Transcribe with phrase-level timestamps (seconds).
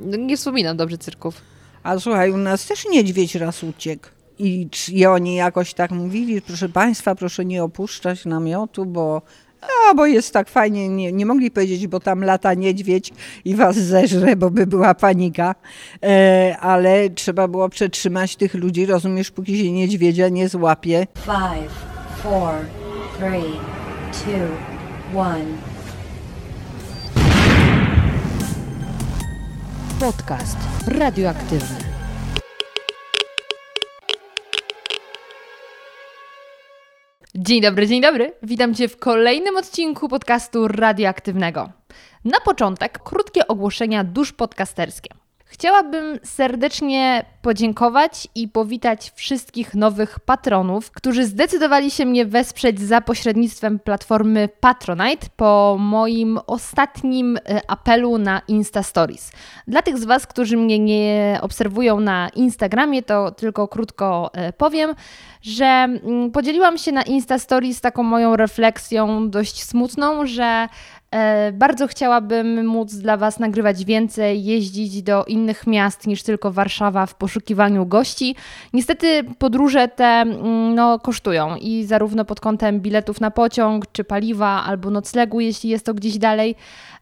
[0.00, 1.40] No, nie wspominam dobrze cyrków.
[1.82, 4.08] A słuchaj, u nas też niedźwiedź raz uciekł.
[4.38, 9.22] I, I oni jakoś tak mówili, proszę Państwa, proszę nie opuszczać namiotu, bo
[9.62, 13.12] no, bo jest tak fajnie, nie, nie mogli powiedzieć, bo tam lata niedźwiedź
[13.44, 15.54] i was zeżre, bo by była panika,
[16.02, 21.06] e, ale trzeba było przetrzymać tych ludzi, rozumiesz, póki się niedźwiedzia nie złapie.
[21.14, 21.72] Five,
[22.22, 22.54] four,
[23.18, 23.52] three,
[24.12, 25.75] two, one.
[30.00, 30.56] Podcast
[30.86, 31.78] radioaktywny.
[37.34, 38.32] Dzień dobry, dzień dobry.
[38.42, 41.70] Witam Cię w kolejnym odcinku podcastu radioaktywnego.
[42.24, 45.10] Na początek krótkie ogłoszenia dusz podcasterskie.
[45.48, 53.78] Chciałabym serdecznie podziękować i powitać wszystkich nowych patronów, którzy zdecydowali się mnie wesprzeć za pośrednictwem
[53.78, 59.32] platformy Patronite po moim ostatnim e, apelu na Insta Stories.
[59.68, 64.94] Dla tych z Was, którzy mnie nie obserwują na Instagramie, to tylko krótko e, powiem,
[65.42, 70.68] że mm, podzieliłam się na Insta Stories taką moją refleksją dość smutną, że
[71.52, 77.14] bardzo chciałabym móc dla Was nagrywać więcej, jeździć do innych miast niż tylko Warszawa w
[77.14, 78.36] poszukiwaniu gości.
[78.72, 84.64] Niestety podróże te mm, no, kosztują i zarówno pod kątem biletów na pociąg, czy paliwa,
[84.64, 86.54] albo noclegu, jeśli jest to gdzieś dalej,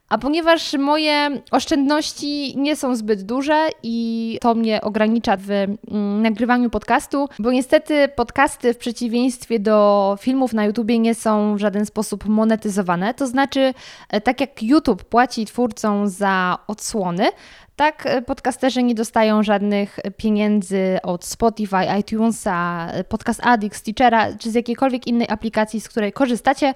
[0.09, 6.71] a ponieważ moje oszczędności nie są zbyt duże i to mnie ogranicza w mm, nagrywaniu
[6.71, 12.25] podcastu, bo niestety podcasty w przeciwieństwie do filmów na YouTubie nie są w żaden sposób
[12.25, 13.15] monetyzowane.
[13.15, 13.75] To znaczy,
[14.09, 17.29] e, tak jak YouTube płaci twórcom za odsłony,
[17.77, 24.55] tak, e, podcasterzy nie dostają żadnych pieniędzy od Spotify, iTunesa, Podcast Addict, Stitchera czy z
[24.55, 26.75] jakiejkolwiek innej aplikacji, z której korzystacie.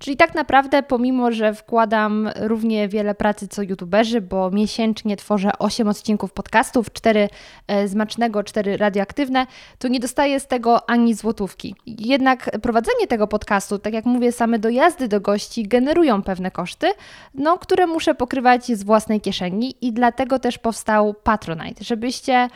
[0.00, 5.88] Czyli tak naprawdę, pomimo że wkładam równie wiele pracy co youtuberzy, bo miesięcznie tworzę 8
[5.88, 7.28] odcinków podcastów, 4
[7.66, 9.46] e, zmacznego, 4 radioaktywne,
[9.78, 11.74] to nie dostaję z tego ani złotówki.
[11.86, 16.86] Jednak prowadzenie tego podcastu, tak jak mówię, same dojazdy do gości generują pewne koszty,
[17.34, 22.48] no, które muszę pokrywać z własnej kieszeni i dlatego też powstał Patronite, żebyście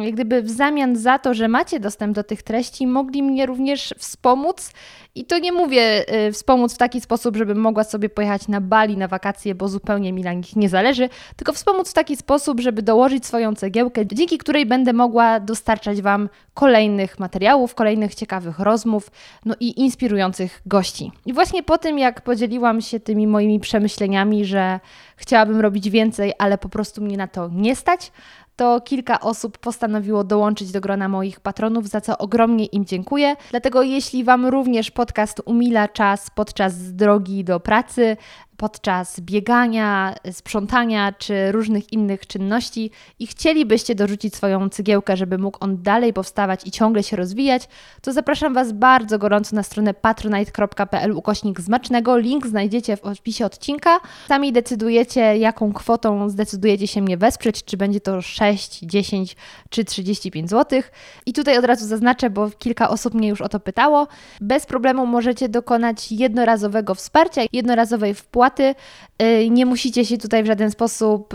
[0.00, 3.94] jak gdyby w zamian za to, że macie dostęp do tych treści, mogli mnie również
[3.98, 4.72] wspomóc
[5.14, 8.96] i to nie mówię y, wspomóc w taki sposób, żebym mogła sobie pojechać na Bali
[8.96, 12.82] na wakacje, bo zupełnie mi na nich nie zależy, tylko wspomóc w taki sposób, żeby
[12.82, 19.10] dołożyć swoją cegiełkę, dzięki której będę mogła dostarczać Wam kolejnych materiałów, kolejnych ciekawych rozmów,
[19.44, 21.12] no i inspirujących gości.
[21.26, 24.80] I właśnie po tym, jak podzieliłam się tymi moimi przemyśleniami, że
[25.16, 28.12] chciałabym robić więcej, ale po prostu mnie na to nie stać,
[28.56, 33.36] to kilka osób postanowiło dołączyć do grona moich patronów, za co ogromnie im dziękuję.
[33.50, 38.16] Dlatego jeśli Wam również podcast umila czas podczas drogi do pracy,
[38.56, 45.82] podczas biegania, sprzątania czy różnych innych czynności i chcielibyście dorzucić swoją cygiełkę, żeby mógł on
[45.82, 47.68] dalej powstawać i ciągle się rozwijać,
[48.02, 52.18] to zapraszam Was bardzo gorąco na stronę patronite.pl ukośnik zmacznego.
[52.18, 54.00] Link znajdziecie w opisie odcinka.
[54.28, 59.36] Sami decydujecie, jaką kwotą zdecydujecie się mnie wesprzeć, czy będzie to 6, 10
[59.70, 60.82] czy 35 zł.
[61.26, 64.08] I tutaj od razu zaznaczę, bo kilka osób mnie już o to pytało.
[64.40, 68.74] Bez problemu możecie dokonać jednorazowego wsparcia, jednorazowej wpłaty opłaty.
[69.22, 71.34] Y, nie musicie się tutaj w żaden sposób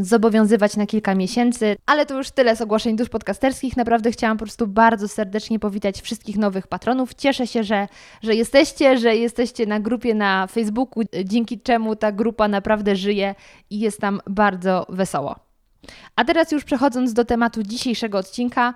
[0.00, 3.76] zobowiązywać na kilka miesięcy, ale to już tyle z ogłoszeń dusz podcasterskich.
[3.76, 7.14] Naprawdę chciałam po prostu bardzo serdecznie powitać wszystkich nowych patronów.
[7.14, 7.88] Cieszę się, że,
[8.22, 13.34] że jesteście, że jesteście na grupie na Facebooku, dzięki czemu ta grupa naprawdę żyje
[13.70, 15.36] i jest tam bardzo wesoło.
[16.16, 18.74] A teraz już przechodząc do tematu dzisiejszego odcinka,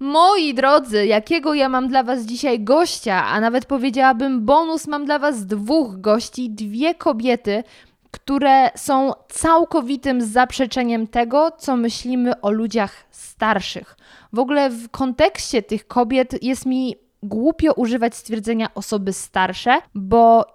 [0.00, 5.18] Moi drodzy, jakiego ja mam dla Was dzisiaj gościa, a nawet powiedziałabym bonus, mam dla
[5.18, 7.64] Was dwóch gości, dwie kobiety,
[8.10, 13.96] które są całkowitym zaprzeczeniem tego, co myślimy o ludziach starszych.
[14.32, 20.46] W ogóle w kontekście tych kobiet jest mi głupio używać stwierdzenia osoby starsze, bo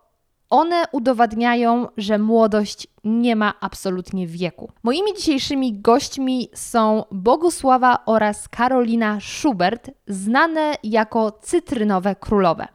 [0.50, 4.72] one udowadniają, że młodość nie ma absolutnie wieku.
[4.84, 12.68] Moimi dzisiejszymi gośćmi są Bogusława oraz Karolina Schubert, znane jako cytrynowe królowe.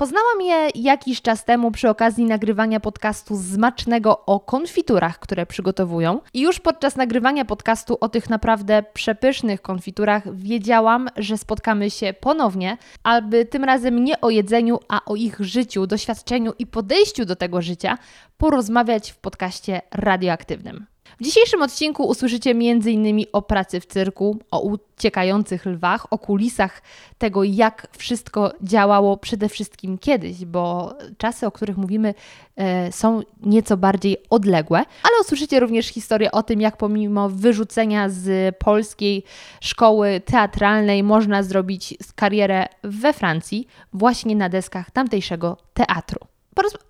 [0.00, 6.20] Poznałam je jakiś czas temu przy okazji nagrywania podcastu Zmacznego o konfiturach, które przygotowują.
[6.34, 12.78] I już podczas nagrywania podcastu o tych naprawdę przepysznych konfiturach wiedziałam, że spotkamy się ponownie,
[13.02, 17.62] aby tym razem nie o jedzeniu, a o ich życiu, doświadczeniu i podejściu do tego
[17.62, 17.98] życia
[18.36, 20.86] porozmawiać w podcaście radioaktywnym.
[21.20, 23.24] W dzisiejszym odcinku usłyszycie m.in.
[23.32, 26.82] o pracy w cyrku, o uciekających lwach, o kulisach
[27.18, 32.14] tego, jak wszystko działało przede wszystkim kiedyś, bo czasy, o których mówimy,
[32.56, 38.56] e, są nieco bardziej odległe, ale usłyszycie również historię o tym, jak pomimo wyrzucenia z
[38.58, 39.24] polskiej
[39.60, 46.37] szkoły teatralnej można zrobić karierę we Francji, właśnie na deskach tamtejszego teatru.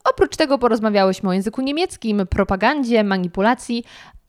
[0.05, 3.85] Oprócz tego porozmawiałyśmy o języku niemieckim, propagandzie, manipulacji,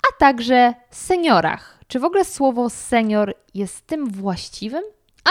[0.08, 1.80] a także seniorach.
[1.88, 4.84] Czy w ogóle słowo senior jest tym właściwym?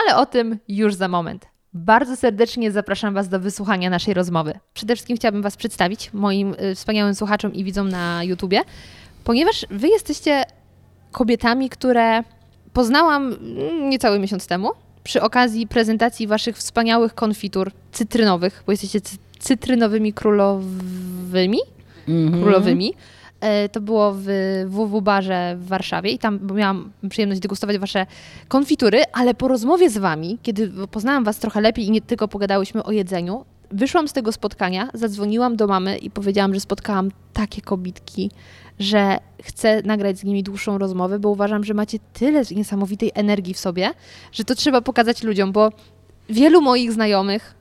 [0.02, 1.46] Ale o tym już za moment.
[1.72, 4.58] Bardzo serdecznie zapraszam Was do wysłuchania naszej rozmowy.
[4.74, 8.60] Przede wszystkim chciałabym Was przedstawić moim y, wspaniałym słuchaczom i widzom na YouTubie,
[9.24, 10.44] ponieważ Wy jesteście
[11.12, 12.22] kobietami, które
[12.72, 14.70] poznałam mm, niecały miesiąc temu
[15.04, 19.00] przy okazji prezentacji Waszych wspaniałych konfitur cytrynowych, bo jesteście
[19.38, 21.58] cytrynowymi królowymi.
[22.08, 22.42] -hmm.
[22.42, 22.94] Królowymi.
[23.40, 24.26] E, to było w
[24.66, 28.06] WW Barze w Warszawie i tam miałam przyjemność degustować wasze
[28.48, 32.82] konfitury, ale po rozmowie z wami, kiedy poznałam was trochę lepiej i nie tylko pogadałyśmy
[32.82, 38.30] o jedzeniu, wyszłam z tego spotkania, zadzwoniłam do mamy i powiedziałam, że spotkałam takie kobitki,
[38.78, 43.58] że chcę nagrać z nimi dłuższą rozmowę, bo uważam, że macie tyle niesamowitej energii w
[43.58, 43.90] sobie,
[44.32, 45.72] że to trzeba pokazać ludziom, bo
[46.28, 47.57] wielu moich znajomych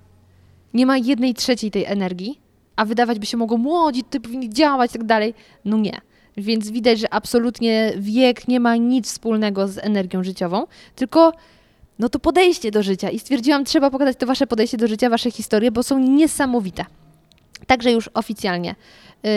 [0.73, 2.39] nie ma jednej trzeciej tej energii,
[2.75, 5.33] a wydawać by się mogło młodzi, tutaj powinni działać i tak dalej.
[5.65, 6.01] No nie.
[6.37, 11.33] Więc widać, że absolutnie wiek nie ma nic wspólnego z energią życiową, tylko
[11.99, 13.09] no to podejście do życia.
[13.09, 16.85] I stwierdziłam, trzeba pokazać to wasze podejście do życia, wasze historie, bo są niesamowite.
[17.67, 18.75] Także już oficjalnie.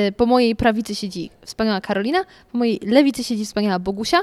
[0.09, 4.21] Y, po mojej prawicy siedzi wspaniała Karolina, po mojej lewicy siedzi wspaniała Bogusia.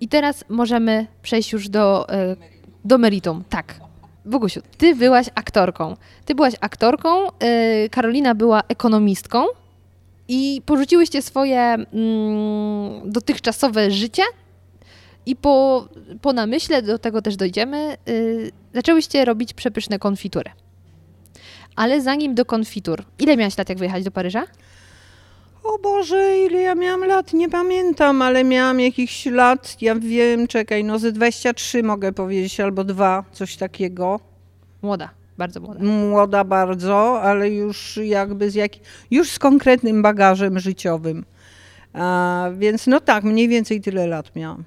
[0.00, 2.36] I teraz możemy przejść już do, y,
[2.84, 3.44] do meritum.
[3.48, 3.80] Tak,
[4.28, 5.96] Bogusiu, ty byłaś aktorką.
[6.24, 9.44] Ty byłaś aktorką, yy, Karolina była ekonomistką
[10.28, 11.86] i porzuciłyście swoje mm,
[13.10, 14.22] dotychczasowe życie
[15.26, 15.88] i po,
[16.22, 20.50] po namyśle, do tego też dojdziemy, yy, zaczęłyście robić przepyszne konfitury.
[21.76, 24.44] Ale zanim do konfitur, ile miałaś lat, jak wyjechać do Paryża?
[25.68, 30.84] O Boże, ile ja miałam lat, nie pamiętam, ale miałam jakichś lat, ja wiem, czekaj,
[30.84, 34.20] no ze 23 mogę powiedzieć, albo dwa, coś takiego.
[34.82, 35.84] Młoda, bardzo młoda.
[35.84, 38.72] Młoda bardzo, ale już jakby z jak,
[39.10, 41.24] już z konkretnym bagażem życiowym.
[41.92, 44.64] A, więc no tak, mniej więcej tyle lat miałam.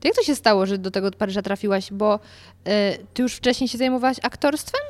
[0.00, 1.92] To jak to się stało, że do tego Paryża trafiłaś?
[1.92, 2.70] Bo y,
[3.14, 4.80] ty już wcześniej się zajmowałaś aktorstwem?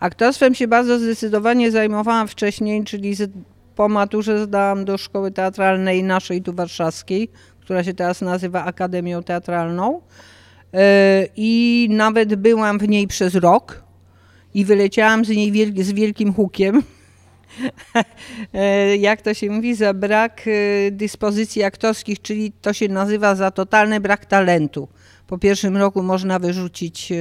[0.00, 3.30] Aktorstwem się bardzo zdecydowanie zajmowałam wcześniej, czyli z,
[3.78, 7.28] po maturze zdałam do szkoły teatralnej naszej tu warszawskiej,
[7.60, 10.00] która się teraz nazywa Akademią Teatralną.
[10.74, 13.82] E, I nawet byłam w niej przez rok
[14.54, 16.82] i wyleciałam z niej z wielkim hukiem.
[18.54, 23.50] E, jak to się mówi, za brak e, dyspozycji aktorskich, czyli to się nazywa za
[23.50, 24.88] totalny brak talentu.
[25.26, 27.12] Po pierwszym roku można wyrzucić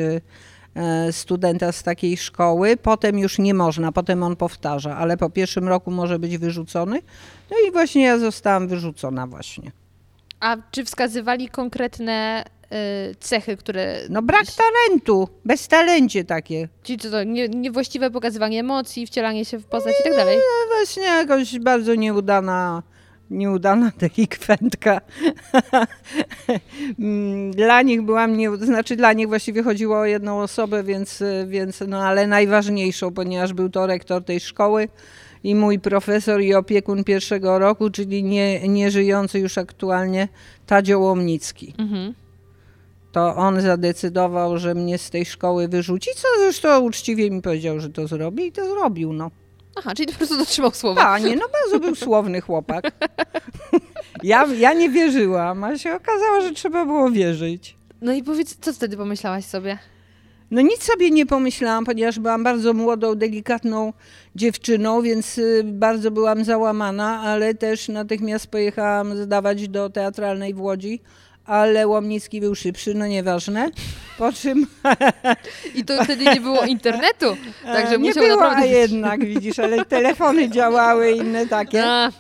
[1.12, 5.92] studenta z takiej szkoły, potem już nie można, potem on powtarza, ale po pierwszym roku
[5.92, 7.02] może być wyrzucony.
[7.52, 9.72] No i właśnie ja zostałam wyrzucona właśnie.
[10.40, 12.44] A czy wskazywali konkretne
[13.12, 14.00] y, cechy, które...
[14.10, 16.70] No brak talentu, bez talencie takie.
[16.84, 20.38] Czyli co to, nie, niewłaściwe pokazywanie emocji, wcielanie się w postać i tak dalej?
[20.76, 22.84] Właśnie jakoś bardzo nieudana
[23.30, 25.02] nieudana delikwentka.
[27.52, 32.04] dla nich byłam, nie, znaczy dla nich właściwie chodziło o jedną osobę, więc, więc no
[32.04, 34.88] ale najważniejszą, ponieważ był to rektor tej szkoły
[35.44, 40.28] i mój profesor i opiekun pierwszego roku, czyli nie, nieżyjący już aktualnie
[40.66, 41.74] Tadzio Łomnicki.
[41.78, 42.14] Mhm.
[43.12, 47.90] To on zadecydował, że mnie z tej szkoły wyrzuci, co zresztą uczciwie mi powiedział, że
[47.90, 49.14] to zrobi i to zrobił.
[49.14, 49.32] No.
[49.78, 51.10] Aha, czyli po prostu dotrzymał słowa.
[51.10, 52.92] A, nie, no bardzo był słowny chłopak.
[54.24, 57.78] Ja, ja nie wierzyłam, a się okazało, że trzeba było wierzyć.
[58.02, 59.78] No i powiedz, co wtedy pomyślałaś sobie?
[60.52, 63.94] No nic sobie nie pomyślałam, ponieważ byłam bardzo młodą, delikatną
[64.36, 71.02] dziewczyną, więc y, bardzo byłam załamana, ale też natychmiast pojechałam zdawać do teatralnej w Łodzi
[71.48, 73.70] ale Łomnicki był szybszy, no nieważne.
[74.18, 74.68] Po czym...
[75.76, 78.68] I to wtedy nie było internetu, także nie było naprawdę...
[78.68, 81.84] jednak, widzisz, ale telefony działały, inne takie.
[81.86, 82.12] A.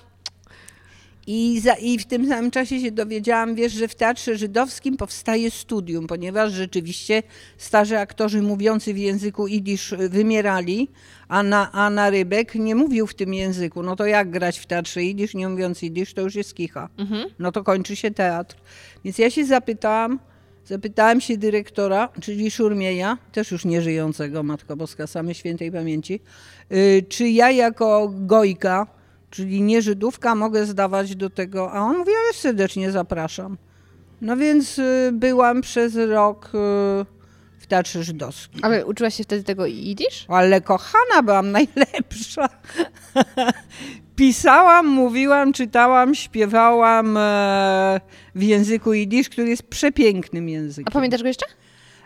[1.27, 5.51] I, za, I w tym samym czasie się dowiedziałam, wiesz, że w Teatrze Żydowskim powstaje
[5.51, 7.23] studium, ponieważ rzeczywiście
[7.57, 10.89] starzy aktorzy mówiący w języku idisz wymierali,
[11.27, 13.83] a na, a na Rybek nie mówił w tym języku.
[13.83, 16.89] No to jak grać w Teatrze idisz, nie mówiąc idisz, to już jest kicha.
[16.97, 17.29] Mhm.
[17.39, 18.55] No to kończy się teatr.
[19.07, 20.19] Więc ja się zapytałam,
[20.65, 26.19] zapytałam się dyrektora, czyli Szurmieja, też już nieżyjącego, Matko Boska, same świętej pamięci,
[26.69, 28.87] yy, czy ja jako gojka
[29.29, 31.71] czyli nie Żydówka, mogę zdawać do tego.
[31.71, 33.57] A on mówi, ale serdecznie zapraszam.
[34.21, 37.16] No więc y, byłam przez rok y,
[37.57, 38.59] w Teatrze Żydowskim.
[38.63, 40.25] Ale uczyłaś się wtedy tego jidysz?
[40.27, 42.49] Ale kochana byłam najlepsza.
[44.15, 48.01] Pisałam, mówiłam, czytałam, śpiewałam e,
[48.35, 50.85] w języku jidysz, który jest przepięknym językiem.
[50.87, 51.45] A pamiętasz go jeszcze?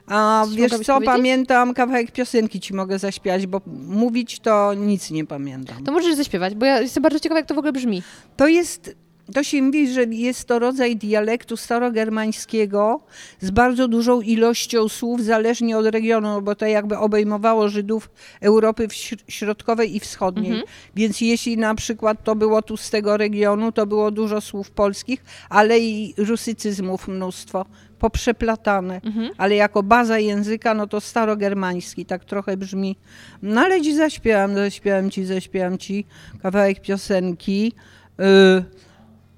[0.07, 1.05] A Coś wiesz co, powiedzieć?
[1.05, 5.83] pamiętam kawałek piosenki ci mogę zaśpiewać, bo mówić to nic nie pamiętam.
[5.83, 8.03] To możesz zaśpiewać, bo ja jestem bardzo ciekawa, jak to w ogóle brzmi.
[8.37, 8.95] To jest,
[9.33, 12.99] to się mówi, że jest to rodzaj dialektu starogermańskiego
[13.39, 18.09] z bardzo dużą ilością słów, zależnie od regionu, bo to jakby obejmowało Żydów
[18.41, 18.87] Europy
[19.27, 20.51] Środkowej i Wschodniej.
[20.51, 20.67] Mhm.
[20.95, 25.23] Więc jeśli na przykład to było tu z tego regionu, to było dużo słów polskich,
[25.49, 27.65] ale i rusycyzmów mnóstwo,
[27.99, 29.01] poprzeplatane.
[29.03, 29.29] Mhm.
[29.37, 32.95] Ale jako baza języka, no to starogermański, tak trochę brzmi.
[33.41, 36.05] No ale ci zaśpiewam, zaśpiewam ci, zaśpiewam ci
[36.41, 37.73] kawałek piosenki.
[38.19, 38.63] Y,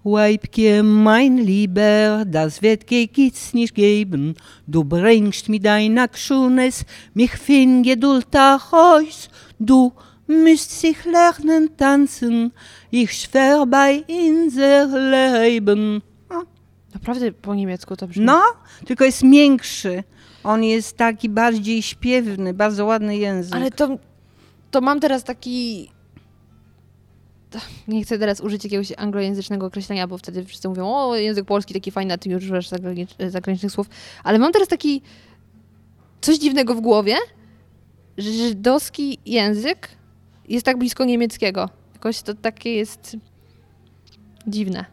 [0.06, 4.36] Weibke, mein Lieber, das wird geht's nicht geben.
[4.68, 6.84] Du bringst mit deiner Schönes
[7.14, 9.30] mich fin Geduld aus.
[9.60, 9.94] Du
[10.28, 12.52] müsst sich lernen tanzen,
[12.92, 16.02] ich schwör bei unser Leben.
[16.30, 16.44] O,
[16.94, 18.26] Naprawdę po niemiecku to brzmi.
[18.26, 18.42] no,
[18.86, 20.04] tylko jest miększy.
[20.44, 23.56] On jest taki bardziej śpiewny, bardzo ładny język.
[23.56, 23.98] Ale to,
[24.72, 25.90] to mam teraz taki...
[27.88, 31.92] Nie chcę teraz użyć jakiegoś anglojęzycznego określenia, bo wtedy wszyscy mówią, o, język polski taki
[31.92, 33.90] fajny, a ty już używasz zagranicz- zagranicznych słów.
[34.24, 35.02] Ale mam teraz taki
[36.22, 37.16] coś dziwnego w głowie,
[38.18, 39.90] że żydowski język
[40.50, 41.70] jest tak blisko niemieckiego.
[41.94, 43.18] Jakoś to takie jest
[44.48, 44.86] dziwne.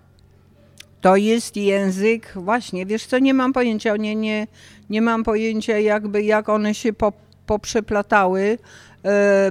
[1.01, 4.47] To jest język, właśnie, wiesz co, nie mam pojęcia, nie, nie,
[4.91, 7.13] nie mam pojęcia jakby jak one się po,
[7.47, 8.59] poprzeplatały, e,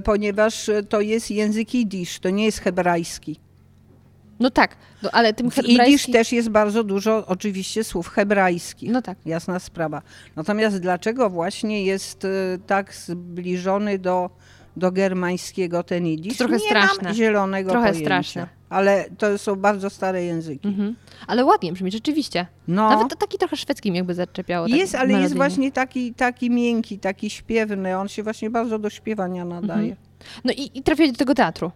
[0.04, 3.40] ponieważ to jest język jidysz, to nie jest hebrajski.
[4.40, 6.14] No tak, no, ale tym W jidysz hebrajskim...
[6.14, 8.92] też jest bardzo dużo oczywiście słów hebrajskich.
[8.92, 9.18] No tak.
[9.26, 10.02] Jasna sprawa.
[10.36, 12.30] Natomiast dlaczego właśnie jest e,
[12.68, 14.30] tak zbliżony do,
[14.80, 16.38] do germańskiego ten jidysz?
[16.38, 17.04] To trochę nie straszne.
[17.04, 18.06] mam zielonego Trochę pojęcia.
[18.06, 18.48] straszne.
[18.70, 20.68] Ale to są bardzo stare języki.
[20.68, 20.96] Mhm.
[21.28, 22.46] Ale ładnie brzmi, rzeczywiście.
[22.68, 22.90] No.
[22.90, 24.68] Nawet to taki trochę szwedzkim jakby zaczepiało.
[24.68, 25.36] tak Jest, ale jest melodyjnie.
[25.38, 27.98] właśnie taki, taki miękki, taki śpiewny.
[27.98, 29.96] On się właśnie bardzo do śpiewania nadaje.
[30.44, 31.72] No i, i trafiłeś do tego teatru.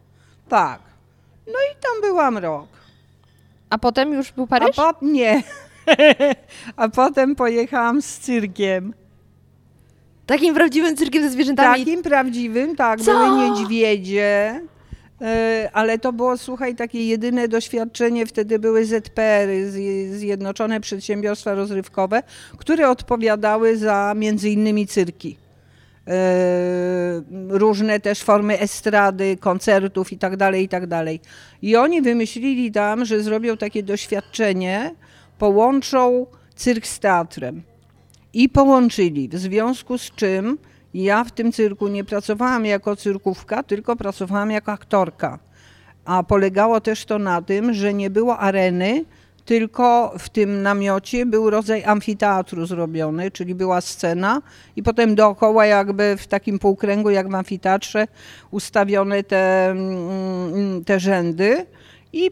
[0.50, 0.80] Tak.
[1.48, 2.68] No i tam byłam rok.
[3.70, 4.80] A potem już był Paryż?
[4.80, 5.44] A po, nie.
[6.76, 8.94] A potem pojechałam z cyrkiem.
[10.26, 11.80] Takim prawdziwym cyrkiem ze zwierzętami.
[11.86, 13.14] Takim prawdziwym, tak, Co?
[13.26, 14.60] były niedźwiedzie.
[15.22, 18.26] e, Ale to było, słuchaj, takie jedyne doświadczenie.
[18.26, 22.24] Wtedy były ZPR-y, zje- Zjednoczone Przedsiębiorstwa Rozrywkowe,
[22.58, 25.38] które odpowiadały za między innymi cyrki.
[26.08, 26.14] E,
[27.50, 31.20] różne też formy estrady, koncertów i tak dalej, i tak dalej.
[31.62, 34.96] I oni wymyślili tam, że zrobią takie doświadczenie,
[35.38, 36.26] połączą
[36.56, 37.64] cyrk z teatrem.
[38.34, 40.58] I połączyli, w związku z czym
[40.94, 45.40] ja w tym cyrku nie pracowałam jako cyrkówka, tylko pracowałam jako aktorka.
[46.06, 49.06] A polegało też to na tym, że nie było areny,
[49.46, 54.42] tylko w tym namiocie był rodzaj amfiteatru zrobiony, czyli była scena
[54.76, 58.08] i potem dookoła jakby w takim półkręgu jak w amfiteatrze
[58.52, 61.66] ustawione te, mm, te rzędy
[62.14, 62.32] i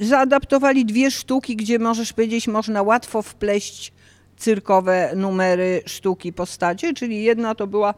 [0.00, 3.92] zaadaptowali dwie sztuki, gdzie możesz powiedzieć, można łatwo wpleść
[4.36, 7.94] cyrkowe numery sztuki postacie, czyli jedna to była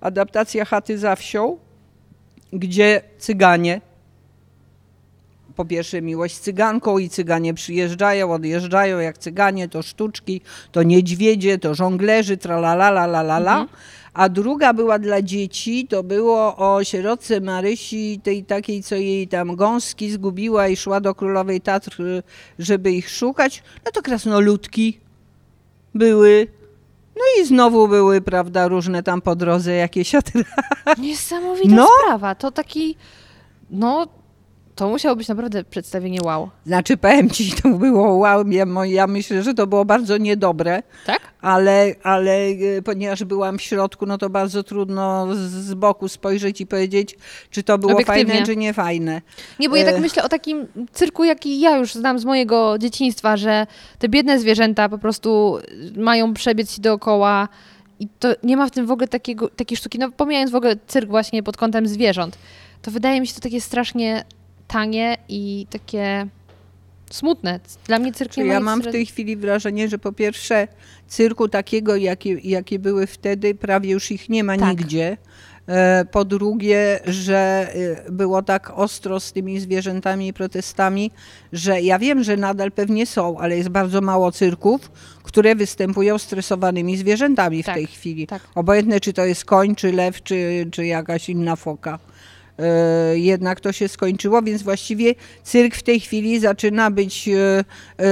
[0.00, 1.58] adaptacja chaty za wsią,
[2.52, 3.80] gdzie cyganie,
[5.56, 10.40] po pierwsze miłość cyganką i cyganie przyjeżdżają, odjeżdżają jak cyganie, to sztuczki,
[10.72, 13.66] to niedźwiedzie, to żonglerzy, tralala, la, la, la, la.
[14.14, 19.56] A druga była dla dzieci, to było o sierotce Marysi, tej takiej, co jej tam
[19.56, 22.02] gąski zgubiła i szła do Królowej Tatr,
[22.58, 23.62] żeby ich szukać.
[23.84, 25.00] No to krasnoludki
[25.94, 26.46] były.
[27.16, 30.44] No i znowu były, prawda, różne tam po drodze jakieś atrakcje.
[30.98, 31.88] Niesamowita No.
[32.02, 32.34] sprawa.
[32.34, 32.96] To taki,
[33.70, 34.06] no,
[34.74, 36.50] to musiało być naprawdę przedstawienie wow.
[36.66, 41.20] Znaczy, powiem ci, to było wow, ja, ja myślę, że to było bardzo niedobre, Tak?
[41.40, 46.66] ale, ale e, ponieważ byłam w środku, no to bardzo trudno z, boku spojrzeć i
[46.66, 47.16] powiedzieć,
[47.50, 48.26] czy to było Obiektywnie.
[48.26, 49.22] fajne, czy nie fajne.
[49.58, 50.00] Nie, bo ja tak E.
[50.00, 53.66] myślę o takim cyrku, jaki ja już znam z mojego dzieciństwa, że
[53.98, 55.58] te biedne zwierzęta po prostu
[55.96, 57.48] mają przebiec się dookoła
[58.00, 60.76] i to nie ma w tym w ogóle takiego, takiej sztuki, no pomijając w ogóle
[60.86, 62.38] cyrk właśnie pod kątem zwierząt,
[62.82, 64.24] to wydaje mi się to takie strasznie
[64.72, 66.26] tanie i takie
[67.10, 67.60] smutne.
[67.86, 70.68] Dla mnie cyrk nie ma ja mam w tej chwili wrażenie, że po pierwsze
[71.08, 74.68] cyrku takiego, jakie, jakie były wtedy, prawie już ich nie ma Tak.
[74.68, 75.16] nigdzie.
[75.68, 77.68] E, po drugie, że
[78.06, 81.10] e, było tak ostro z tymi zwierzętami i protestami,
[81.52, 84.90] że ja wiem, że nadal pewnie są, ale jest bardzo mało cyrków,
[85.22, 88.26] które występują stresowanymi zwierzętami w Tak, tej chwili.
[88.26, 88.42] tak.
[88.54, 91.98] Obojętne, czy to jest koń, czy lew, czy, czy jakaś inna foka.
[92.58, 97.64] E, Jednak to się skończyło, więc właściwie cyrk w tej chwili zaczyna być, e,
[97.98, 98.04] e,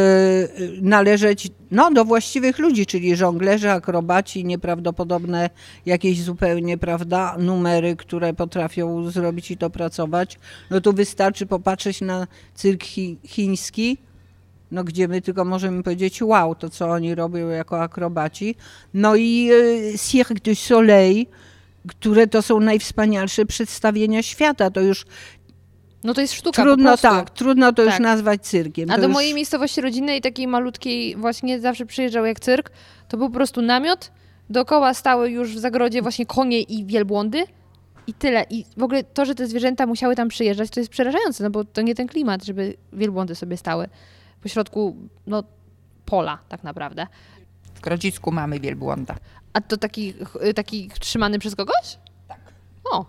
[0.83, 5.51] należeć no, do właściwych ludzi, czyli żonglerzy, akrobaci, nieprawdopodobne
[5.87, 10.39] jakieś zupełnie, prawda, numery, które potrafią zrobić i dopracować.
[10.71, 13.99] No tu wystarczy popatrzeć na cyrk chi chiński,
[14.71, 18.55] no gdzie my tylko możemy powiedzieć wow, to co oni robią jako akrobaci.
[18.95, 19.51] No i
[19.99, 21.27] Cirque du Soleil,
[21.89, 24.71] które to są najwspanialsze przedstawienia świata.
[24.71, 25.05] To już
[26.05, 28.01] No to jest sztuka trudno tak, trudno to już Tak.
[28.01, 28.91] nazwać cyrkiem.
[28.91, 32.71] A do już, mojej miejscowości rodzinnej, takiej malutkiej, właśnie zawsze przyjeżdżał jak cyrk,
[33.09, 34.11] to był po prostu namiot,
[34.51, 37.45] dookoła stały już w zagrodzie właśnie konie i wielbłądy
[38.07, 38.47] i tyle.
[38.51, 41.65] I w ogóle to, że te zwierzęta musiały tam przyjeżdżać, to jest przerażające, no bo
[41.65, 43.89] to nie ten klimat, żeby wielbłądy sobie stały
[44.43, 44.97] pośrodku,
[45.27, 45.43] no,
[46.05, 47.07] pola tak naprawdę.
[47.81, 49.15] W Grodzisku mamy wielbłąda.
[49.53, 50.15] A to taki,
[50.55, 51.99] taki trzymany przez kogoś?
[52.29, 52.39] Tak.
[52.91, 53.07] O,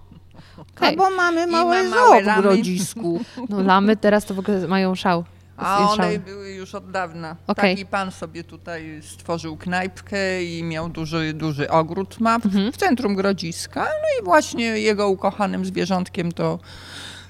[0.58, 0.90] okej.
[0.90, 2.42] Albo mamy małe ma zoo małe w lamy.
[2.42, 3.20] Grodzisku.
[3.50, 5.24] No lamy teraz to w ogóle mają szał.
[5.58, 7.36] A one były już od dawna.
[7.48, 7.76] Okej.
[7.76, 12.72] Taki pan sobie tutaj stworzył knajpkę i miał duży, duży ogród ma w, Mhm.
[12.72, 13.82] w centrum Grodziska.
[13.84, 16.60] No i właśnie jego ukochanym zwierzątkiem to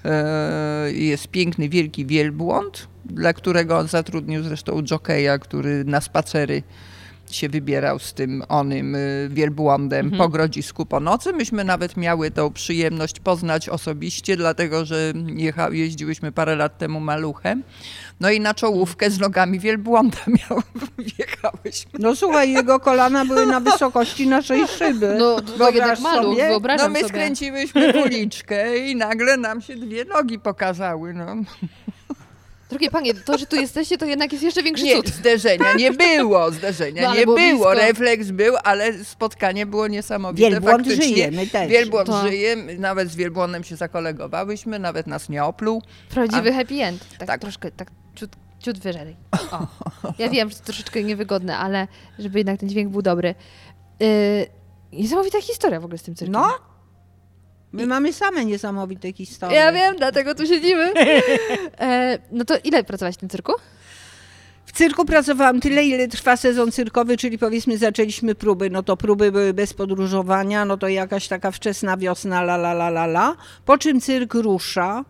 [0.06, 6.64] e, jest piękny, wielki wielbłąd, dla którego on zatrudnił zresztą jokeja, który na spacery
[7.36, 10.18] się wybierał z tym onym y, wielbłądem Mhm.
[10.18, 11.34] po Grodzisku po nocy.
[11.34, 17.64] Myśmy nawet miały tą przyjemność poznać osobiście, dlatego że jecha, jeździłyśmy parę lat temu maluchem.
[18.20, 20.18] No i na czołówkę z nogami wielbłąda
[20.50, 20.62] miał,
[20.98, 21.92] wjechałyśmy.
[22.00, 25.16] No słuchaj, jego kolana były na wysokości naszej szyby.
[25.20, 26.60] No to, to jednak maluch, sobie?
[26.78, 27.10] No my sobie.
[27.10, 31.14] skręciłyśmy uliczkę i nagle nam się dwie nogi pokazały.
[31.14, 31.36] No.
[32.72, 35.08] Drogie panie, to, że tu jesteście, to jednak jest jeszcze większy Nie, cud.
[35.08, 37.74] zderzenia nie było, zderzenia No, nie było było, blisko.
[37.74, 40.50] refleks był, ale spotkanie było niesamowite.
[40.50, 41.70] Wielbłąd Faktycznie żyje, my też.
[41.70, 45.82] Wielbłąd To- żyje, nawet z wielbłądem się zakolegowałyśmy, nawet nas nie opluł.
[46.10, 47.06] Prawdziwy happy end.
[47.18, 47.42] Tak, Tak.
[47.42, 49.16] troszkę, tak ciut, ciut wyżej.
[49.52, 49.68] O.
[50.20, 51.88] Ja wiem, że to troszeczkę niewygodne, ale
[52.20, 53.36] żeby jednak ten dźwięk był dobry.
[54.00, 54.08] Yy,
[54.94, 56.34] niesamowita historia w ogóle z tym cyrkiem.
[56.34, 56.50] No,
[57.74, 59.58] my mamy same niesamowite historie.
[59.58, 60.94] Ja wiem, dlatego tu siedzimy.
[61.80, 63.54] E, no to ile pracowałaś w tym cyrku?
[64.66, 69.32] W cyrku pracowałam tyle, ile trwa sezon cyrkowy, czyli powiedzmy zaczęliśmy próby, no to próby
[69.32, 73.36] były bez podróżowania, no to jakaś taka wczesna wiosna, la la la la la.
[73.66, 75.06] Po czym cyrk rusza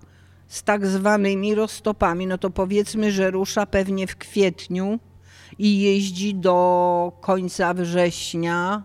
[0.48, 5.00] z tak zwanymi roztopami, no to powiedzmy, że rusza pewnie w kwietniu
[5.60, 8.84] i jeździ do końca września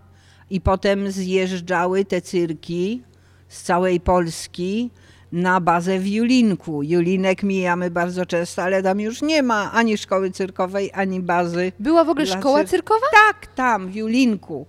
[0.51, 3.03] i potem zjeżdżały te cyrki
[3.49, 4.91] z całej Polski
[5.33, 6.83] na bazę w Julinku.
[6.83, 11.73] Julinek mijamy bardzo często, ale tam już nie ma ani szkoły cyrkowej, ani bazy.
[11.81, 13.07] Była w ogóle szkoła cyr- cyrkowa?
[13.27, 14.67] Tak, tam w Julinku.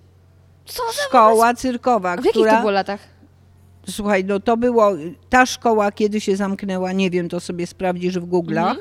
[0.65, 2.51] Co za Szkoła cyrkowa, W jakich która...
[2.53, 2.99] to było latach?
[3.89, 4.91] Słuchaj, no to było,
[5.29, 8.77] ta szkoła kiedy się zamknęła, nie wiem, to sobie sprawdzisz w Google'ach, Mhm.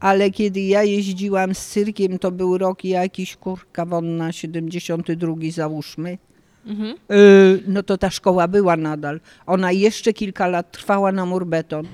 [0.00, 6.18] ale kiedy ja jeździłam z cyrkiem, to był rok jakiś, kurka wonna, 72 załóżmy,
[6.66, 6.94] Mhm.
[7.08, 9.20] Yy, no to ta szkoła była nadal.
[9.46, 11.86] Ona jeszcze kilka lat trwała na murbeton.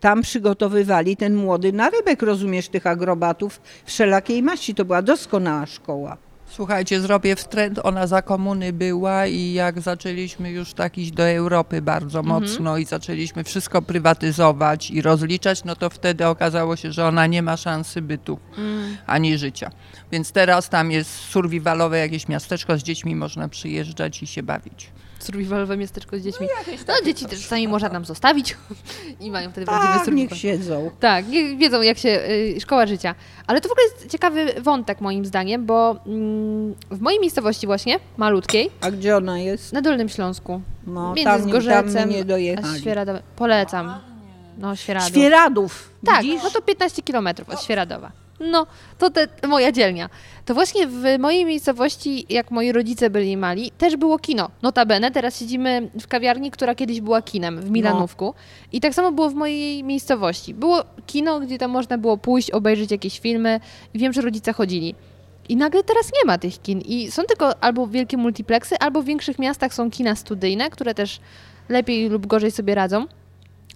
[0.00, 4.74] Tam przygotowywali ten młody narybek, rozumiesz, tych agrobatów wszelakiej maści.
[4.74, 6.16] To była doskonała szkoła.
[6.50, 11.82] Słuchajcie, zrobię wtręt, ona za komuny była i jak zaczęliśmy już tak iść do Europy
[11.82, 12.42] bardzo Mhm.
[12.42, 17.42] mocno i zaczęliśmy wszystko prywatyzować i rozliczać, no to wtedy okazało się, że ona nie
[17.42, 18.96] ma szansy bytu Mm.
[19.06, 19.70] ani życia.
[20.12, 24.90] Więc teraz tam jest survivalowe jakieś miasteczko, z dziećmi można przyjeżdżać i się bawić.
[25.18, 26.46] Survivalowe miasteczko z dziećmi.
[26.88, 28.56] No, dzieci też czasami można tam zostawić
[29.20, 30.28] i mają wtedy prawdziwy Tak, survival.
[30.30, 30.90] niech siedzą.
[31.00, 33.14] Tak, nie, wiedzą jak się, y, szkoła życia.
[33.46, 37.98] Ale to w ogóle jest ciekawy wątek moim zdaniem, bo mm, w mojej miejscowości właśnie,
[38.16, 39.72] malutkiej, A gdzie ona jest?
[39.72, 42.82] na Dolnym Śląsku, No, między tam, tam Zgorzelcem nie dojechali.
[43.36, 43.94] Polecam.
[44.58, 45.08] No, Świeradów.
[45.08, 45.90] Świeradów.
[46.06, 46.42] Tak, widzisz?
[46.42, 48.12] no to 15 kilometrów od Świeradowa.
[48.40, 48.66] No,
[48.98, 50.10] to te, moja dzielnia.
[50.44, 54.50] To właśnie w mojej miejscowości, jak moi rodzice byli mali, też było kino.
[54.62, 58.34] Notabene, teraz siedzimy w kawiarni, która kiedyś była kinem w Milanówku.
[58.72, 60.54] I tak samo było w mojej miejscowości.
[60.54, 63.60] Było kino, gdzie tam można było pójść, obejrzeć jakieś filmy.
[63.94, 64.94] I wiem, że rodzice chodzili.
[65.48, 66.80] I nagle teraz nie ma tych kin.
[66.80, 71.20] I są tylko albo wielkie multiplexy, albo w większych miastach są kina studyjne, które też
[71.68, 73.06] lepiej lub gorzej sobie radzą.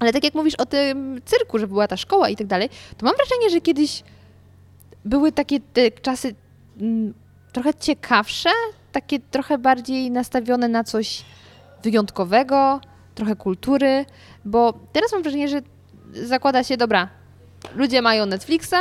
[0.00, 3.06] Ale tak jak mówisz o tym cyrku, że była ta szkoła i tak dalej, to
[3.06, 4.02] mam wrażenie, że kiedyś
[5.04, 6.34] były takie te czasy
[6.80, 7.14] mm,
[7.52, 8.50] trochę ciekawsze,
[8.92, 11.24] takie trochę bardziej nastawione na coś
[11.82, 12.80] wyjątkowego,
[13.14, 14.04] trochę kultury,
[14.44, 15.62] bo teraz mam wrażenie, że
[16.12, 17.08] zakłada się, dobra,
[17.74, 18.74] ludzie mają Netflixa,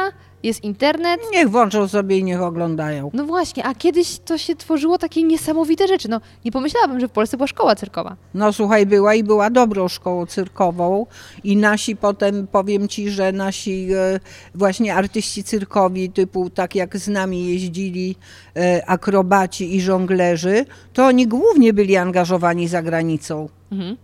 [0.43, 1.21] jest internet.
[1.32, 3.12] Niech włączą sobie i niech oglądają.
[3.13, 6.10] No właśnie, a kiedyś to się tworzyło takie niesamowite rzeczy.
[6.10, 8.15] No nie pomyślałabym, że w Polsce była szkoła cyrkowa.
[8.34, 11.06] No słuchaj, była i była dobrą szkołą cyrkową
[11.43, 14.19] i nasi potem, powiem Ci, że nasi e,
[14.56, 18.15] właśnie artyści cyrkowi, typu tak jak z nami jeździli
[18.56, 23.49] e, akrobaci i żonglerzy, to oni głównie byli angażowani za granicą.
[23.71, 23.97] Mhm.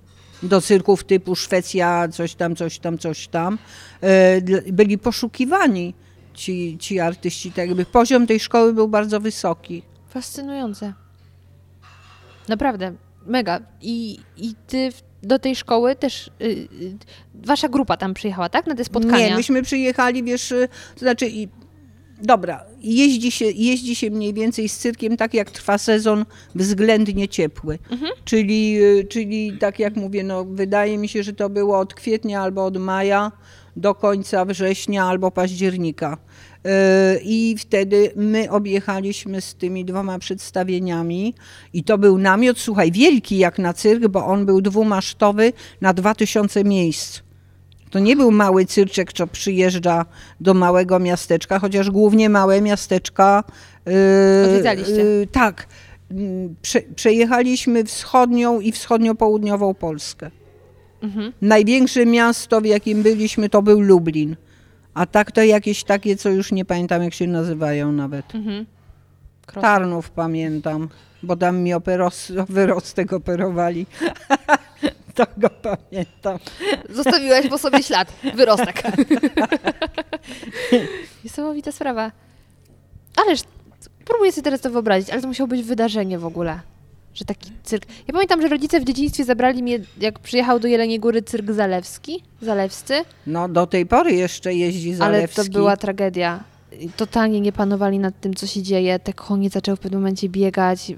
[0.44, 3.58] Do cyrków typu Szwecja, coś tam, coś tam, coś tam.
[4.02, 5.94] E, byli poszukiwani
[6.36, 7.52] ci, ci artyści.
[7.52, 9.84] Tak jakby poziom tej szkoły był bardzo wysoki.
[10.10, 10.94] Fascynujące.
[12.48, 12.94] Naprawdę,
[13.26, 13.62] mega.
[13.82, 14.92] I, i ty
[15.24, 16.98] do tej szkoły też, y, y,
[17.34, 18.68] wasza grupa tam przyjechała, tak?
[18.68, 19.30] Na te spotkania?
[19.30, 21.48] Nie, myśmy przyjechali, wiesz, y, to znaczy i
[22.22, 27.80] dobra, jeździ się, jeździ się mniej więcej z cyrkiem tak jak trwa sezon względnie ciepły.
[28.26, 32.42] Czyli, y, czyli tak jak mówię, no wydaje mi się, że to było od kwietnia
[32.42, 33.32] albo od maja
[33.76, 36.18] do końca września albo października.
[36.66, 36.70] Y,
[37.24, 41.34] I wtedy my objechaliśmy z tymi dwoma przedstawieniami
[41.74, 46.64] i to był namiot, słuchaj, wielki jak na cyrk, bo on był dwumasztowy na 2000
[46.64, 47.20] miejsc.
[47.90, 50.06] To nie był mały cyrczek, co przyjeżdża
[50.42, 53.44] do małego miasteczka, chociaż głównie małe miasteczka.
[53.86, 53.94] Yy,
[54.46, 54.94] Odwiedzaliście.
[54.94, 55.68] yy, tak.
[56.62, 60.32] Prze, przejechaliśmy wschodnią i wschodnio-południową Polskę.
[61.06, 61.34] Mhm.
[61.42, 64.36] Największe miasto, w jakim byliśmy, to był Lublin.
[64.94, 68.36] A tak to jakieś takie, co już nie pamiętam, jak się nazywają nawet.
[68.36, 68.66] Mhm.
[69.62, 70.90] Tarnów pamiętam,
[71.24, 73.86] bo tam mi operos, wyrostek operowali.
[75.16, 76.40] to go pamiętam.
[76.90, 78.84] Zostawiłaś po sobie ślad, wyrostek.
[81.24, 82.12] Niesamowita sprawa.
[83.16, 83.42] Ależ
[84.06, 86.60] próbuję sobie teraz to wyobrazić, ale to musiało być wydarzenie w ogóle.
[87.16, 87.86] Że taki cyrk.
[88.08, 92.24] Ja pamiętam, że rodzice w dzieciństwie zabrali mnie, jak przyjechał do Jeleniej Góry cyrk Zalewski,
[92.42, 92.94] Zalewscy,
[93.28, 95.40] No do tej pory jeszcze jeździ Zalewski.
[95.42, 96.44] ale to była tragedia.
[96.98, 99.00] Totalnie nie panowali nad tym, co się dzieje.
[99.00, 100.94] Te konie zaczęły w pewnym momencie biegać,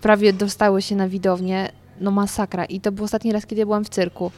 [0.00, 1.68] prawie dostały się na widownię.
[2.00, 2.64] No masakra.
[2.64, 4.30] I to był ostatni raz, kiedy ja byłam w cyrku.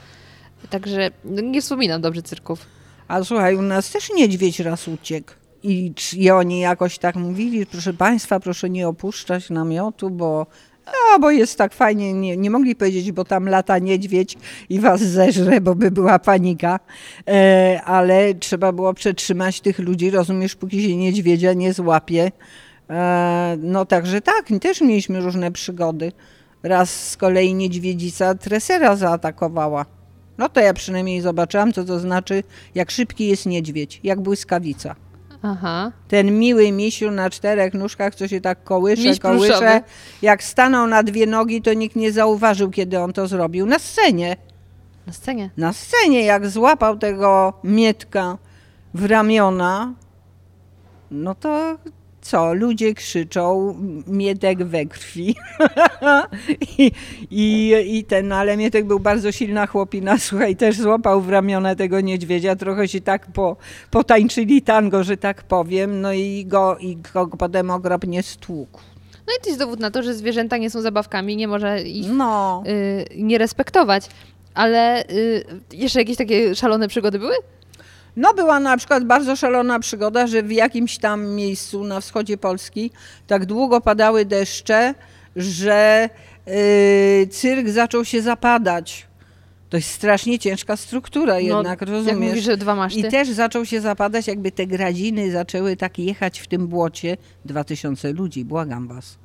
[0.71, 2.67] Także no, nie wspominam dobrze cyrków.
[3.09, 5.33] A słuchaj, u nas też niedźwiedź raz uciekł.
[5.63, 10.47] I, I oni jakoś tak mówili, proszę Państwa, proszę nie opuszczać namiotu, bo,
[10.87, 12.13] a, bo jest tak fajnie.
[12.13, 14.37] Nie, nie mogli powiedzieć, bo tam lata niedźwiedź
[14.69, 16.81] i was zeżre, bo by była panika.
[17.29, 22.33] E, ale trzeba było przetrzymać tych ludzi, rozumiesz, póki się niedźwiedzia nie złapie.
[22.91, 26.13] E, no także tak, też mieliśmy różne przygody.
[26.63, 29.87] Raz z kolei niedźwiedzica tresera zaatakowała.
[30.39, 32.43] No to ja przynajmniej zobaczyłam, co to znaczy,
[32.75, 34.95] jak szybki jest niedźwiedź, jak błyskawica.
[35.43, 35.93] Aha.
[36.09, 39.47] Ten miły misiu na czterech nóżkach, co się tak kołysze, Miś kołysze.
[39.47, 39.81] pluszowy.
[40.23, 43.67] Jak stanął na dwie nogi, to nikt nie zauważył, kiedy on to zrobił.
[43.67, 44.37] Na scenie,
[45.07, 45.51] Na scenie.
[45.57, 48.39] na scenie, jak złapał tego mietka
[48.95, 49.95] w ramiona,
[51.11, 51.79] no to
[52.21, 53.75] co, ludzie krzyczą,
[54.07, 55.35] mietek we krwi.
[56.79, 56.93] I,
[57.31, 62.01] i, I ten, ale mietek był bardzo silna chłopina, słuchaj, też złapał w ramiona tego
[62.01, 63.57] niedźwiedzia, trochę się tak po,
[63.91, 68.81] potańczyli tango, że tak powiem, no i go, i go potem okropnie stłukł.
[69.27, 72.07] No i to jest dowód na to, że zwierzęta nie są zabawkami, nie można ich
[72.11, 74.09] No, y, nie respektować.
[74.55, 77.35] Ale y, jeszcze jakieś takie szalone przygody były?
[78.17, 82.91] No była na przykład bardzo szalona przygoda, że w jakimś tam miejscu na wschodzie Polski
[83.27, 84.95] tak długo padały deszcze,
[85.37, 86.11] że
[86.47, 89.07] yy, cyrk zaczął się zapadać.
[89.69, 92.29] To jest strasznie ciężka struktura jednak, Jak rozumiesz?
[92.29, 93.01] mówisz, że dwa maszty.
[93.01, 97.17] I też zaczął się zapadać, jakby te gradziny zaczęły tak jechać w tym błocie.
[97.45, 99.19] 2000 ludzi, błagam was.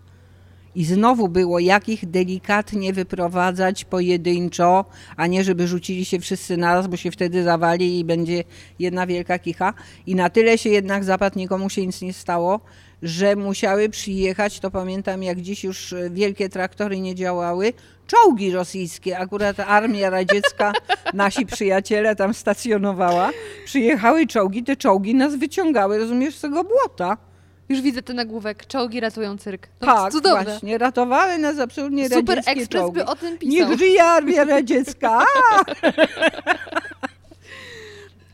[0.76, 4.86] I znowu było, jak ich delikatnie wyprowadzać pojedynczo,
[5.18, 8.44] a nie żeby rzucili się wszyscy naraz, bo się wtedy zawali i będzie
[8.80, 9.74] jedna wielka kicha.
[10.08, 12.60] I na tyle się jednak zapadł, nikomu się nic nie stało,
[13.02, 17.74] że musiały przyjechać, to pamiętam jak dziś już e, wielkie traktory nie działały,
[18.08, 20.74] czołgi rosyjskie, akurat armia radziecka,
[21.14, 23.30] nasi przyjaciele tam stacjonowała,
[23.66, 27.31] przyjechały czołgi, te czołgi nas wyciągały, rozumiesz, z tego błota.
[27.72, 28.68] Już widzę ten nagłówek.
[28.68, 29.68] Czołgi ratują cyrk.
[29.82, 30.44] No, tak, cudowne.
[30.44, 32.96] właśnie, ratowały nas absolutnie Super radzieckie Express czołgi.
[32.96, 33.70] by o tym pisał.
[33.70, 35.20] Niech żyje armia radziecka.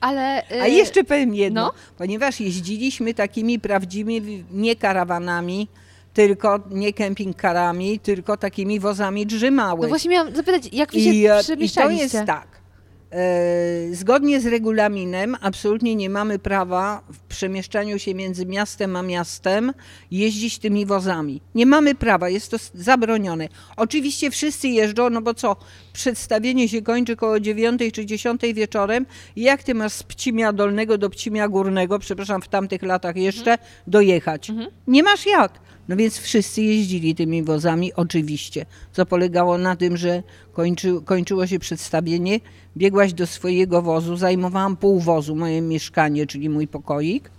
[0.02, 1.74] Ale, y, a jeszcze powiem jedno, no.
[1.98, 5.68] ponieważ jeździliśmy takimi prawdziwymi, nie karawanami,
[6.14, 9.82] tylko nie kempingkarami, tylko takimi wozami drzymały.
[9.82, 12.57] No właśnie miałam zapytać, jak wy się I, e, I to jest tak.
[13.12, 19.74] E, Zgodnie z regulaminem absolutnie nie mamy prawa w przemieszczaniu się między miastem a miastem
[20.12, 21.42] jeździć tymi wozami.
[21.56, 23.48] Nie mamy prawa, jest to zabronione.
[23.78, 25.56] Oczywiście wszyscy jeżdżą, no bo co,
[25.94, 30.98] przedstawienie się kończy koło 9 czy 10 wieczorem i jak ty masz z Pcimia Dolnego
[30.98, 34.52] do Pcimia Górnego, przepraszam, w tamtych latach jeszcze, dojechać?
[34.88, 35.67] Nie masz jak.
[35.88, 40.24] No więc wszyscy jeździli tymi wozami, oczywiście, co polegało na tym, że
[40.54, 42.40] kończy, kończyło się przedstawienie,
[42.78, 47.32] biegłaś do swojego wozu, zajmowałam pół wozu, moje mieszkanie, czyli mój pokoik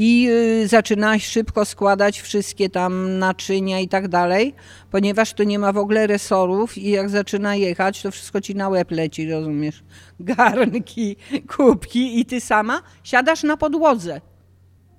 [0.00, 4.54] i y, zaczynałaś szybko składać wszystkie tam naczynia i tak dalej,
[4.90, 8.68] ponieważ to nie ma w ogóle resorów i jak zaczyna jechać, to wszystko ci na
[8.68, 9.82] łeb leci, rozumiesz?
[10.20, 11.16] Garnki,
[11.56, 14.20] kubki i ty sama siadasz na podłodze.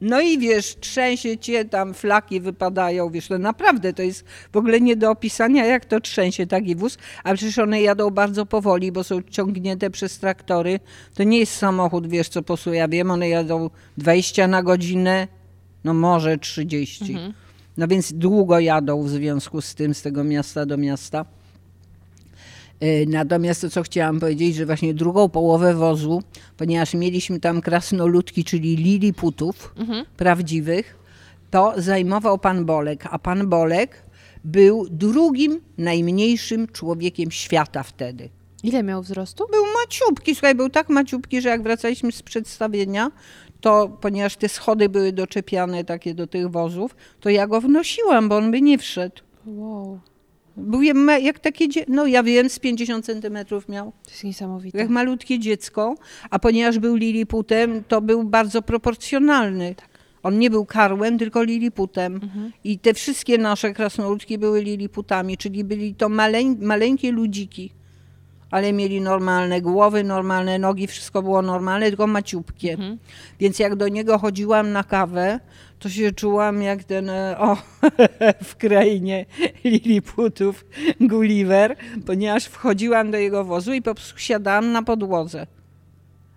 [0.02, 4.82] No i wiesz, trzęsie cię, tam flaki wypadają, wiesz, to naprawdę to jest w ogóle
[4.82, 9.04] nie do opisania, jak to trzęsie taki wóz, a przecież one jadą bardzo powoli, bo
[9.04, 10.80] są ciągnięte przez traktory.
[11.14, 15.28] To nie jest samochód, wiesz, co posuje, ja wiem, one jadą 20 na godzinę,
[15.84, 17.18] no może 30.
[17.78, 21.26] No więc długo jadą w związku z tym, z tego miasta do miasta.
[22.80, 26.22] E, Natomiast to, co chciałam powiedzieć, że właśnie drugą połowę wozu,
[26.58, 29.74] ponieważ mieliśmy tam krasnoludki, czyli liliputów
[30.18, 30.96] prawdziwych,
[31.52, 34.04] to zajmował pan Bolek, a pan Bolek
[34.44, 38.30] był drugim najmniejszym człowiekiem świata wtedy.
[38.64, 39.46] Ile miał wzrostu?
[39.52, 43.12] Był maciubki, słuchaj, był tak maciubki, że jak wracaliśmy z przedstawienia,
[43.62, 48.38] to ponieważ te schody były doczepiane takie do tych wozów, to ja go wnosiłam, bo
[48.38, 49.16] on by nie wszedł.
[49.46, 50.00] Wow,
[50.60, 50.82] Był
[51.22, 53.92] jak takie, no ja wiem, z 50 centymetrów miał.
[54.04, 54.78] to jest niesamowite.
[54.78, 55.96] Jak malutkie dziecko,
[56.30, 59.76] a ponieważ był liliputem, to był bardzo proporcjonalny.
[60.24, 62.20] On nie był karłem, tylko liliputem.
[62.64, 67.72] I te wszystkie nasze krasnoludki były liliputami, czyli byli to maleń, maleńkie ludziki.
[68.52, 72.78] Ale mieli normalne głowy, normalne nogi, wszystko było normalne, tylko maciupkie.
[73.40, 75.40] Więc jak do niego chodziłam na kawę,
[75.80, 77.58] to się czułam jak ten, e, o,
[78.50, 79.26] w krainie
[79.64, 80.66] liliputów
[81.02, 85.48] Gulliver, ponieważ wchodziłam do jego wozu i po prostu siadałam na podłodze.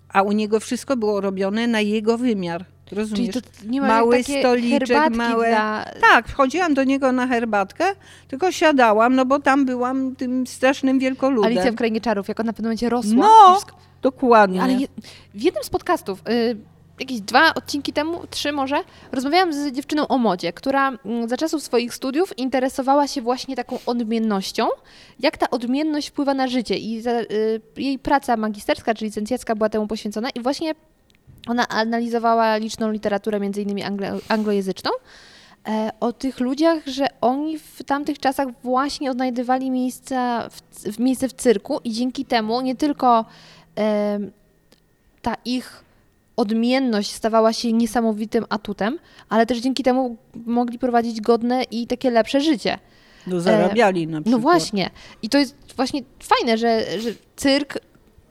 [0.09, 2.65] A u niego wszystko było robione na jego wymiar.
[2.85, 3.35] Czyli Rozumiesz?
[3.35, 5.85] to nie ma Mały stoliczek, małe- Dla...
[6.01, 7.85] Tak, wchodziłam do niego na herbatkę,
[8.29, 11.53] tylko siadałam, no bo tam byłam tym strasznym wielkoludem.
[11.53, 13.17] Alicja w Krainie Czarów, jak ona w pewnym momencie rosła.
[13.17, 14.63] No, wszystko- Dokładnie.
[14.63, 14.87] Ale je,
[15.35, 16.57] w jednym z podcastów, y,
[17.03, 18.77] jakieś dwa odcinki temu, trzy może,
[19.13, 23.79] rozmawiałam z dziewczyną o modzie, która mm, za czasów swoich studiów interesowała się właśnie taką
[23.87, 24.69] odmiennością,
[25.21, 26.77] jak ta odmienność wpływa na życie?
[26.79, 30.75] I y, jej praca magisterska czy licencjacka była temu poświęcona i właśnie
[31.49, 34.91] ona analizowała liczną literaturę, między innymi anglo, anglojęzyczną,
[35.69, 40.61] e, o tych ludziach, że oni w tamtych czasach właśnie odnajdywali miejsca w,
[40.93, 43.25] w, miejsce w cyrku i dzięki temu nie tylko
[43.77, 44.33] em,
[45.23, 45.85] ta ich
[46.37, 50.17] odmienność stawała się niesamowitym atutem, ale też dzięki temu
[50.47, 52.79] mogli prowadzić godne i takie lepsze życie.
[53.27, 54.43] No, zarabiali na No przykład.
[54.43, 54.91] właśnie.
[55.23, 57.79] I to jest właśnie fajne, że, że cyrk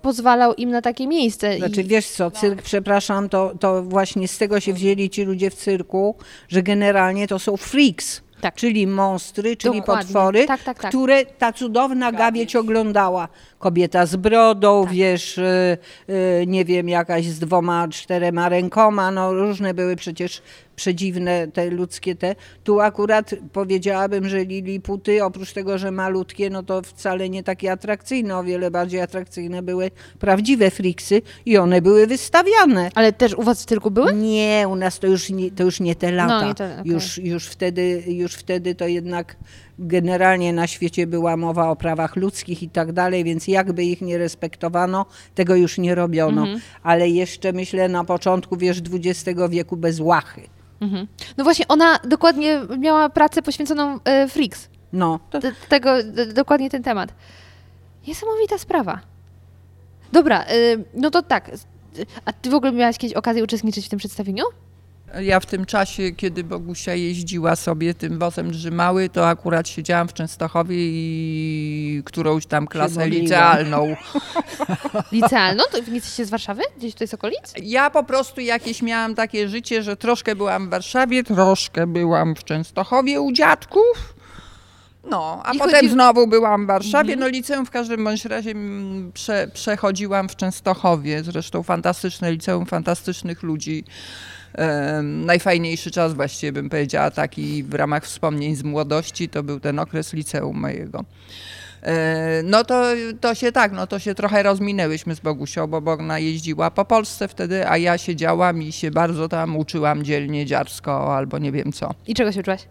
[0.01, 1.57] pozwalał im na takie miejsce.
[1.57, 5.49] Znaczy I, wiesz co, cyrk, przepraszam, to, to właśnie z tego się wzięli ci ludzie
[5.49, 6.15] w cyrku,
[6.49, 8.21] że generalnie to są freaks.
[8.41, 8.55] Tak.
[8.55, 10.03] Czyli monstry, czyli Dokładnie.
[10.05, 10.91] potwory, Tak, tak, tak.
[10.91, 13.27] które ta cudowna gawieć oglądała.
[13.59, 14.93] Kobieta z brodą, Tak.
[14.93, 15.77] wiesz, y,
[16.09, 20.41] y, nie wiem, jakaś z dwoma, czterema rękoma, no różne były przecież
[20.81, 22.35] przedziwne te ludzkie te.
[22.63, 28.37] Tu akurat powiedziałabym, że liliputy, oprócz tego, że malutkie, no to wcale nie takie atrakcyjne,
[28.37, 32.89] o wiele bardziej atrakcyjne były prawdziwe friksy i one były wystawiane.
[32.95, 34.13] ale też u was cyrku były?
[34.13, 36.53] Nie, u nas to już nie, to już nie te lata.
[36.53, 36.91] te- okej.
[36.91, 39.35] już, już, wtedy, już wtedy to jednak
[39.79, 44.17] generalnie na świecie była mowa o prawach ludzkich i tak dalej, więc jakby ich nie
[44.17, 46.41] respektowano, tego już nie robiono.
[46.41, 46.59] Mhm.
[46.83, 50.41] Ale jeszcze myślę na początku, wiesz, XX wieku bez łachy.
[50.81, 51.07] Mhm.
[51.37, 54.69] No właśnie, ona dokładnie miała pracę poświęconą e, Freaks.
[54.93, 57.13] No, to D- tego, d- dokładnie ten temat.
[58.07, 58.99] Niesamowita sprawa.
[60.11, 61.51] Dobra, y, no to tak.
[62.25, 64.43] A ty w ogóle miałaś kiedyś okazję uczestniczyć w tym przedstawieniu?
[65.19, 70.13] Ja w tym czasie, kiedy Bogusia jeździła sobie tym wozem drzymały, to akurat siedziałam w
[70.13, 73.95] Częstochowie i którąś tam klasę licealną.
[75.11, 75.63] Licealną?
[75.71, 76.61] To nie jesteście z Warszawy?
[76.77, 77.53] Gdzieś tutaj z okolic?
[77.63, 82.43] Ja po prostu jakieś miałam takie życie, że troszkę byłam w Warszawie, troszkę byłam w
[82.43, 84.13] Częstochowie u dziadków.
[85.09, 87.15] No, a I potem chodzi- znowu byłam w Warszawie.
[87.15, 88.53] No liceum w każdym bądź razie
[89.13, 91.23] prze, przechodziłam w Częstochowie.
[91.23, 93.83] Zresztą fantastyczne liceum, fantastycznych ludzi.
[95.03, 100.13] Najfajniejszy czas właściwie bym powiedziała taki w ramach wspomnień z młodości to był ten okres
[100.13, 101.05] liceum mojego.
[101.83, 102.83] E, no to,
[103.21, 107.27] to się tak, no to się trochę rozminęłyśmy z Bogusią, bo Bogna jeździła po Polsce
[107.27, 111.93] wtedy, a ja siedziałam i się bardzo tam uczyłam dzielnie, dziarsko albo nie wiem co.
[112.07, 112.61] I czego się uczyłaś?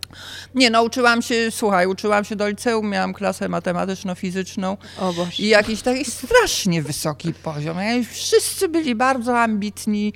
[0.55, 5.43] Nie, no uczyłam się, słuchaj, uczyłam się do liceum, miałam klasę matematyczno-fizyczną O Boże.
[5.43, 7.77] i jakiś taki strasznie wysoki poziom.
[8.11, 10.13] Wszyscy byli bardzo ambitni,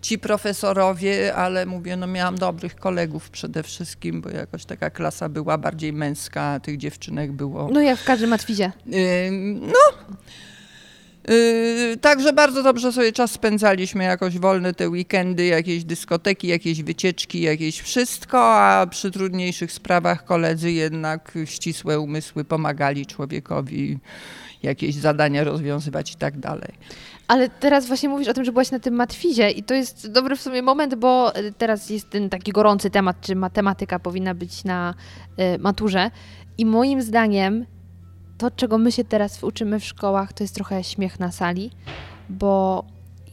[0.00, 5.58] ci profesorowie, ale mówię, no miałam dobrych kolegów przede wszystkim, bo jakoś taka klasa była
[5.58, 8.72] bardziej męska, a tych dziewczynek było No jak w każdym matwizie.
[9.26, 10.16] Ym, No.
[11.28, 17.40] Yy, Także bardzo dobrze sobie czas spędzaliśmy, jakoś wolne te weekendy, jakieś dyskoteki, jakieś wycieczki,
[17.40, 23.98] jakieś wszystko, a przy trudniejszych sprawach koledzy jednak ścisłe umysły pomagali człowiekowi
[24.62, 26.72] jakieś zadania rozwiązywać i tak dalej.
[27.28, 30.36] Ale teraz właśnie mówisz o tym, że byłaś na tym matwizie i to jest dobry
[30.36, 34.64] w sumie moment, bo y, teraz jest ten taki gorący temat, czy matematyka powinna być
[34.64, 34.94] na
[35.54, 36.10] y, maturze.
[36.58, 37.66] I moim zdaniem
[38.38, 41.70] to, czego my się teraz uczymy w szkołach, to jest trochę śmiech na sali,
[42.28, 42.84] bo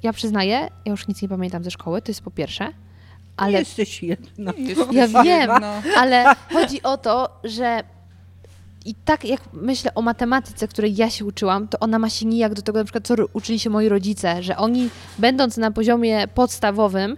[0.03, 2.73] ja przyznaję, ja już nic nie pamiętam ze szkoły, to jest po pierwsze,
[3.37, 4.53] ale Jesteś jedna.
[4.91, 5.51] Ja wiem.
[5.61, 5.81] No.
[5.97, 7.83] Ale chodzi o to, że
[8.85, 12.53] i tak jak myślę o matematyce, której ja się uczyłam, to ona ma się nijak
[12.53, 17.17] do tego, na przykład, co uczyli się moi rodzice, że oni, będąc na poziomie podstawowym,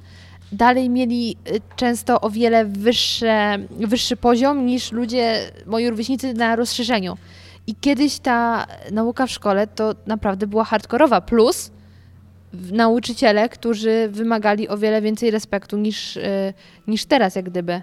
[0.52, 7.18] dalej mieli y, często o wiele wyższe, wyższy poziom niż ludzie, moi rówieśnicy na rozszerzeniu.
[7.68, 11.22] I kiedyś ta nauka w szkole to naprawdę była hardkorowa.
[11.22, 11.72] Plus
[12.54, 16.54] nauczyciele, którzy wymagali o wiele więcej respektu niż, y,
[16.88, 17.82] niż teraz, jak gdyby.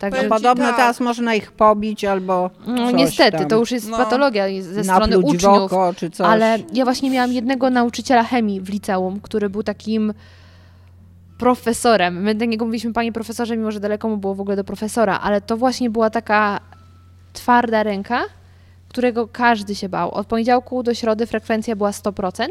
[0.00, 0.76] Także, ci Podobno tak.
[0.76, 3.48] teraz można ich pobić albo no, coś niestety, tam.
[3.48, 3.96] to już jest No.
[3.96, 5.54] patologia ze strony napluć uczniów.
[5.72, 6.26] oko czy coś.
[6.26, 10.14] Ale ja właśnie miałam jednego nauczyciela chemii w liceum, który był takim
[11.38, 12.22] profesorem.
[12.22, 15.20] My do niego mówiliśmy panie profesorze, mimo że daleko mu było w ogóle do profesora,
[15.20, 16.60] ale to właśnie była taka
[17.32, 18.22] twarda ręka,
[18.88, 20.10] którego każdy się bał.
[20.10, 22.46] Od poniedziałku do środy frekwencja była 100%,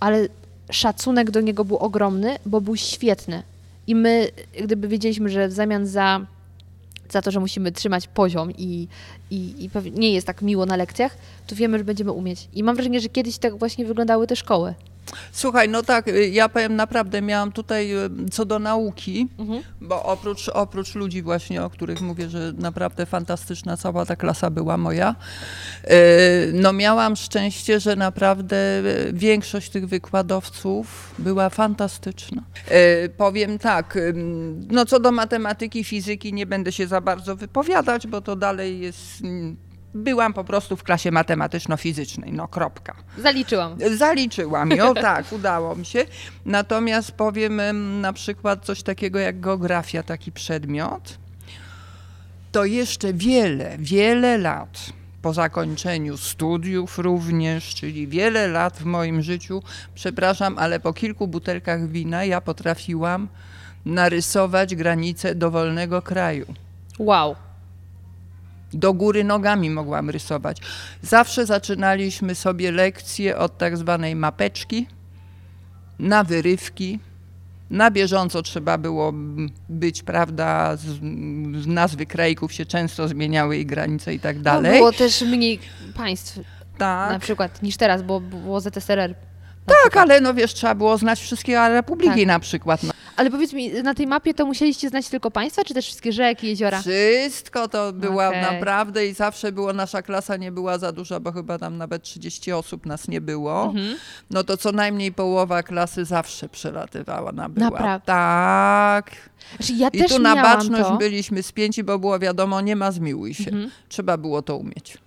[0.00, 0.28] ale
[0.70, 3.42] szacunek do niego był ogromny, bo był świetny.
[3.86, 4.28] I my,
[4.64, 6.20] gdyby wiedzieliśmy, że w zamian za,
[7.10, 8.88] za to, że musimy trzymać poziom i,
[9.30, 11.16] i, i nie jest tak miło na lekcjach,
[11.46, 12.48] to wiemy, że będziemy umieć.
[12.54, 14.74] I mam wrażenie, że kiedyś tak właśnie wyglądały te szkoły.
[15.32, 19.62] Słuchaj, no tak, y, ja powiem naprawdę, miałam tutaj y, co do nauki, Mhm.
[19.80, 24.76] bo oprócz, oprócz ludzi właśnie, o których mówię, że naprawdę fantastyczna cała ta klasa była
[24.76, 25.14] moja,
[25.84, 25.88] y,
[26.54, 28.56] no miałam szczęście, że naprawdę
[29.12, 32.42] większość tych wykładowców była fantastyczna.
[33.16, 33.98] Powiem tak,
[34.70, 39.22] no co do matematyki, fizyki nie będę się za bardzo wypowiadać, bo to dalej jest...
[39.98, 42.94] Byłam po prostu w klasie matematyczno-fizycznej, no kropka.
[43.18, 43.76] Zaliczyłam.
[43.96, 46.04] Zaliczyłam ją, tak, udało mi się.
[46.46, 51.18] Natomiast powiem em, na przykład coś takiego jak geografia, taki przedmiot,
[52.52, 59.62] to jeszcze wiele, wiele lat po zakończeniu studiów również, czyli wiele lat w moim życiu,
[59.94, 63.28] przepraszam, ale po kilku butelkach wina ja potrafiłam
[63.84, 66.46] narysować granicę dowolnego kraju.
[66.98, 67.36] Wow.
[68.72, 70.58] Do góry nogami mogłam rysować.
[71.02, 74.86] Zawsze zaczynaliśmy sobie lekcje od tak zwanej mapeczki
[75.98, 76.98] na wyrywki.
[77.70, 79.12] Na bieżąco trzeba było
[79.68, 80.82] być, prawda, z,
[81.62, 84.72] z nazwy krajków się często zmieniały i granice i tak No, dalej.
[84.78, 85.58] było też mniej
[85.96, 89.14] państw na tak, przykład niż teraz, bo było ZSRR.
[89.84, 92.26] Tak, ale no wiesz, trzeba było znać wszystkie republiki Tak.
[92.26, 92.82] na przykład.
[92.82, 92.92] No.
[93.16, 96.46] Ale powiedz mi, na tej mapie to musieliście znać tylko państwa, czy też wszystkie rzeki,
[96.48, 96.80] jeziora?
[96.80, 98.42] Wszystko to była Okej.
[98.42, 102.52] naprawdę i zawsze było, nasza klasa nie była za duża, bo chyba tam nawet 30
[102.52, 103.64] osób nas nie było.
[103.64, 103.96] Mhm.
[104.30, 107.70] No to co najmniej połowa klasy zawsze przelatywała na była.
[107.70, 108.06] Naprawdę?
[108.06, 109.10] Tak.
[109.56, 110.96] Znaczy, ja I tu na baczność to.
[110.96, 113.50] byliśmy spięci, bo było wiadomo, nie ma zmiłuj się.
[113.50, 113.70] Mhm.
[113.88, 114.98] Trzeba było to umieć.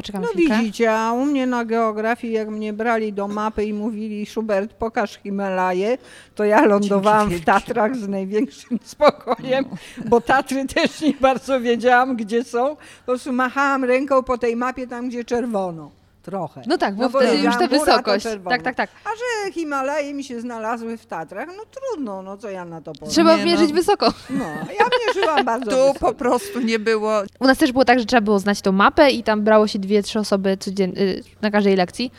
[0.00, 0.58] Poczekam No chwilkę.
[0.58, 5.18] widzicie, a u mnie na geografii, jak mnie brali do mapy i mówili, Schubert, pokaż
[5.22, 5.98] Himalaje,
[6.34, 7.44] to ja lądowałam w.
[7.44, 9.64] Tatrach z największym spokojem,
[10.06, 12.76] bo Tatry też nie bardzo wiedziałam, gdzie są.
[12.76, 15.90] Po prostu machałam ręką po tej mapie tam, gdzie czerwono.
[16.22, 16.62] Trochę.
[16.66, 18.26] No tak, bo No bo wtedy już ta wysokość.
[18.48, 18.90] Tak, tak, tak.
[19.04, 22.92] A że Himalaje mi się znalazły w Tatrach, no trudno, no co ja na to
[22.92, 23.10] powiem.
[23.10, 23.74] Trzeba Nie, mierzyć no.
[23.74, 24.12] wysoko.
[24.30, 24.44] No,
[24.78, 25.98] ja mierzyłam bardzo Tu wysoko.
[25.98, 29.10] po prostu nie było U nas też było tak, że trzeba było znać tą mapę
[29.10, 32.12] i tam brało się dwie, trzy osoby codzien- y, na każdej lekcji.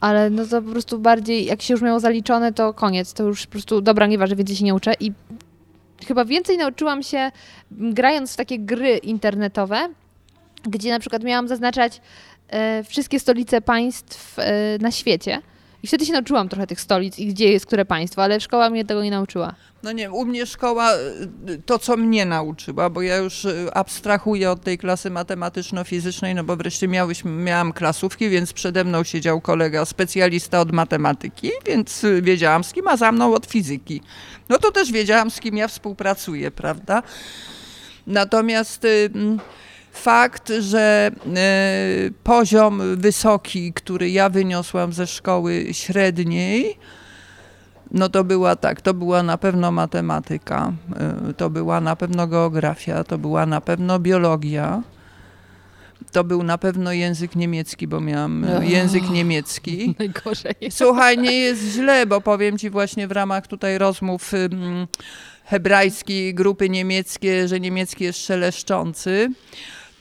[0.00, 3.12] Ale no to po prostu bardziej, jak się już miało zaliczone, to koniec.
[3.12, 4.94] To już po prostu, dobra, nieważne, więcej się nie uczę.
[5.00, 5.12] I
[6.06, 7.30] chyba więcej nauczyłam się
[7.70, 9.88] grając w takie gry internetowe,
[10.62, 12.00] gdzie na przykład miałam zaznaczać
[12.88, 15.42] wszystkie stolice państw e, na świecie.
[15.82, 18.84] I wtedy się nauczyłam trochę tych stolic i gdzie jest które państwo, ale szkoła mnie
[18.84, 19.54] tego nie nauczyła.
[19.82, 20.94] No nie, u mnie szkoła
[21.48, 26.56] y, to, co mnie nauczyła, bo ja już abstrahuję od tej klasy matematyczno-fizycznej, no bo
[26.56, 32.72] wreszcie miałyśmy, miałam klasówki, więc przede mną siedział kolega specjalista od matematyki, więc wiedziałam z
[32.72, 34.02] kim, a za mną od fizyki.
[34.48, 37.02] No to też wiedziałam, z kim ja współpracuję, prawda?
[38.06, 38.86] Natomiast
[39.92, 41.10] fakt, że
[42.24, 46.78] poziom wysoki, który ja wyniosłam ze szkoły średniej,
[47.90, 50.72] no to była tak, to była na pewno matematyka,
[51.30, 54.82] y, to była na pewno geografia, to była na pewno biologia.
[56.12, 59.94] To był na pewno język niemiecki, bo miałam oh, język niemiecki.
[59.98, 60.54] Najgorzej.
[60.70, 64.32] Słuchaj, nie jest źle, bo powiem ci właśnie w ramach tutaj rozmów
[65.44, 69.30] hebrajskiej grupy niemieckie, że niemiecki jest szeleszczący.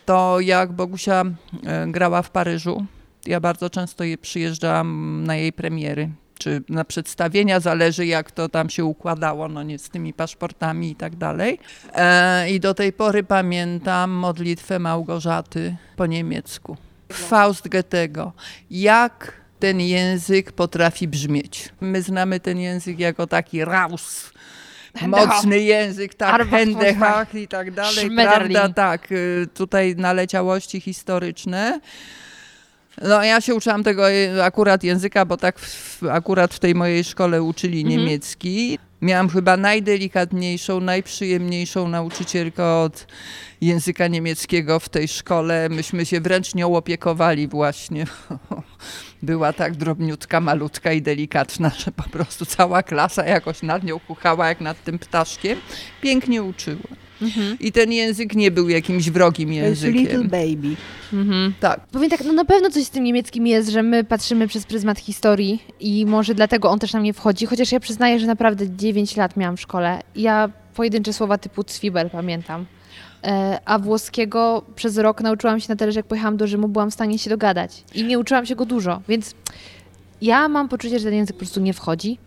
[0.10, 2.86] To jak Bogusia y, grała w Paryżu,
[3.26, 8.86] ja bardzo często przyjeżdżałam na jej premiery czy na przedstawienia, zależy jak to tam się
[8.86, 11.60] układało, no nie z tymi paszportami i tak dalej.
[11.94, 16.78] E, I do tej pory pamiętam modlitwę Małgorzaty po niemiecku.
[17.12, 18.34] Faust Goethego.
[18.72, 21.70] Jak ten język potrafi brzmieć.
[21.82, 24.32] My znamy ten język jako taki raus,
[25.08, 31.80] mocny język, tak, Händehach i tak dalej, prawda, tak, y, tutaj naleciałości historyczne.
[33.02, 37.04] No ja się uczyłam tego y, akurat języka, bo tak w, akurat w tej mojej
[37.04, 38.00] szkole uczyli mhm.
[38.00, 38.80] niemiecki.
[39.02, 43.08] Miałam chyba najdelikatniejszą, najprzyjemniejszą nauczycielkę od
[43.62, 45.70] języka niemieckiego w tej szkole.
[45.70, 48.06] Myśmy się wręcz nią opiekowali właśnie.
[49.22, 54.48] Była tak drobniutka, malutka i delikatna, że po prostu cała klasa jakoś nad nią kuchała
[54.50, 55.60] jak nad tym ptaszkiem.
[56.02, 57.09] Pięknie uczyła.
[57.22, 57.58] Mhm.
[57.60, 59.94] I ten język nie był jakimś wrogim językiem.
[59.94, 60.76] Little baby.
[61.14, 61.54] Mhm.
[61.60, 61.80] Tak.
[61.80, 65.00] Powiem tak, no na pewno coś z tym niemieckim jest, że my patrzymy przez pryzmat
[65.00, 69.16] historii i może dlatego on też nam nie wchodzi, chociaż ja przyznaję, że naprawdę 9
[69.18, 70.02] lat miałam w szkole.
[70.16, 72.66] Ja pojedyncze słowa typu Zwiebel pamiętam.
[73.24, 76.92] E, a włoskiego przez rok nauczyłam się na tyle, że jak pojechałam do Rzymu, byłam
[76.92, 77.84] w stanie się dogadać.
[77.96, 79.36] I nie uczyłam się go dużo, więc
[80.22, 82.18] ja mam poczucie, że ten język po prostu nie wchodzi.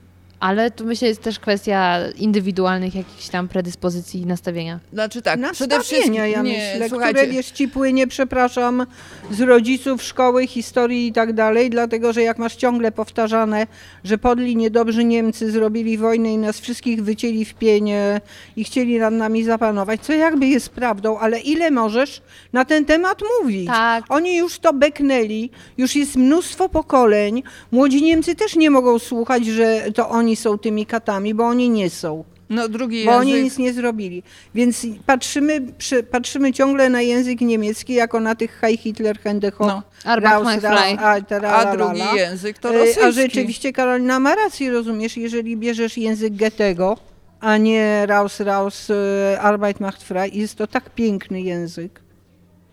[0.43, 4.81] Ale to myślę jest też kwestia indywidualnych jakichś tam predyspozycji i nastawienia.
[4.93, 7.21] Znaczy tak, nastawienia, przede wszystkim ja nie, myślę, słuchajcie.
[7.21, 8.87] które wiesz, ci płynie, przepraszam,
[9.31, 13.67] z rodziców, szkoły, historii i tak dalej, dlatego, że jak masz ciągle powtarzane,
[14.05, 18.21] że podli niedobrzy Niemcy zrobili wojnę i nas wszystkich wycięli w pienie
[18.57, 22.23] i chcieli nad nami zapanować, co jakby jest prawdą, ale ile możesz
[22.53, 23.67] na ten temat mówić?
[23.67, 24.05] Tak.
[24.09, 29.83] Oni już to beknęli, już jest mnóstwo pokoleń, młodzi Niemcy też nie mogą słuchać, że
[29.95, 32.25] to oni oni są tymi katami, bo oni nie są.
[32.51, 33.21] No, drugi bo język...
[33.21, 34.23] oni nic nie zrobili.
[34.55, 39.83] Więc patrzymy, przy, patrzymy ciągle na język niemiecki jako na tych High Hitler, Händehoch, no.
[40.05, 41.17] Raus, Raus, a,
[41.49, 43.03] a drugi język to rosyjski.
[43.03, 46.97] A rzeczywiście Karolina ma rację, rozumiesz, jeżeli bierzesz język Goethego,
[47.41, 52.01] a nie Raus, Raus, e, Arbeit macht frei, jest to tak piękny język.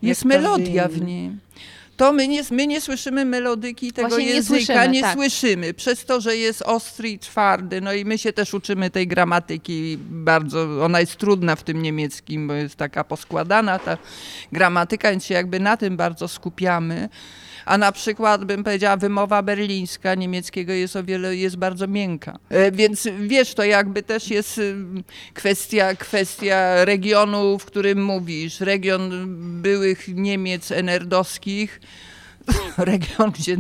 [0.01, 1.39] Jest melodia w nim
[2.00, 5.14] to my nie, my nie słyszymy melodyki tego Właśnie języka, nie, słyszymy, nie tak.
[5.14, 7.82] słyszymy, przez to, że jest ostry i twardy.
[7.82, 12.47] No i my się też uczymy tej gramatyki bardzo, ona jest trudna w tym niemieckim,
[12.47, 13.97] bo jest taka poskładana ta
[14.52, 17.10] gramatyka, więc się jakby na tym bardzo skupiamy
[17.70, 22.39] a na przykład bym powiedziała wymowa berlińska niemieckiego jest o wiele, jest bardzo miękka.
[22.49, 24.76] E, więc wiesz, to jakby też jest y,
[25.34, 29.11] kwestia, kwestia regionu, w którym mówisz, region
[29.61, 31.82] byłych Niemiec enerdowskich,
[32.78, 33.58] region, gdzie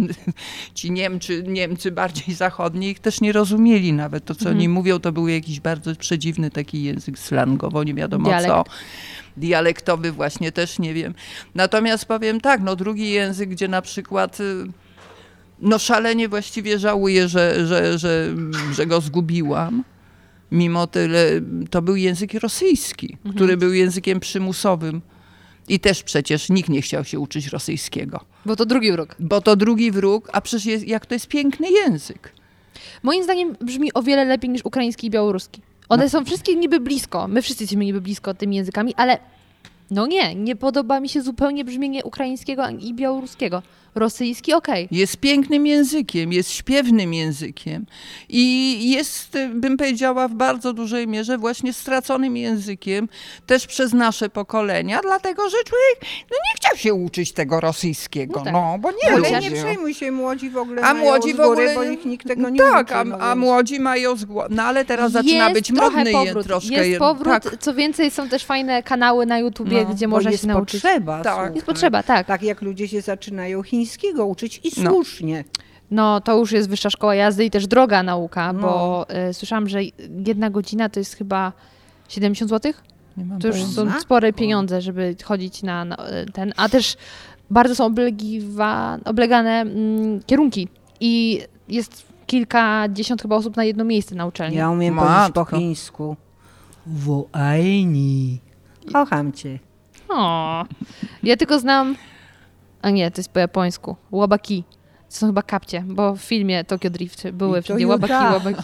[0.73, 4.25] ci Niemcy, Niemcy bardziej zachodni ich też nie rozumieli nawet.
[4.25, 4.57] To, co mhm.
[4.57, 8.47] oni mówią, to był jakiś bardzo przedziwny taki język slangowo, nie wiadomo Dialekt.
[8.47, 8.63] co
[9.37, 11.13] dialektowy właśnie też nie wiem.
[11.55, 14.65] Natomiast powiem tak, no drugi język, gdzie na przykład y,
[15.61, 18.35] no szalenie właściwie żałuję, że, że, że,
[18.71, 19.83] że go zgubiłam.
[20.51, 21.29] Mimo tyle,
[21.69, 23.35] to był język rosyjski, mhm.
[23.35, 25.01] który był językiem przymusowym.
[25.69, 28.19] I też przecież nikt nie chciał się uczyć rosyjskiego.
[28.45, 29.15] Bo to drugi wróg.
[29.19, 32.33] Bo to drugi wróg, a przecież jest, jak to jest piękny język.
[33.03, 35.61] Moim zdaniem brzmi o wiele lepiej niż ukraiński i białoruski.
[35.89, 36.09] One no.
[36.09, 37.27] są wszystkie niby blisko.
[37.27, 39.17] My wszyscy jesteśmy niby blisko tymi językami, ale
[39.91, 43.61] no nie, nie podoba mi się zupełnie brzmienie ukraińskiego i białoruskiego.
[43.95, 44.85] Rosyjski okej.
[44.85, 44.99] Okay.
[44.99, 47.85] Jest pięknym językiem, jest śpiewnym językiem
[48.29, 53.09] i jest, bym powiedziała, w bardzo dużej mierze właśnie straconym językiem
[53.45, 58.43] też przez nasze pokolenia, dlatego że człowiek no nie chciał się uczyć tego rosyjskiego, no,
[58.43, 58.53] tak.
[58.53, 61.83] no bo nie Ale nie przejmuj się, młodzi w ogóle a młodzi w ogóle bo
[61.83, 65.11] ich nikt tego nie Tak, uczy, a, no a młodzi mają z No ale teraz
[65.11, 66.45] zaczyna jest być modny powrót.
[66.45, 66.87] troszkę.
[66.87, 67.57] Jest powrót, tak.
[67.59, 70.81] co więcej są też fajne kanały na YouTubie, no, gdzie można się nauczyć.
[70.81, 71.55] Potrzeba, tak.
[71.55, 72.27] Jest potrzeba, tak.
[72.27, 73.78] Tak jak ludzie się zaczynają chińskiego
[74.23, 74.91] uczyć i no.
[74.91, 75.43] słusznie.
[75.91, 78.61] No, to już jest wyższa szkoła jazdy i też droga nauka, No.
[78.61, 79.79] bo y, słyszałam, że
[80.25, 81.51] jedna godzina to jest chyba
[82.09, 82.73] 70 zł.
[83.17, 83.75] Nie mam To już pojęcia.
[83.93, 85.97] są spore pieniądze, żeby chodzić na, na
[86.33, 86.53] ten.
[86.57, 86.97] A też
[87.49, 90.67] bardzo są oblegiwa, oblegane mm, kierunki
[90.99, 94.57] i jest kilkadziesiąt chyba osób na jedno miejsce na uczelni.
[94.57, 96.15] Ja umiem powiedzieć po chińsku.
[96.87, 98.39] Woajni.
[98.93, 99.59] Kocham cię.
[100.09, 100.65] O,
[101.23, 101.95] ja tylko znam.
[102.81, 103.95] A nie, to jest po japońsku.
[104.11, 104.63] Łabaki.
[105.09, 108.61] To są chyba kapcie, bo w filmie Tokyo Drift były wszędzie łabaki, łabaki.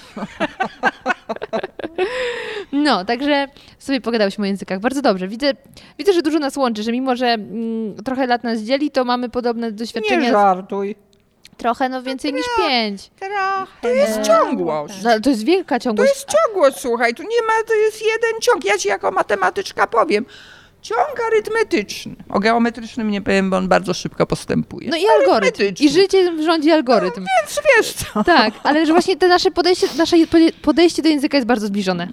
[2.72, 3.47] No, także
[3.80, 4.80] sobie pogadałyśmy o językach.
[4.80, 5.28] Bardzo dobrze.
[5.28, 5.53] Widzę,
[5.99, 9.30] widzę, że dużo nas łączy, że mimo, że mm, trochę lat nas dzieli, to mamy
[9.30, 10.32] podobne Nie doświadczenia.
[10.32, 10.95] żartuj.
[11.57, 13.09] trochę, no więcej niż pięć.
[13.20, 13.66] Trochę.
[13.82, 15.03] To jest ciągłość.
[15.03, 16.11] No, to jest wielka To ciągłość.
[16.13, 18.66] jest ciągłość, słuchaj, tu nie ma, to jest jeden ciąg.
[18.66, 20.26] Ja ci jako matematyczka powiem.
[20.86, 22.15] Ciąg arytmetyczny.
[22.29, 24.89] O geometrycznym nie powiem, bo on bardzo szybko postępuje.
[24.89, 25.63] No i algorytm.
[25.79, 27.25] I życie rządzi algorytm.
[27.41, 28.23] Więc wiesz co?
[28.23, 30.15] Tak, ale że właśnie to nasze podejście, nasze
[30.61, 32.07] podejście do języka jest bardzo zbliżone.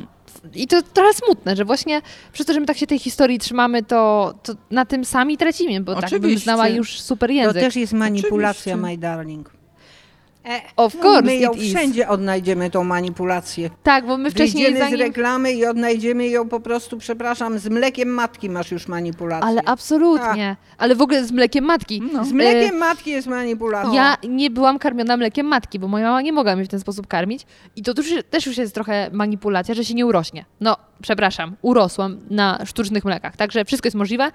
[0.54, 2.02] I to trochę smutne, że właśnie
[2.32, 5.80] przez to, że my tak się tej historii trzymamy, to, to na tym sami tracimy,
[5.80, 6.44] bo tak bym Oczywiście.
[6.44, 7.62] znała już super To język.
[7.62, 8.76] też jest manipulacja, Oczywiście.
[8.76, 9.50] my darling.
[10.76, 11.74] Of course My ją it is.
[11.74, 13.70] wszędzie odnajdziemy tą manipulację.
[13.82, 15.06] Tak, bo my wcześniej Wyjdziemy z zanim...
[15.06, 19.48] reklamy i odnajdziemy ją po prostu, przepraszam, z mlekiem matki masz już manipulację.
[19.48, 20.56] Ale absolutnie.
[20.78, 22.02] Ale w ogóle z mlekiem matki.
[22.12, 22.24] No.
[22.24, 23.94] Z mlekiem matki jest manipulacja.
[23.94, 27.06] Ja nie byłam karmiona mlekiem matki, bo moja mama nie mogła mnie w ten sposób
[27.06, 27.46] karmić.
[27.76, 30.44] I to też, też już jest trochę manipulacja, że się nie urośnie.
[30.60, 34.30] No, przepraszam, urosłam na sztucznych mlekach, także wszystko jest możliwe.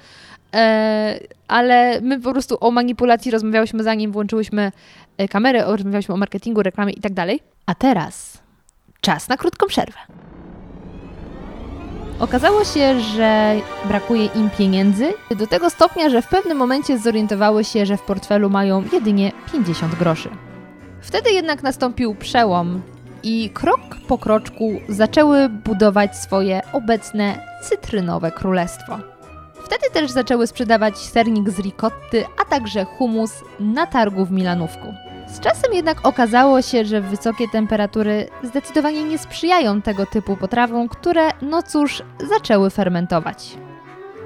[0.54, 4.72] E, ale my po prostu o manipulacji rozmawiałyśmy zanim włączyłyśmy
[5.30, 7.40] kamerę, o- rozmawiałyśmy o marketingu, reklamie i tak dalej.
[7.66, 8.38] A teraz
[9.02, 10.00] czas na krótką przerwę.
[12.20, 13.56] Okazało się, że
[13.88, 18.50] brakuje im pieniędzy do tego stopnia, że w pewnym momencie zorientowały się, że w portfelu
[18.50, 20.30] mają jedynie 50 groszy.
[21.02, 22.82] Wtedy jednak nastąpił przełom
[23.24, 29.00] i krok po kroczku zaczęły budować swoje obecne cytrynowe królestwo.
[29.66, 34.94] Wtedy też zaczęły sprzedawać sernik z ricotty, a także humus na targu w Milanówku.
[35.28, 41.30] Z czasem jednak okazało się, że wysokie temperatury zdecydowanie nie sprzyjają tego typu potrawom, które,
[41.42, 43.58] no cóż, zaczęły fermentować.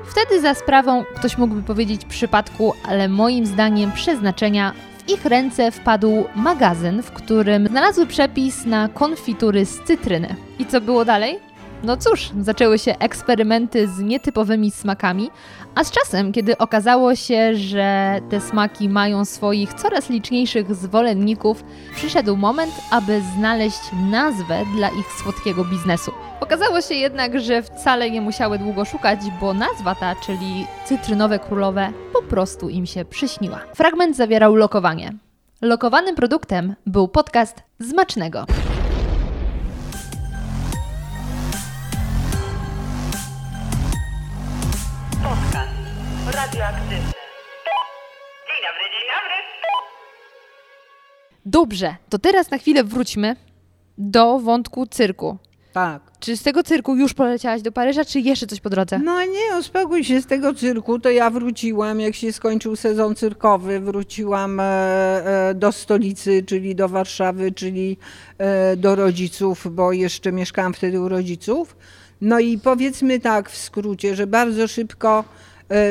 [0.06, 6.26] Wtedy za sprawą, ktoś mógłby powiedzieć przypadku, ale moim zdaniem przeznaczenia, w ich ręce wpadł
[6.36, 10.36] magazyn, w którym znalazły przepis na konfitury z cytryny.
[10.60, 11.51] I co było dalej?
[11.84, 15.30] No cóż, zaczęły się eksperymenty z nietypowymi smakami,
[15.76, 21.64] a z czasem, kiedy okazało się, że te smaki mają swoich coraz liczniejszych zwolenników,
[21.96, 23.80] przyszedł moment, aby znaleźć
[24.12, 26.12] nazwę dla ich słodkiego biznesu.
[26.40, 31.92] Okazało się jednak, że wcale nie musiały długo szukać, bo nazwa ta, czyli cytrynowe królowe,
[32.14, 33.60] po prostu im się przyśniła.
[33.76, 35.14] Fragment zawierał lokowanie.
[35.62, 38.46] Lokowanym produktem był podcast Zmacznego.
[46.62, 46.96] Dzień dobry,
[48.94, 49.38] dzień dobry.
[51.46, 53.36] Dobrze, to teraz na chwilę wróćmy
[53.98, 55.38] do wątku cyrku.
[55.74, 56.02] Tak.
[56.20, 59.00] Czy z tego cyrku już poleciałaś do Paryża, czy jeszcze coś po drodze?
[59.00, 63.80] No nie, uspokój się z tego cyrku, to ja wróciłam, jak się skończył sezon cyrkowy,
[63.80, 67.98] wróciłam e, e, do stolicy, czyli do Warszawy, czyli
[68.38, 71.76] e, do rodziców, bo jeszcze mieszkałam wtedy u rodziców.
[72.22, 75.24] No i powiedzmy tak w skrócie, że bardzo szybko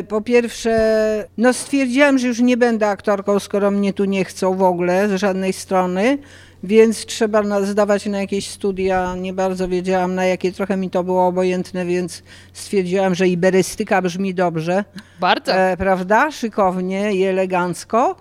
[0.09, 4.63] po pierwsze, no stwierdziłam, że już nie będę aktorką, skoro mnie tu nie chcą w
[4.63, 6.19] ogóle z żadnej strony,
[6.63, 9.15] więc trzeba zdawać na jakieś studia.
[9.15, 12.23] Nie bardzo wiedziałam na jakie, trochę mi to było obojętne, więc
[12.53, 14.85] stwierdziłam, że iberystyka brzmi dobrze,
[15.21, 15.55] Bardzo.
[15.55, 16.31] e, prawda?
[16.31, 18.17] Szykownie i elegancko.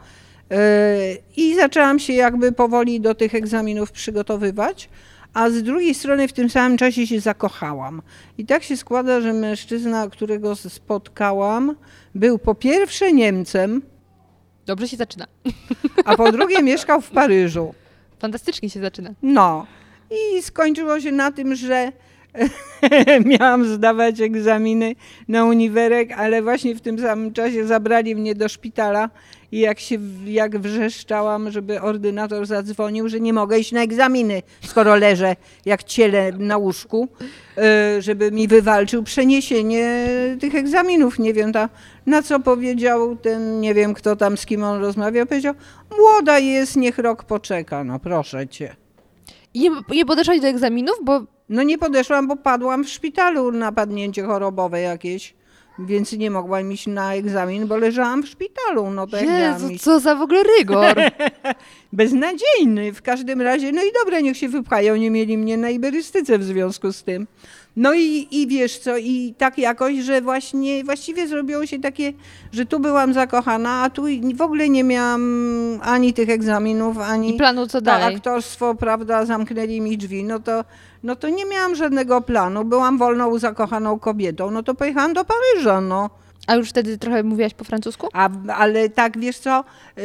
[0.52, 0.58] E,
[1.38, 4.90] I zaczęłam się jakby powoli do tych egzaminów przygotowywać.
[5.40, 8.02] A z drugiej strony w tym samym czasie się zakochałam.
[8.38, 11.76] I tak się składa, że mężczyzna, którego spotkałam,
[12.16, 13.82] był po pierwsze Niemcem,
[14.66, 15.26] Dobrze się zaczyna.
[16.06, 17.74] a po drugie mieszkał w Paryżu.
[18.20, 19.10] Fantastycznie się zaczyna.
[19.22, 19.66] No.
[20.12, 21.92] I skończyło się na tym, że
[23.40, 24.96] miałam zdawać egzaminy
[25.28, 29.10] na uniwerek, ale właśnie w tym samym czasie zabrali mnie do szpitala
[29.52, 34.96] i jak się jak wrzeszczałam, żeby ordynator zadzwonił, że nie mogę iść na egzaminy, skoro
[34.96, 35.36] leżę
[35.66, 37.08] jak ciele na łóżku,
[37.98, 40.08] y, żeby mi wywalczył przeniesienie
[40.40, 41.20] tych egzaminów.
[41.20, 41.70] Nie wiem, ta,
[42.06, 45.54] na co powiedział ten, nie wiem kto tam, z kim on rozmawiał, powiedział,
[45.98, 48.76] młoda jest, niech rok poczeka, no proszę cię.
[49.54, 54.82] I nie, podeszłaś do egzaminów, bo No nie podeszłam, bo padłam w szpitalu, napadnięcie chorobowe
[54.82, 55.34] jakieś.
[55.86, 58.90] Więc nie mogłam iść na egzamin, bo leżałam w szpitalu.
[58.90, 60.96] No to Jezu, co za w ogóle rygor.
[61.94, 63.72] Beznadziejny w każdym razie.
[63.72, 67.28] No i dobra, niech się wypchają, nie mieli mnie na iberystyce w związku z tym.
[67.76, 72.14] No i, i wiesz co, i tak jakoś, że właśnie właściwie zrobiło się takie,
[72.52, 74.04] że tu byłam zakochana, a tu
[74.36, 78.16] w ogóle nie miałam ani tych egzaminów, ani I planu co dalej?
[78.16, 80.64] aktorstwo, prawda, zamknęli mi drzwi, no to,
[81.04, 82.66] no to nie miałam żadnego planu.
[82.66, 86.10] Byłam wolną, zakochaną kobietą, no to pojechałam do Paryża, no.
[86.48, 88.08] A już wtedy trochę mówiłaś po francusku?
[88.14, 89.64] A, ale tak, wiesz co,
[89.98, 90.04] yy,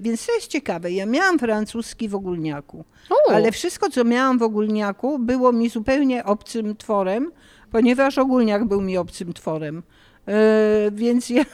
[0.00, 0.90] więc to jest ciekawe.
[0.90, 3.32] Ja miałam francuski w ogólniaku, O.
[3.32, 7.32] ale wszystko, co miałam w ogólniaku, było mi zupełnie obcym tworem,
[7.70, 9.82] ponieważ ogólniak był mi obcym tworem.
[10.26, 11.44] Yy, więc ja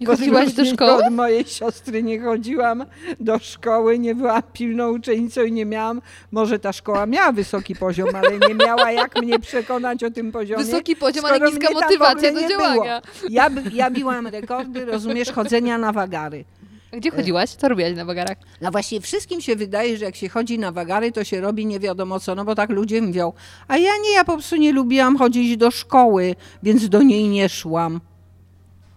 [0.00, 1.04] Nie chodziłaś do szkoły?
[1.04, 2.84] Od mojej siostry nie chodziłam
[3.20, 8.08] do szkoły, nie byłam pilną uczennicą i nie miałam, może ta szkoła miała wysoki poziom,
[8.14, 10.64] ale nie miała jak mnie przekonać o tym poziomie.
[10.64, 13.02] Wysoki poziom, ale niska motywacja do działania.
[13.28, 16.44] Ja, ja biłam rekordy, rozumiesz, chodzenia na wagary.
[16.92, 17.50] Gdzie chodziłaś?
[17.50, 18.38] Co robiłaś na wagarach?
[18.60, 21.80] No właśnie wszystkim się wydaje, że jak się chodzi na wagary, to się robi nie
[21.80, 23.32] wiadomo co, no bo tak ludzie mówią.
[23.68, 27.48] A ja nie, ja po prostu nie lubiłam chodzić do szkoły, więc do niej nie
[27.48, 28.00] szłam.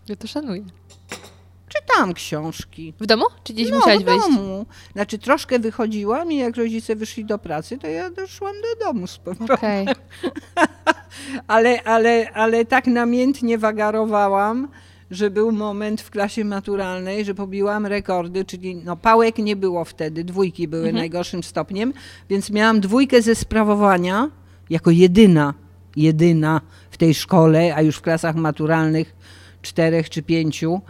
[0.10, 0.64] Ja to szanuję.
[1.70, 2.94] Czytałam książki.
[3.00, 3.26] W domu?
[3.44, 4.22] Czy gdzieś no, musiałaś w wyjść?
[4.22, 4.66] domu.
[4.94, 9.18] Znaczy troszkę wychodziłam i jak rodzice wyszli do pracy, to ja doszłam do domu z
[9.18, 9.56] powrotem.
[9.56, 9.88] Okej.
[11.48, 14.68] Ale, ale, ale tak namiętnie wagarowałam,
[15.14, 20.24] że był moment w klasie maturalnej, że pobiłam rekordy, czyli no pałek nie było wtedy,
[20.24, 21.94] dwójki były najgorszym stopniem,
[22.30, 24.30] więc miałam dwójkę ze sprawowania
[24.70, 25.54] jako jedyna,
[25.96, 26.62] jedyna
[26.92, 29.16] w tej szkole, a już w klasach maturalnych
[29.62, 30.82] czterech czy pięciu.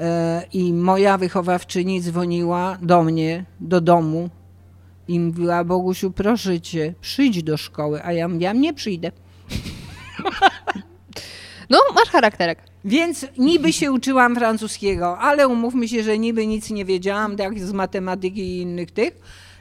[0.00, 4.30] E, I moja wychowawczyni dzwoniła do mnie, do domu
[5.08, 8.04] i mówiła, Bogusiu, proszę cię, przyjdź do szkoły.
[8.04, 9.12] A ja mówiłam, nie przyjdę.
[11.70, 12.71] No, masz charakterek.
[12.84, 17.72] Więc niby się uczyłam francuskiego, ale umówmy się, że niby nic nie wiedziałam, tak z
[17.72, 19.12] matematyki i innych tych.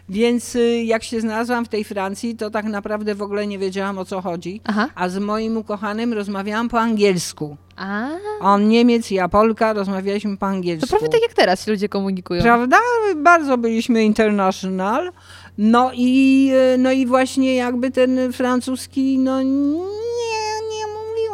[0.10, 3.98] Więc y, jak się znalazłam w tej Francji, to tak naprawdę w ogóle nie wiedziałam
[3.98, 4.62] o co chodzi.
[4.64, 4.90] Aha.
[4.96, 7.58] A z moim ukochanym rozmawiałam po angielsku.
[7.76, 8.10] A,
[8.40, 10.88] On Niemiec, ja Polka, rozmawialiśmy po to angielsku.
[10.90, 12.42] prawie tak jak teraz się ludzie komunikują.
[12.42, 12.78] Prawda?
[13.16, 15.12] Bardzo byliśmy international.
[15.58, 19.82] No i, y, no i właśnie jakby ten francuski, no nie,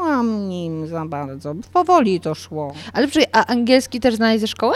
[0.01, 1.55] mówiłam nim za bardzo.
[1.73, 2.73] Powoli to szło.
[2.93, 4.75] Ale przy, a angielski też znaleźć ze szkoły?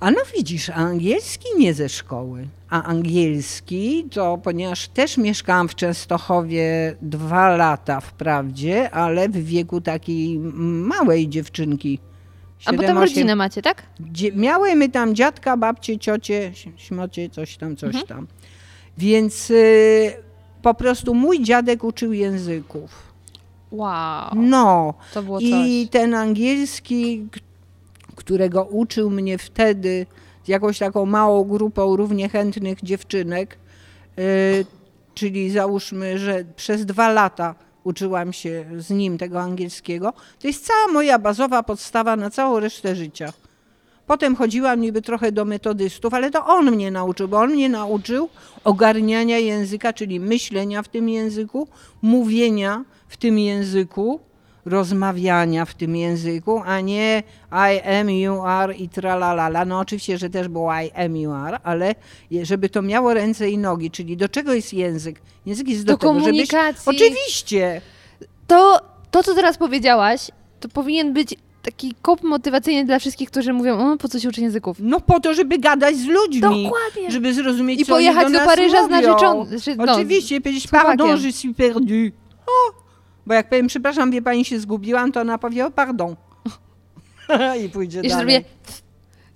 [0.00, 2.46] A no widzisz, a angielski nie ze szkoły.
[2.70, 10.38] A angielski to, ponieważ też mieszkałam w Częstochowie dwa lata wprawdzie, ale w wieku takiej
[10.38, 11.98] małej dziewczynki.
[12.64, 13.82] A bo tam Siedem, osiem- rodzinę macie, tak?
[14.00, 18.06] Dzie- miałymy tam dziadka, babcie, ciocie, śmocie, coś tam, coś Mhm.
[18.06, 18.26] tam.
[18.98, 20.12] Więc y,
[20.62, 23.05] po prostu mój dziadek uczył języków.
[23.72, 24.94] Wow, No.
[25.14, 25.90] to było I coś.
[25.90, 27.26] ten angielski,
[28.16, 30.06] którego uczył mnie wtedy
[30.44, 33.58] z jakąś taką małą grupą równie chętnych dziewczynek,
[34.18, 34.66] y,
[35.14, 37.54] czyli załóżmy, że przez dwa lata
[37.84, 42.96] uczyłam się z nim tego angielskiego, to jest cała moja bazowa podstawa na całą resztę
[42.96, 43.32] życia.
[44.06, 48.28] Potem chodziłam niby trochę do metodystów, ale to on mnie nauczył, bo on mnie nauczył
[48.64, 51.68] ogarniania języka, czyli myślenia w tym języku,
[52.02, 54.20] mówienia w tym języku,
[54.64, 59.64] rozmawiania w tym języku, a nie I am, you are i tralalala.
[59.64, 61.94] No oczywiście, że też było I am, you are, ale
[62.42, 65.20] żeby to miało ręce i nogi, czyli do czego jest język?
[65.46, 66.24] Język jest do, Do tego, żebyś...
[66.26, 66.82] komunikacji.
[66.96, 67.80] Oczywiście.
[68.46, 68.80] To,
[69.10, 70.30] to, co teraz powiedziałaś,
[70.60, 74.40] to powinien być taki kop motywacyjny dla wszystkich, którzy mówią, o, po co się uczy
[74.40, 74.76] języków?
[74.80, 76.40] No po to, żeby gadać z ludźmi.
[76.40, 77.10] Dokładnie.
[77.10, 78.96] Żeby zrozumieć, I co oni pojechać do, Paryża z mówią.
[78.96, 81.94] narzeczoną- znaczy, no, Oczywiście, powiedzieć, z pardon, je suis perdu.
[82.46, 82.85] O!
[83.26, 86.16] Bo jak powiem, przepraszam, wie pani, się zgubiłam, to ona powie, o, pardon.
[87.64, 88.34] I pójdzie Jeszcze dalej.
[88.34, 88.48] zrobię...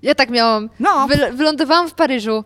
[0.02, 0.70] Ja tak miałam.
[0.80, 1.08] No.
[1.08, 2.44] Wy, wylądowałam w Paryżu.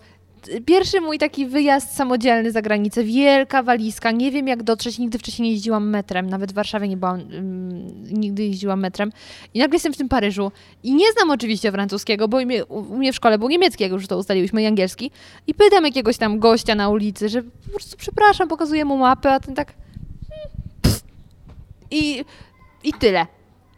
[0.67, 5.49] Pierwszy mój taki wyjazd samodzielny za granicę, wielka walizka, nie wiem jak dotrzeć, nigdy wcześniej
[5.49, 9.13] nie jeździłam metrem, nawet w Warszawie nie byłam, ym, nigdy jeździłam metrem.
[9.55, 12.39] I nagle jestem w tym Paryżu i nie znam oczywiście francuskiego, bo
[12.69, 15.11] u mnie w szkole był niemiecki, jak już to ustaliłyśmy, i angielski.
[15.47, 19.41] I pytam jakiegoś tam gościa na ulicy, że po prostu przepraszam, pokazuję mu mapę, a
[19.41, 19.75] ten tak...
[21.95, 22.25] I,
[22.85, 23.27] I tyle.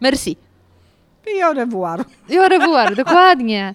[0.01, 0.37] Merci.
[1.37, 2.05] I au revoir.
[2.29, 3.75] I au revoir, dokładnie.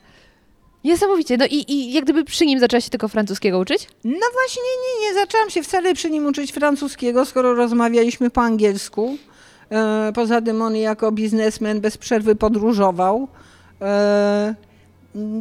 [0.84, 1.38] Niesamowicie.
[1.38, 3.88] No i, i jak gdyby przy nim zaczęła się tylko francuskiego uczyć?
[4.04, 9.18] No właśnie, nie, nie zaczęłam się wcale przy nim uczyć francuskiego, skoro rozmawialiśmy po angielsku.
[9.72, 13.28] E, poza tym on jako biznesmen bez przerwy podróżował.
[13.82, 14.56] E,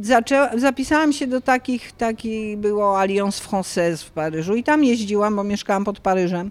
[0.01, 5.45] zaczęła, zapisałam się do takich, taki było Alliance Française w Paryżu i tam jeździłam, bo
[5.45, 6.51] mieszkałam pod Paryżem.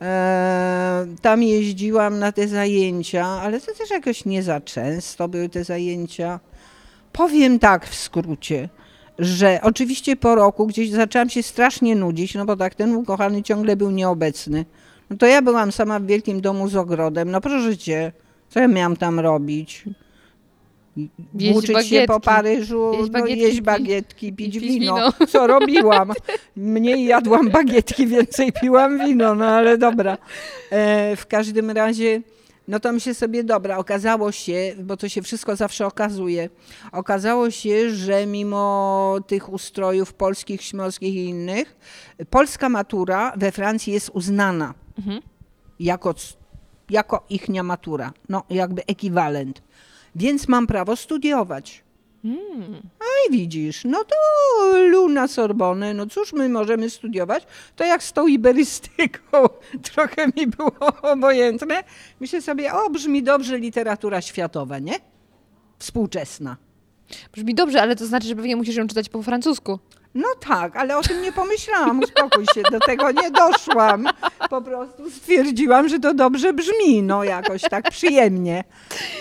[0.00, 5.64] E, tam jeździłam na te zajęcia, ale to też jakoś nie za często były te
[5.64, 6.40] zajęcia.
[7.12, 8.68] Powiem tak w skrócie,
[9.18, 13.76] że oczywiście po roku gdzieś zaczęłam się strasznie nudzić, no bo tak ten ukochany ciągle
[13.76, 14.64] był nieobecny.
[15.10, 18.12] No to ja byłam sama w wielkim domu z ogrodem, no proszę cię,
[18.48, 19.84] co ja miałam tam robić?
[21.34, 24.94] Jeść Włóczyć się po Paryżu, Jeść no, bagietki, jeść pi- bagietki, pić, pić wino.
[24.94, 25.12] wino.
[25.32, 26.12] Co robiłam?
[26.56, 30.18] Mniej jadłam bagietki, więcej piłam wino, no ale dobra.
[30.70, 32.22] E, w każdym razie,
[32.68, 36.48] no to mi się sobie, dobra, okazało się, bo to się wszystko zawsze okazuje,
[36.92, 41.76] okazało się, że mimo tych ustrojów polskich, śmorskich i innych,
[42.30, 45.20] polska matura we Francji jest uznana Mhm.
[45.80, 46.14] jako,
[46.90, 49.62] jako ichnia matura, no jakby ekwiwalent.
[50.18, 51.84] Więc mam prawo studiować.
[53.00, 54.16] No i widzisz, no to
[54.78, 57.46] Luna Sorbonę, no cóż my możemy studiować?
[57.76, 59.48] To jak z tą iberystyką,
[59.92, 61.84] trochę mi było obojętne.
[62.20, 64.94] Myślę sobie, o brzmi dobrze literatura światowa, nie?
[65.78, 66.56] Współczesna.
[67.32, 69.78] Brzmi dobrze, ale to znaczy, że pewnie musisz ją czytać po francusku.
[70.14, 74.08] No tak, ale o tym nie pomyślałam, uspokój się, do tego nie doszłam.
[74.50, 78.64] Po prostu stwierdziłam, że to dobrze brzmi, no jakoś tak przyjemnie.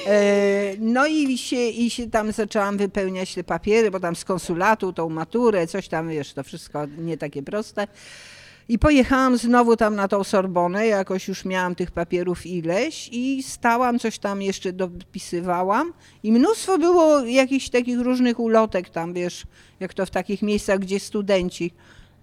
[0.08, 4.94] E, No i się, i się tam zaczęłam wypełniać te papiery, bo tam z konsulatu,
[4.94, 7.88] tą maturę, coś tam, wiesz, to wszystko nie takie proste.
[8.70, 13.99] I pojechałam znowu tam na tą Sorbonę, jakoś już miałam tych papierów ileś i stałam,
[13.99, 15.93] coś tam jeszcze dopisywałam
[16.24, 19.43] i mnóstwo było jakichś takich różnych ulotek tam, wiesz,
[19.80, 21.72] jak to w takich miejscach, gdzie studenci,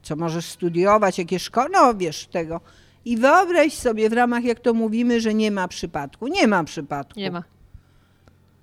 [0.02, 2.60] co możesz studiować, jakie szkoły, no wiesz tego.
[3.04, 6.28] I wyobraź sobie w ramach, jak to mówimy, że nie ma przypadku.
[6.28, 7.20] Nie ma przypadku.
[7.20, 7.42] Nie ma.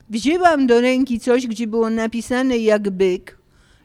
[0.10, 3.41] Wzięłam do ręki coś, gdzie było napisane jak byk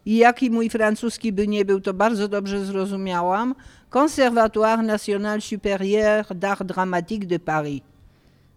[0.06, 3.54] i jaki mój francuski by nie był, to bardzo dobrze zrozumiałam.
[3.90, 7.80] Conservatoire National Supérieur d'Art Dramatique de Paris.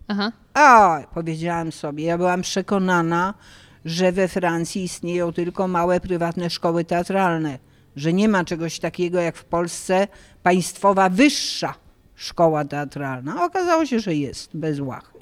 [0.07, 0.31] Aha.
[0.53, 3.33] A, powiedziałam sobie, ja byłam przekonana,
[3.85, 7.59] że we Francji istnieją tylko małe prywatne szkoły teatralne,
[7.95, 10.07] że nie ma czegoś takiego jak w Polsce
[10.43, 11.73] państwowa wyższa
[12.15, 13.45] szkoła teatralna.
[13.45, 15.19] Okazało się, że jest, bez łachy.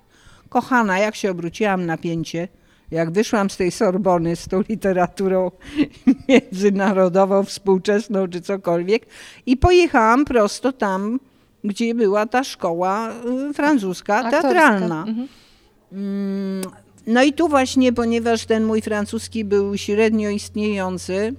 [0.49, 2.47] Kochana, jak się obróciłam na pięcie,
[2.91, 5.51] jak wyszłam z tej Sorbony z tą literaturą
[6.29, 9.05] międzynarodową, współczesną czy cokolwiek
[9.45, 11.19] i pojechałam prosto tam,
[11.63, 13.11] gdzie była ta szkoła
[13.49, 14.41] y, francuska Aktorska.
[14.41, 15.05] teatralna.
[15.07, 15.27] Mhm.
[15.91, 16.61] Mm,
[17.07, 21.33] No i tu właśnie, ponieważ ten mój francuski był średnio istniejący,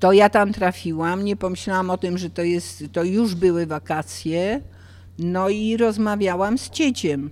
[0.00, 4.60] to ja tam trafiłam, nie pomyślałam o tym, że to, jest, to już były wakacje,
[5.18, 7.30] no i rozmawiałam z cieciem,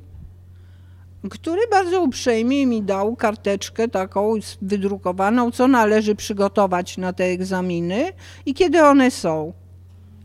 [1.31, 8.13] który bardzo uprzejmie mi dał karteczkę taką wydrukowaną, co należy przygotować na te egzaminy
[8.47, 9.53] i kiedy one są.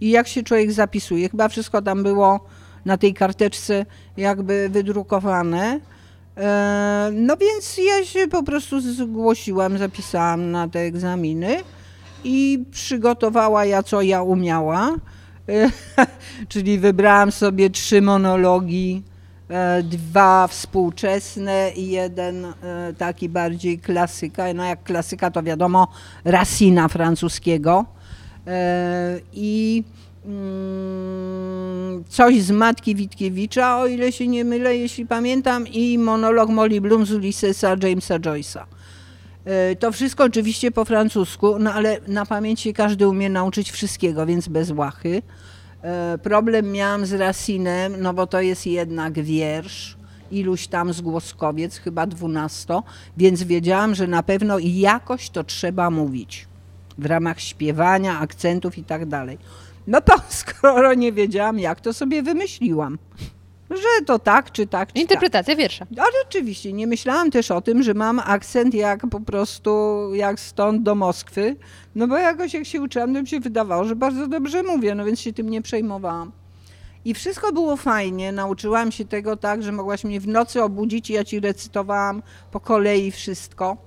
[0.01, 1.29] I jak się człowiek zapisuje.
[1.29, 2.39] Chyba wszystko tam było
[2.85, 3.85] na tej karteczce
[4.17, 5.79] jakby wydrukowane.
[6.37, 11.57] E, No więc ja się po prostu zgłosiłam, zapisałam na te egzaminy
[12.23, 14.95] i przygotowała ja, co ja umiała.
[15.49, 15.69] E,
[16.49, 19.03] Czyli wybrałam sobie trzy monologi,
[19.83, 22.53] dwa współczesne i jeden e,
[22.97, 24.53] taki bardziej klasyka.
[24.53, 25.87] No jak klasyka to wiadomo
[26.25, 27.85] Racina francuskiego.
[28.47, 29.83] E, I
[30.25, 36.81] mm, coś z Matki Witkiewicza, o ile się nie mylę, jeśli pamiętam, i monolog Molly
[36.81, 38.63] Bloom z Ulyssesa Jamesa Joyce'a.
[39.45, 44.25] E, To wszystko oczywiście po francusku, no ale na pamięć się każdy umie nauczyć wszystkiego,
[44.25, 45.21] więc bez łachy.
[45.83, 49.97] E, Problem miałam z Racinem, no bo to jest jednak wiersz,
[50.31, 52.83] iluś tam zgłoskowiec, chyba dwunasto,
[53.17, 56.47] więc wiedziałam, że na pewno jakoś to trzeba mówić
[56.97, 59.37] w ramach śpiewania, akcentów i tak dalej.
[59.87, 60.13] No to
[60.43, 62.97] skoro nie wiedziałam jak, to sobie wymyśliłam,
[63.77, 65.01] że to tak czy tak czy tak.
[65.01, 65.85] Interpretacja wiersza.
[65.97, 70.83] Ale oczywiście, nie myślałam też o tym, że mam akcent jak po prostu, jak stąd
[70.83, 71.55] do Moskwy,
[71.95, 75.05] no bo jakoś jak się uczyłam, to mi się wydawało, że bardzo dobrze mówię, no
[75.05, 76.31] więc się tym nie przejmowałam.
[77.05, 81.13] I wszystko było fajnie, nauczyłam się tego tak, że mogłaś mnie w nocy obudzić i
[81.13, 83.77] ja ci recytowałam po kolei wszystko.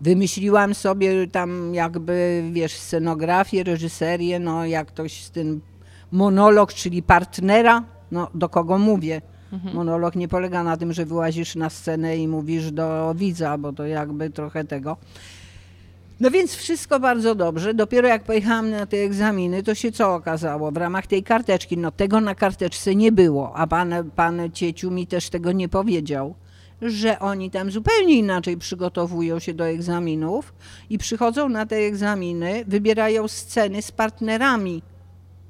[0.00, 5.60] Wymyśliłam sobie tam jakby, wiesz, scenografię, reżyserię, no jak ktoś z tym
[6.12, 7.82] monolog, czyli partnera,
[8.12, 9.20] no do kogo mówię.
[9.74, 13.86] Monolog nie polega na tym, że wyłazisz na scenę i mówisz do widza, bo to
[13.86, 14.96] jakby trochę tego.
[16.20, 17.74] No więc wszystko bardzo dobrze.
[17.74, 20.70] Dopiero jak pojechałam na te egzaminy, to się co okazało?
[20.70, 25.06] W ramach tej karteczki, no tego na karteczce nie było, a pan, pan Cieciu mi
[25.06, 26.34] też tego nie powiedział,
[26.82, 30.54] że oni tam zupełnie inaczej przygotowują się do egzaminów
[30.90, 34.82] i przychodzą na te egzaminy, wybierają sceny z partnerami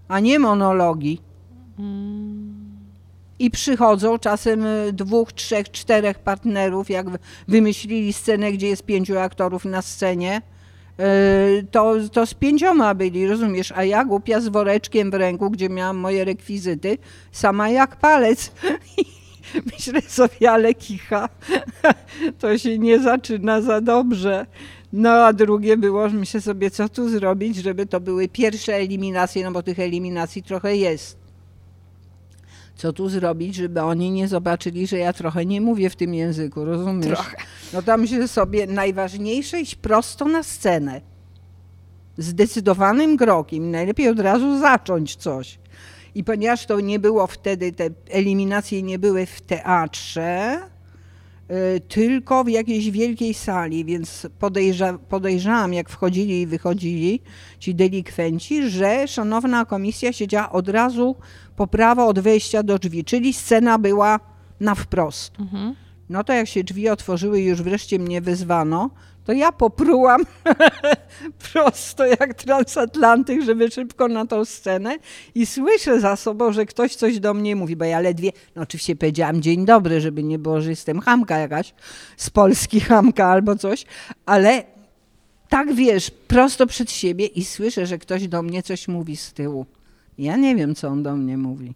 [0.09, 1.21] a nie monologi.
[3.39, 7.19] I przychodzą czasem y, dwóch, trzech, czterech partnerów, jak wy-
[7.49, 10.43] wymyślili scenę, gdzie jest pięciu aktorów na scenie,
[11.01, 13.73] y, to, to z pięcioma byli, rozumiesz?
[13.77, 16.99] A ja głupia z woreczkiem w ręku, gdzie miałam moje rekwizyty,
[17.33, 18.53] sama jak palec.
[19.73, 21.29] Myślę sobie, ale kicha,
[22.41, 24.47] to się nie zaczyna za dobrze.
[24.93, 29.53] No a drugie było, myślę sobie, co tu zrobić, żeby to były pierwsze eliminacje, no
[29.53, 31.20] bo tych eliminacji trochę jest.
[32.81, 36.65] Co tu zrobić, żeby oni nie zobaczyli, że ja trochę nie mówię w tym języku,
[36.65, 37.07] rozumiesz?
[37.07, 37.37] Trochę.
[37.73, 41.01] No tam myślę sobie, najważniejsze iść prosto na scenę.
[42.19, 43.71] Zdecydowanym krokiem.
[43.71, 45.59] Najlepiej od razu zacząć coś.
[46.15, 50.59] I ponieważ to nie było wtedy, te eliminacje nie były w teatrze,
[51.89, 57.21] tylko w jakiejś wielkiej sali, więc podejrza, podejrzałam, jak wchodzili i wychodzili
[57.59, 61.17] ci delikwenci, że szanowna komisja siedziała od razu
[61.57, 64.21] po prawo od wejścia do drzwi, czyli scena była
[64.61, 65.33] na wprost.
[66.09, 68.91] No to jak się drzwi otworzyły i już wreszcie mnie wyzwano,
[69.25, 70.21] to ja poprułam
[71.53, 74.97] prosto jak transatlantyk, żeby szybko na tą scenę
[75.35, 78.97] i słyszę za sobą, że ktoś coś do mnie mówi, bo ja ledwie, no oczywiście
[78.97, 81.75] powiedziałam dzień dobry, żeby nie było, że jestem chamka jakaś,
[82.17, 83.85] z Polski chamka albo coś,
[84.27, 84.65] ale
[85.49, 89.67] tak wiesz, prosto przed siebie i słyszę, że ktoś do mnie coś mówi z tyłu.
[90.19, 91.75] Ja nie wiem, co on do mnie mówi.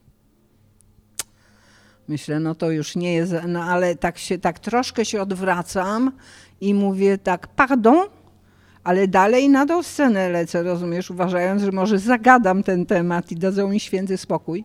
[2.09, 6.13] Myślę, no to już nie jest, no ale tak się, tak troszkę się odwracam
[6.61, 8.07] i mówię tak, pardon,
[8.85, 13.69] ale dalej na tą scenę lecę, rozumiesz, uważając, że może zagadam ten temat i dadzą
[13.69, 14.65] mi święty spokój.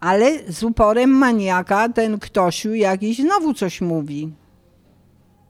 [0.00, 4.32] Ale z uporem maniaka ten ktośu jakiś znowu coś mówi.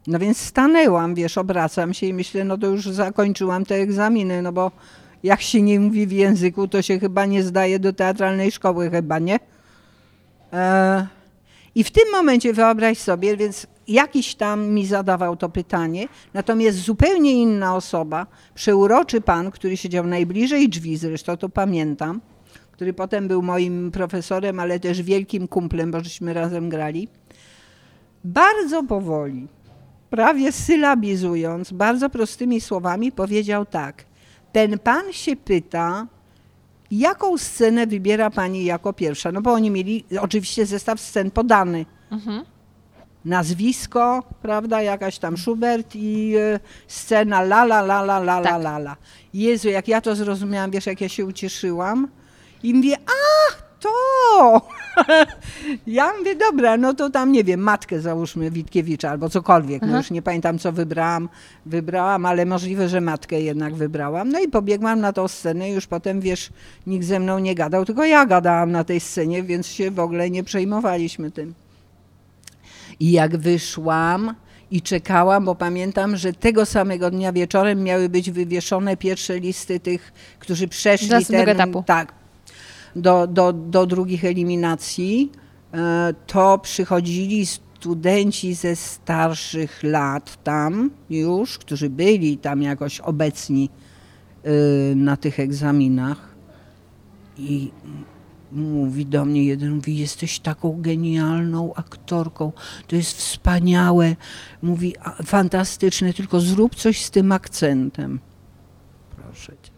[0.07, 4.53] No więc stanęłam, wiesz, obracam się i myślę, no to już zakończyłam te egzaminy, no
[4.53, 4.71] bo
[5.23, 9.19] jak się nie mówi w języku, to się chyba nie zdaje do teatralnej szkoły, chyba
[9.19, 9.39] nie?
[10.53, 11.07] E,
[11.75, 17.33] I w tym momencie wyobraź sobie, więc jakiś tam mi zadawał to pytanie, natomiast zupełnie
[17.33, 22.21] inna osoba, przeuroczy pan, który siedział najbliżej drzwi, zresztą to pamiętam,
[22.73, 27.09] który potem był moim profesorem, ale też wielkim kumplem, bo żeśmy razem grali,
[28.25, 29.49] bardzo powoli,
[30.11, 34.05] prawie sylabizując, bardzo prostymi słowami powiedział tak.
[34.53, 36.07] Ten pan się pyta,
[36.91, 39.33] jaką scenę wybiera pani jako pierwsza?
[39.33, 41.87] No bo oni mieli oczywiście zestaw scen podany.
[43.25, 48.63] Nazwisko, prawda, jakaś tam Schubert i e, scena la la la la la la Tak.
[48.63, 48.97] la la.
[49.35, 52.09] Jezu, jak ja to zrozumiałam, wiesz, jak ja się ucieszyłam
[52.63, 54.61] i mówię, ach, to!
[55.87, 59.97] ja mówię, dobra, no to tam, nie wiem, matkę załóżmy Witkiewicza albo cokolwiek, no Aha.
[59.97, 61.29] już nie pamiętam, co wybrałam,
[61.67, 64.29] wybrałam, ale możliwe, że matkę jednak wybrałam.
[64.29, 66.51] No i pobiegłam na tą scenę i już potem, wiesz,
[66.87, 70.31] nikt ze mną nie gadał, tylko ja gadałam na tej scenie, więc się w ogóle
[70.31, 71.55] nie przejmowaliśmy tym.
[73.01, 74.35] I jak wyszłam
[74.71, 80.13] i czekałam, bo pamiętam, że tego samego dnia wieczorem miały być wywieszone pierwsze listy tych,
[80.39, 81.85] którzy przeszli następnego etapu.
[81.87, 82.18] tak,
[83.03, 85.33] do, do, do drugich eliminacji,
[85.73, 87.47] e, to przychodzili
[87.81, 93.71] studenci ze starszych lat tam już, którzy byli tam jakoś obecni
[94.91, 96.35] y, na tych egzaminach
[97.39, 97.71] i
[98.53, 102.53] mówi do mnie jeden, mówi, jesteś taką genialną aktorką,
[102.87, 104.17] to jest wspaniałe,
[104.63, 104.95] mówi,
[105.25, 108.21] fantastyczne, tylko zrób coś z tym akcentem.
[109.17, 109.73] Proszę cię,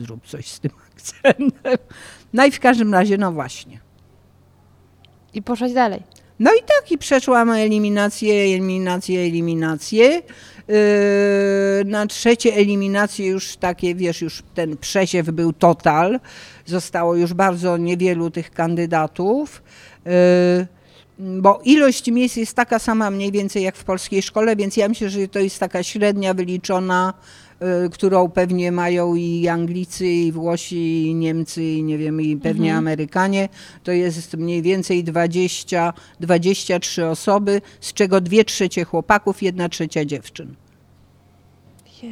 [0.00, 1.76] zrób coś z tym akcentem.
[2.32, 3.80] No i w każdym razie, no właśnie.
[5.34, 6.02] I poszłaś dalej.
[6.38, 10.22] No i tak, i przeszłam eliminację, eliminację, eliminację.
[10.68, 10.74] Yy,
[11.84, 16.20] na trzecie eliminacje już takie, wiesz, już ten przesiew był total.
[16.66, 19.62] Zostało już bardzo niewielu tych kandydatów.
[20.06, 20.12] Yy,
[21.18, 25.10] bo ilość miejsc jest taka sama mniej więcej jak w polskiej szkole, więc ja myślę,
[25.10, 27.14] że to jest taka średnia wyliczona,
[27.92, 33.48] którą pewnie mają i Anglicy, i Włosi, i Niemcy, i nie wiem, i pewnie Amerykanie.
[33.82, 40.54] To jest mniej więcej 20, 23 osoby, z czego dwie trzecie chłopaków, jedna trzecia dziewczyn.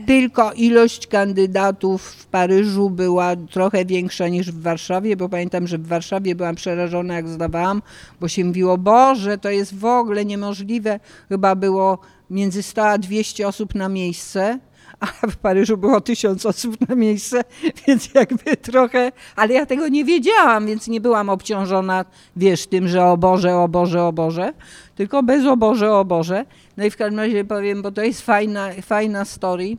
[0.07, 5.87] Tylko ilość kandydatów w Paryżu była trochę większa niż w Warszawie, bo pamiętam, że w
[5.87, 7.83] Warszawie byłam przerażona, jak zdawałam,
[8.21, 11.01] bo się mówiło, Boże, to jest w ogóle niemożliwe.
[11.29, 11.99] Chyba było
[12.31, 14.59] między 100 a 200 osób na miejsce,
[15.01, 17.45] a w Paryżu było 1000 osób na miejsce,
[17.87, 22.05] więc jakby trochę, ale ja tego nie wiedziałam, więc nie byłam obciążona,
[22.37, 24.53] wiesz, tym, że o Boże, o Boże, o Boże,
[24.95, 26.45] tylko bez o Boże, o Boże.
[26.77, 29.77] No i w każdym razie powiem, bo to jest fajna, fajna story.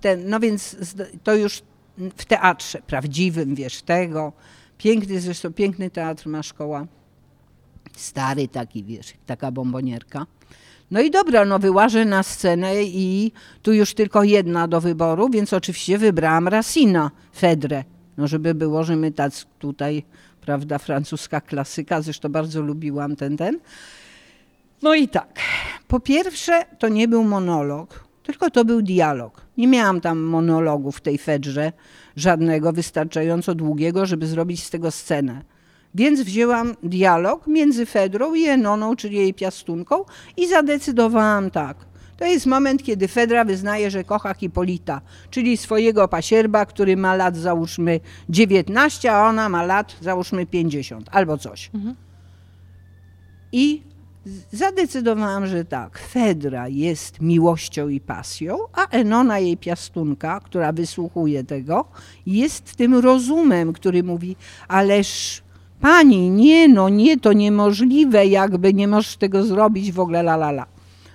[0.00, 0.76] Ten, no więc
[1.22, 1.62] to już
[2.16, 4.32] w teatrze prawdziwym, wiesz, tego.
[4.78, 6.86] Piękny, zresztą piękny teatr ma szkoła.
[7.96, 10.26] Stary taki, wiesz, taka bombonierka.
[10.92, 13.32] No i dobra, no wyłażę na scenę i
[13.62, 17.84] tu już tylko jedna do wyboru, więc oczywiście wybrałam Racina, Fedrę.
[18.16, 19.12] No żeby było, że my
[19.58, 20.02] tutaj,
[20.40, 23.58] prawda, francuska klasyka, zresztą bardzo lubiłam ten, ten.
[24.82, 25.40] No i tak,
[25.88, 29.40] po pierwsze to nie był monolog, tylko to był dialog.
[29.56, 31.72] Nie miałam tam monologu w tej Fedrze,
[32.16, 35.42] żadnego wystarczająco długiego, żeby zrobić z tego scenę.
[35.94, 40.04] Więc wzięłam dialog między Fedrą i Enoną, czyli jej piastunką
[40.36, 41.76] i zadecydowałam tak.
[42.16, 47.36] To jest moment, kiedy Fedra wyznaje, że kocha Hipolita, czyli swojego pasierba, który ma lat
[47.36, 51.70] załóżmy 19, a ona ma lat załóżmy 50 albo coś.
[53.52, 53.82] I
[54.52, 61.84] zadecydowałam, że tak, Fedra jest miłością i pasją, a Enona, jej piastunka, która wysłuchuje tego,
[62.26, 64.36] jest tym rozumem, który mówi,
[64.68, 65.41] ależ
[65.82, 70.50] pani, nie no, nie, to niemożliwe, jakby nie możesz tego zrobić w ogóle, la la
[70.50, 70.66] la.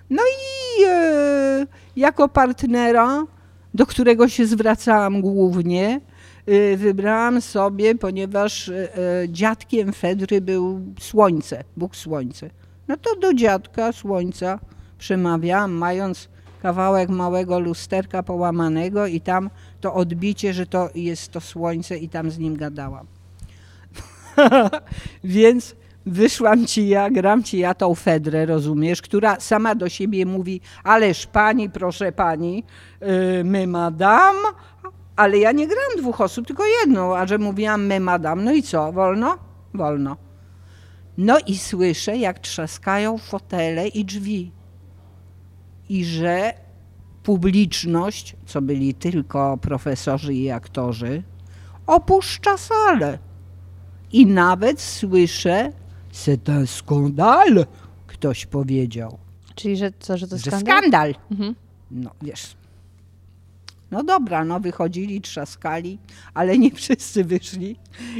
[0.09, 3.25] No i e, jako partnera,
[3.73, 6.01] do którego się zwracałam głównie,
[6.45, 12.49] e, wybrałam sobie, ponieważ e, e, dziadkiem Fedry był Słońce, Bóg Słońce.
[12.87, 14.59] No to do dziadka Słońca
[14.97, 16.29] przemawiałam, mając
[16.61, 19.49] kawałek małego lusterka połamanego i tam
[19.81, 23.16] to odbicie, że to jest to Słońce i tam z nim gadałam.
[25.23, 25.75] Więc
[26.05, 31.27] wyszłam ci ja, gram ci ja tą Fedrę, rozumiesz, która sama do siebie mówi, ależ
[31.27, 32.63] pani, proszę pani,
[33.01, 34.39] yy, my madame,
[35.15, 38.63] ale ja nie gram dwóch osób, tylko jedną, a że mówiłam my madame, no i
[38.63, 39.37] co, wolno?
[39.73, 40.17] Wolno.
[41.17, 44.51] No i słyszę, jak trzaskają fotele i drzwi.
[45.89, 46.53] I że
[47.23, 51.23] publiczność, co byli tylko profesorzy i aktorzy,
[51.87, 53.19] opuszcza salę.
[54.11, 55.71] I nawet słyszę,
[56.13, 57.65] c'est un scandale,
[58.07, 59.17] ktoś powiedział.
[59.55, 60.77] Czyli, że co, że to Że skandal?
[60.79, 61.15] skandal.
[61.31, 61.55] Mhm.
[61.91, 62.55] No wiesz.
[63.91, 65.99] No dobra, no wychodzili, trzaskali,
[66.33, 67.75] ale nie wszyscy wyszli.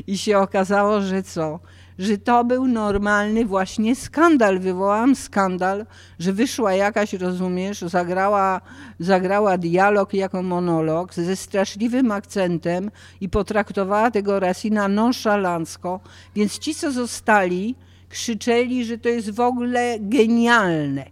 [0.08, 1.60] I się okazało, że co?
[2.00, 4.60] Że to był normalny właśnie skandal.
[4.60, 5.86] Wywołałam skandal,
[6.20, 8.62] że wyszła jakaś, rozumiesz, zagrała,
[9.00, 12.92] zagrała dialog jako monolog ze straszliwym akcentem
[13.22, 16.00] i potraktowała tego Racina nonszalancko.
[16.36, 17.76] Więc ci, co zostali,
[18.10, 21.06] krzyczeli, że to jest w ogóle genialne.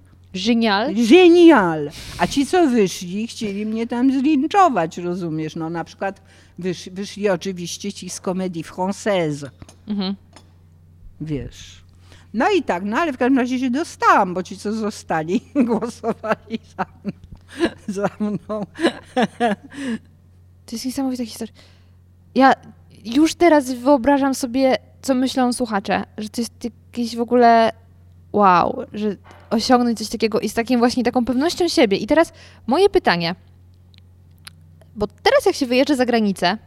[0.45, 0.93] Genial.
[1.09, 1.89] Genial!
[2.19, 5.55] A ci, co wyszli, chcieli mnie tam zlinczować, rozumiesz?
[5.55, 6.21] No na przykład
[6.59, 9.49] wysz, wyszli oczywiście ci z komedii française,
[9.87, 10.15] Mhm.
[11.21, 11.85] Wiesz.
[12.33, 16.59] No i tak, no ale w każdym razie się dostałam, bo ci, co zostali, głosowali
[16.77, 17.11] za mną.
[17.87, 18.65] Za mną.
[20.65, 21.53] To jest niesamowita historia.
[22.35, 22.53] Ja
[23.05, 27.71] już teraz wyobrażam sobie, co myślą słuchacze, że to jest jakieś w ogóle
[28.33, 29.15] wow, że
[29.49, 31.97] osiągnąć coś takiego i z takim właśnie taką pewnością siebie.
[31.97, 32.33] I teraz
[32.67, 33.35] moje pytanie,
[34.95, 36.57] bo teraz jak się wyjeżdża za granicę,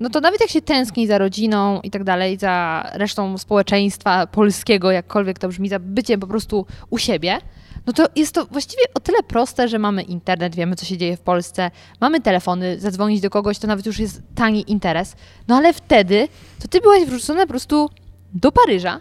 [0.00, 4.90] no to nawet jak się tęskni za rodziną i tak dalej, za resztą społeczeństwa polskiego,
[4.90, 7.38] jakkolwiek to brzmi, za byciem po prostu u siebie,
[7.86, 11.16] no to jest to właściwie o tyle proste, że mamy internet, wiemy co się dzieje
[11.16, 11.70] w Polsce,
[12.00, 15.14] mamy telefony, zadzwonić do kogoś to nawet już jest tani interes.
[15.48, 16.28] No ale wtedy
[16.62, 17.90] to ty byłaś wrzucona po prostu
[18.34, 19.00] do Paryża,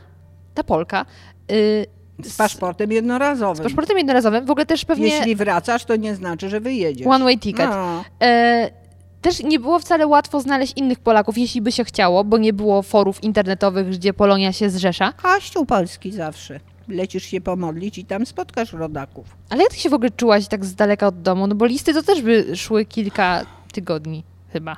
[0.53, 1.05] ta Polka,
[1.49, 1.85] yy,
[2.23, 3.55] Z paszportem jednorazowym.
[3.55, 7.07] z paszportem jednorazowym, w ogóle też pewnie Jeśli wracasz, to nie znaczy, że wyjedziesz.
[7.07, 7.69] one way ticket.
[7.69, 8.03] No.
[8.21, 8.69] E,
[9.27, 12.81] też nie było wcale łatwo znaleźć innych Polaków, jeśli by się chciało, bo nie było
[12.81, 15.11] forów internetowych, gdzie Polonia się zrzesza.
[15.11, 16.59] Kościół polski zawsze.
[16.87, 19.25] Lecisz się pomodlić i tam spotkasz rodaków.
[19.49, 21.47] Ale jak ty się w ogóle czułaś tak z daleka od domu?
[21.47, 24.23] No bo listy to też by szły kilka tygodni
[24.53, 24.77] chyba.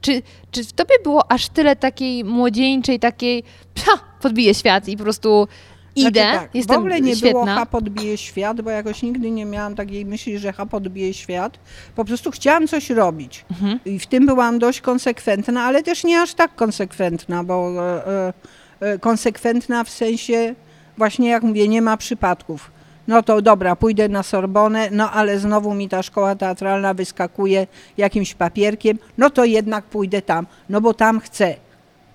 [0.00, 3.42] Czy, czy w tobie było aż tyle takiej młodzieńczej, takiej
[3.84, 5.48] ha, podbiję świat i po prostu
[5.96, 7.30] idę, Znaczy tak, jestem w ogóle nie świetna.
[7.30, 11.58] było ha podbije świat, bo jakoś nigdy nie miałam takiej myśli, że ha podbije świat.
[11.94, 13.44] Po prostu chciałam coś robić.
[13.50, 13.80] Mhm.
[13.84, 18.32] I w tym byłam dość konsekwentna, ale też nie aż tak konsekwentna, bo e, e,
[18.80, 20.54] e, konsekwentna w sensie
[20.96, 22.70] właśnie jak mówię, nie ma przypadków.
[23.08, 27.66] No to dobra, pójdę na Sorbonę, no ale znowu mi ta szkoła teatralna wyskakuje
[27.96, 31.54] jakimś papierkiem, no to jednak pójdę tam, no bo tam chcę,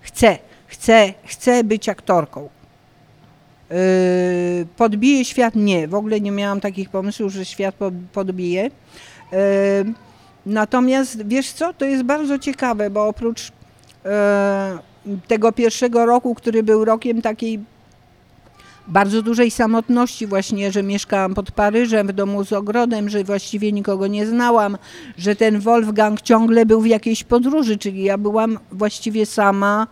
[0.01, 2.49] chcę, chcę, chcę być aktorką.
[3.71, 5.55] Yy, podbije świat?
[5.55, 8.63] Nie, w ogóle nie miałam takich pomysłów, że świat po- podbije.
[9.31, 9.39] Yy,
[10.45, 13.51] Natomiast wiesz co, to jest bardzo ciekawe, bo oprócz
[14.05, 14.77] e,
[15.27, 17.59] tego pierwszego roku, który był rokiem takiej
[18.87, 24.07] bardzo dużej samotności właśnie, że mieszkałam pod Paryżem w domu z ogrodem, że właściwie nikogo
[24.07, 24.77] nie znałam,
[25.17, 29.87] że ten Wolfgang ciągle był w jakiejś podróży, czyli ja byłam właściwie sama.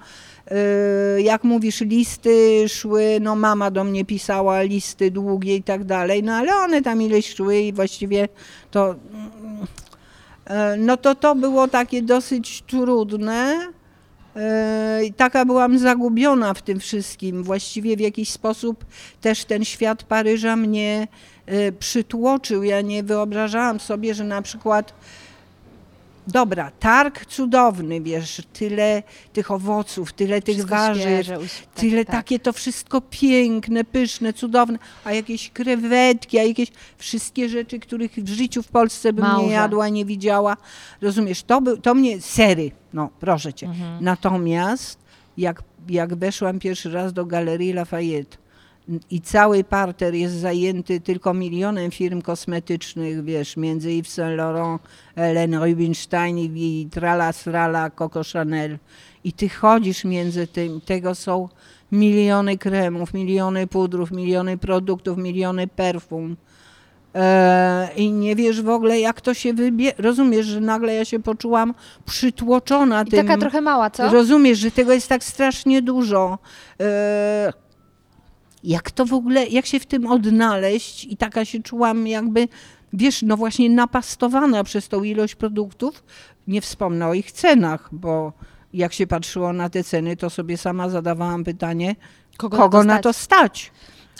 [0.52, 6.24] Yy, Jak mówisz, listy szły, no mama do mnie pisała listy długie i tak dalej,
[6.24, 8.28] no ale one tam ileś szły i właściwie
[8.72, 8.96] to,
[10.46, 13.68] e, no to to było takie dosyć trudne.
[15.04, 17.44] I Taka byłam zagubiona w tym wszystkim.
[17.44, 18.86] Właściwie w jakiś sposób
[19.22, 21.08] też ten świat Paryża mnie
[21.80, 22.64] przytłoczył.
[22.64, 24.94] Ja nie wyobrażałam sobie, że na przykład
[26.32, 29.04] Dobra, targ cudowny, wiesz, tyle
[29.34, 32.16] tych owoców, tyle tych Wszystko warzyw, świeże, tak, tyle tak.
[32.16, 38.30] takie to wszystko piękne, pyszne, cudowne, a jakieś krewetki, a jakieś wszystkie rzeczy, których w
[38.30, 39.48] życiu w Polsce bym Małże.
[39.48, 40.58] nie jadła, nie widziała.
[41.02, 43.68] Rozumiesz, to, był, to mnie, sery, no proszę cię.
[43.68, 44.04] Mhm.
[44.04, 45.00] Natomiast
[45.38, 48.38] jak, jak weszłam pierwszy raz do Galerii Lafayette
[49.12, 54.82] i cały parter jest zajęty tylko milionem firm kosmetycznych, wiesz, między Yves Saint Laurent,
[55.16, 58.78] Helen Rubinstein i, i Trala Srala, Coco Chanel
[59.24, 61.50] i ty chodzisz między tym, tego są
[61.92, 66.38] miliony kremów, miliony pudrów, miliony produktów, miliony perfum.
[67.16, 69.94] E, I nie wiesz w ogóle, jak to się wybie...
[69.98, 71.74] Rozumiesz, że nagle ja się poczułam
[72.06, 73.28] przytłoczona I tym.
[73.28, 74.10] taka trochę mała, co?
[74.10, 76.38] Rozumiesz, że tego jest tak strasznie dużo.
[76.80, 77.54] E,
[78.64, 82.48] jak to w ogóle, jak się w tym odnaleźć i taka się czułam jakby,
[82.94, 86.04] wiesz, no właśnie napastowana przez tą ilość produktów.
[86.48, 88.34] Nie wspomnę o ich cenach, bo
[88.74, 91.96] jak się patrzyło na te ceny, to sobie sama zadawałam pytanie,
[92.38, 93.72] kogo, na, to stać?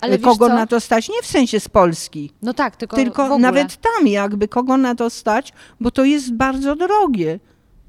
[0.02, 1.10] Ale kogo na to stać?
[1.10, 4.96] Nie w sensie z Polski, No tak, tylko, w tylko nawet tam jakby kogo na
[4.96, 7.40] to stać, bo to jest bardzo drogie.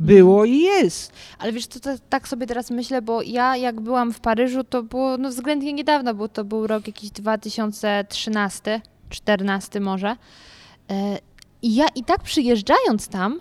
[0.00, 1.12] Było i jest.
[1.38, 4.82] Ale wiesz, co, to, tak sobie teraz myślę, bo ja jak byłam w Paryżu, to
[4.82, 10.16] było no, względnie niedawno, bo to był rok jakiś 2013, 14 może.
[10.90, 11.18] E,
[11.62, 13.40] I ja i tak przyjeżdżając tam,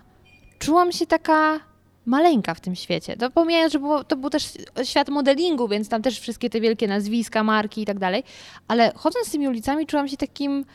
[0.59, 1.59] czułam się taka
[2.05, 3.17] maleńka w tym świecie.
[3.17, 4.53] To pomijając, że było, to był też
[4.83, 8.23] świat modelingu, więc tam też wszystkie te wielkie nazwiska, marki i tak dalej.
[8.67, 10.65] Ale chodząc tymi ulicami, czułam się takim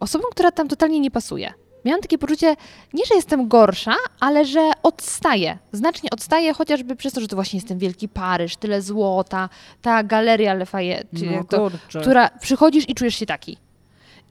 [0.00, 1.54] osobą, która tam totalnie nie pasuje.
[1.84, 2.56] Miałam takie poczucie,
[2.92, 5.58] nie, że jestem gorsza, ale że odstaję.
[5.72, 9.48] Znacznie odstaję, chociażby przez to, że to właśnie jest ten wielki Paryż, tyle złota,
[9.82, 11.70] ta galeria Lafayette, No to,
[12.00, 13.56] która przychodzisz i czujesz się taki.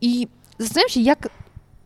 [0.01, 0.27] I
[0.57, 1.29] zastanawiam się, jak,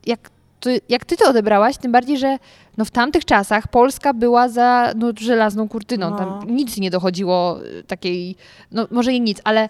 [0.05, 2.37] jak, ty, jak ty to odebrałaś, tym bardziej, że
[2.77, 6.09] no w tamtych czasach Polska była za no, żelazną kurtyną.
[6.09, 6.17] No.
[6.17, 8.35] Tam nic nie dochodziło y, takiej,
[8.71, 9.69] no może i nic, ale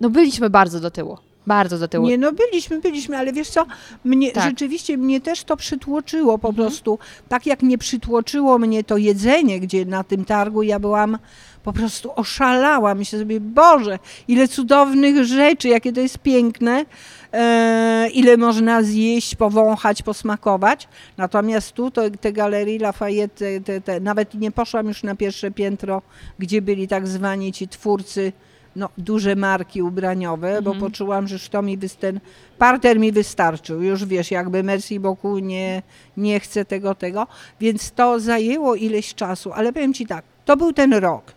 [0.00, 1.18] no byliśmy bardzo do tyłu.
[1.46, 2.08] Bardzo do tyłu.
[2.08, 3.66] Nie, no byliśmy, byliśmy, ale wiesz co,
[4.04, 4.44] mnie, Tak.
[4.44, 6.98] rzeczywiście mnie też to przytłoczyło po prostu.
[7.28, 11.18] Tak jak nie przytłoczyło mnie to jedzenie, gdzie na tym targu ja byłam,
[11.62, 12.98] po prostu oszalałam.
[12.98, 16.84] Myślę sobie, Boże, ile cudownych rzeczy, jakie to jest piękne,
[17.32, 20.88] e, ile można zjeść, powąchać, posmakować.
[21.16, 26.02] Natomiast tu to, te galerii Lafayette, te, te, nawet nie poszłam już na pierwsze piętro,
[26.38, 28.32] gdzie byli tak zwani ci twórcy
[28.76, 32.20] no, duże marki ubraniowe, bo poczułam, że to mi ten
[32.58, 33.82] parter mi wystarczył.
[33.82, 35.82] Już wiesz, jakby merci beaucoup nie,
[36.16, 37.26] nie chcę tego, tego.
[37.60, 41.32] Więc to zajęło ileś czasu, ale powiem ci tak, to był ten rok.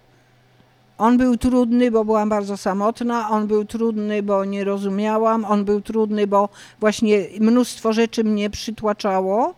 [0.98, 5.82] On był trudny, bo byłam bardzo samotna, on był trudny, bo nie rozumiałam, on był
[5.82, 9.54] trudny, bo właśnie mnóstwo rzeczy mnie przytłaczało.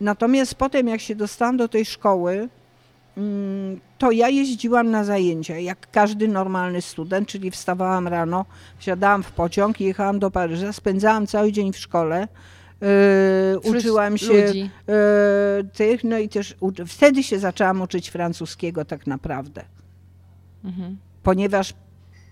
[0.00, 2.48] Natomiast potem, jak się dostałam do tej szkoły,
[3.98, 8.44] to ja jeździłam na zajęcia, jak każdy normalny student, czyli wstawałam rano,
[8.78, 12.28] wsiadałam w pociąg i jechałam do Paryża, spędzałam cały dzień w szkole.
[12.80, 14.64] Yy, uczyłam się yy,
[15.72, 19.64] tych, no i też uczy- wtedy się zaczęłam uczyć francuskiego tak naprawdę
[20.64, 20.96] Mhm.
[21.22, 21.74] ponieważ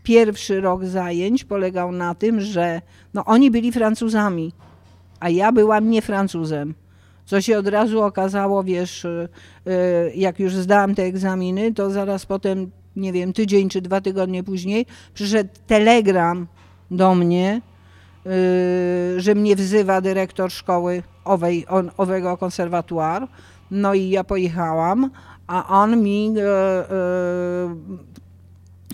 [0.03, 2.83] pierwszy rok zajęć polegał na tym, że
[3.14, 4.53] no, oni byli Francuzami,
[5.20, 6.74] a ja byłam nie Francuzem.
[7.29, 9.29] Co się od razu okazało, wiesz, y,
[9.66, 14.43] y, jak już zdałam te egzaminy, to zaraz potem, nie wiem, tydzień czy dwa tygodnie
[14.43, 16.47] później, przyszedł telegram
[16.91, 17.61] do mnie,
[18.26, 21.66] y, że mnie wzywa dyrektor szkoły owej,
[21.97, 23.29] owego konserwatuar.
[23.70, 25.11] No i ja pojechałam,
[25.47, 26.35] a on mi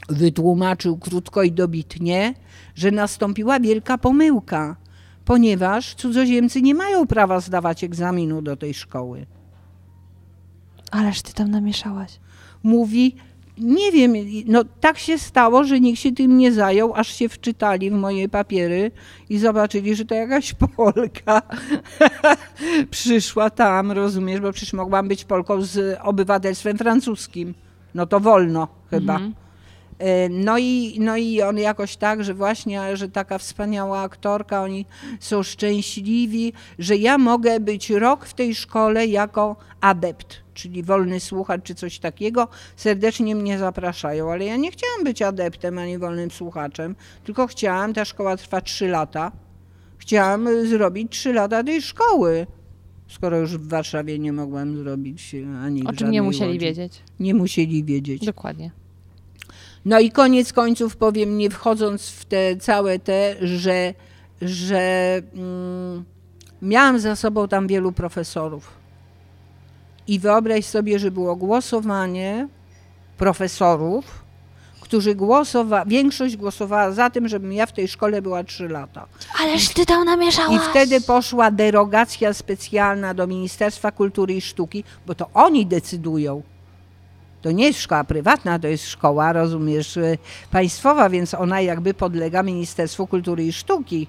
[0.09, 2.35] wytłumaczył krótko i dobitnie,
[2.75, 4.77] że nastąpiła wielka pomyłka,
[5.25, 9.27] ponieważ cudzoziemcy nie mają prawa zdawać egzaminu do tej szkoły.
[10.91, 12.21] Ależ ty tam namieszałaś.
[12.63, 13.17] Mówi,
[13.59, 14.13] nie wiem,
[14.47, 18.29] no tak się stało, że nikt się tym nie zajął, aż się wczytali w moje
[18.29, 18.91] papiery
[19.29, 21.43] i zobaczyli, że to jakaś Polka
[22.91, 27.55] przyszła tam, rozumiesz, bo przecież mogłam być Polką z obywatelstwem francuskim.
[27.95, 29.15] No to wolno chyba.
[29.15, 29.44] Mhm.
[29.99, 34.87] E, No i, no i on jakoś tak, że właśnie, że taka wspaniała aktorka, oni
[35.21, 41.63] są szczęśliwi, że ja mogę być rok w tej szkole jako adept, czyli wolny słuchacz
[41.63, 42.49] czy coś takiego.
[42.77, 48.05] Serdecznie mnie zapraszają, ale ja nie chciałam być adeptem ani wolnym słuchaczem, tylko chciałam, ta
[48.05, 49.33] szkoła trwa trzy lata,
[49.99, 52.47] chciałam y, zrobić trzy lata tej szkoły.
[53.09, 56.59] Skoro już w Warszawie nie mogłam zrobić y, ani O czym nie musieli Łodzi.
[56.61, 57.03] wiedzieć.
[57.21, 58.25] Nie musieli wiedzieć.
[58.27, 58.71] Dokładnie.
[59.85, 63.95] No i koniec końców powiem, nie wchodząc w te całe te, że,
[64.43, 66.05] że mm,
[66.63, 68.71] miałam za sobą tam wielu profesorów.
[70.07, 72.49] I wyobraź sobie, że było głosowanie
[73.17, 74.25] profesorów,
[74.81, 79.07] którzy głosowali, większość głosowała za tym, żebym ja w tej szkole była trzy lata.
[79.41, 80.57] Ależ ty tam namieszałaś.
[80.57, 86.43] I wtedy poszła derogacja specjalna do Ministerstwa Kultury i Sztuki, bo to oni decydują.
[87.45, 90.19] To nie jest szkoła prywatna, to jest szkoła, rozumiesz, y,
[90.51, 94.07] państwowa, więc ona jakby podlega Ministerstwu Kultury i Sztuki.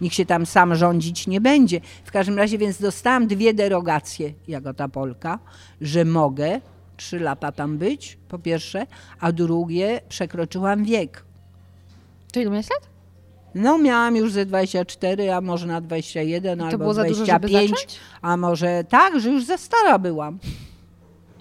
[0.00, 1.80] Nikt się tam sam rządzić nie będzie.
[2.04, 5.38] W każdym razie więc dostałam dwie derogacje jako ta Polka,
[5.80, 6.60] że mogę
[6.96, 8.86] trzy lata tam być, po pierwsze,
[9.20, 11.24] a drugie przekroczyłam wiek.
[12.32, 12.88] To ile miałeś lat?
[13.54, 17.48] No miałam już ze 24, a może na 21 To albo było za dużo, żeby
[17.48, 18.00] 25, zacząć?
[18.22, 20.38] a może tak, że już za stara byłam.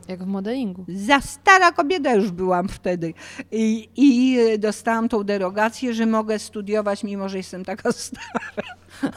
[0.08, 0.86] Jak w modelingu.
[0.88, 3.14] Za stara kobieta już byłam wtedy.
[3.52, 8.64] I, I e, dostałam tą derogację, że mogę studiować, mimo że jestem taka stara.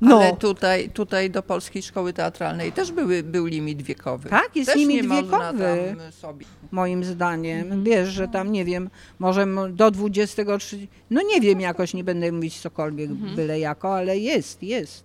[0.00, 0.20] No.
[0.20, 4.30] Ale tutaj, tutaj do Polskiej Szkoły Teatralnej też były, był limit wiekowy.
[4.30, 5.94] Tak, jest też limit nie Można wiekowy.
[5.98, 6.46] tam sobie.
[6.70, 7.84] moim zdaniem.
[7.84, 12.60] Wiesz, że tam, nie wiem, może do 23, no nie wiem, jakoś nie będę mówić
[12.60, 15.04] cokolwiek byle jako, ale jest, jest.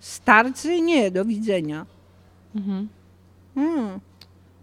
[0.00, 1.86] Starcy nie, do widzenia.
[2.56, 2.88] Mhm.
[3.54, 4.00] Hmm.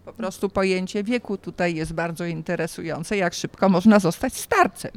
[0.04, 4.90] Po prostu pojęcie wieku tutaj jest bardzo interesujące, jak szybko można zostać starcem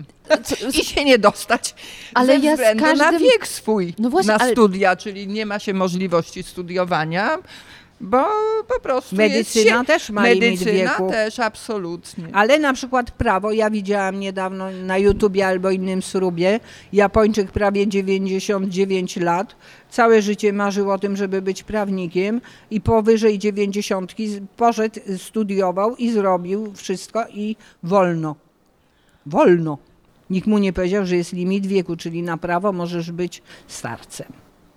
[0.73, 1.75] i się nie dostać
[2.13, 5.45] Ale ze ja względu na każdym- wiek swój, No właśnie, na ale- studia, czyli nie
[5.45, 7.37] ma się możliwości studiowania,
[8.01, 8.25] bo
[8.67, 9.85] po prostu Medycyna się...
[9.85, 11.09] też ma limit Medycyna wieku.
[11.09, 12.27] też, absolutnie.
[12.33, 16.59] Ale na przykład prawo, ja widziałam niedawno na YouTubie albo innym srubie,
[16.93, 19.55] Japończyk prawie 99 lat,
[19.89, 24.15] całe życie marzył o tym, żeby być prawnikiem i powyżej 90
[24.57, 28.35] poszedł, studiował i zrobił wszystko i wolno.
[29.25, 29.77] Wolno.
[30.29, 34.27] Nikt mu nie powiedział, że jest limit wieku, czyli na prawo możesz być starcem.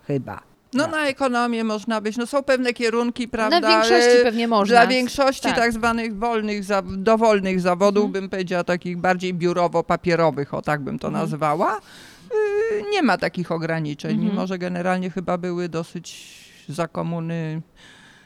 [0.06, 0.51] Chyba.
[0.74, 3.60] No na ekonomię można być, no są pewne kierunki, prawda?
[3.60, 4.76] Na większości pewnie można.
[4.76, 5.56] Dla większości Tak.
[5.56, 6.62] tak, zwanych wolnych,
[6.96, 13.18] dowolnych zawodów, bym powiedziała takich bardziej biurowo-papierowych, o tak bym to nazwała, y, nie ma
[13.18, 16.34] takich ograniczeń, mimo że generalnie chyba były dosyć
[16.68, 17.62] za komuny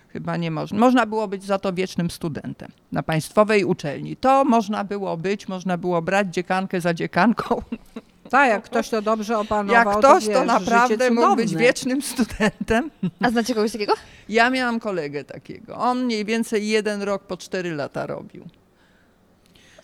[0.08, 0.78] chyba nie można.
[0.78, 4.16] Można było być za to wiecznym studentem na państwowej uczelni.
[4.16, 7.62] To można było być, można było brać dziekankę za dziekanką.
[8.30, 11.56] Tak, jak ktoś to dobrze opanował, Jak ktoś to, to wiesz, naprawdę życie mógł być
[11.56, 12.90] wiecznym studentem.
[13.20, 13.94] A znacie kogoś takiego?
[14.28, 15.76] Ja miałam kolegę takiego.
[15.76, 18.44] On mniej więcej jeden rok po cztery lata robił.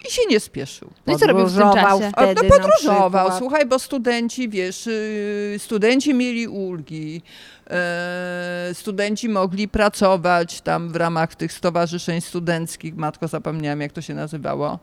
[0.08, 0.90] I się nie spieszył.
[1.06, 2.10] No i co robił w tym czasie?
[2.12, 7.22] Wtedy no podróżował, słuchaj, bo studenci, wiesz, yy, studenci mieli ulgi,
[7.70, 14.14] e, studenci mogli pracować tam w ramach tych stowarzyszeń studenckich, matko zapomniałam jak to się
[14.14, 14.78] nazywało,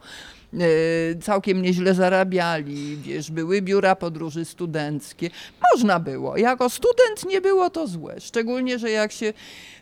[1.21, 5.29] całkiem nieźle zarabiali, wiesz, były biura podróży studenckie.
[5.73, 6.37] Można było.
[6.37, 8.15] Jako student nie było to złe.
[8.19, 9.33] Szczególnie, że jak się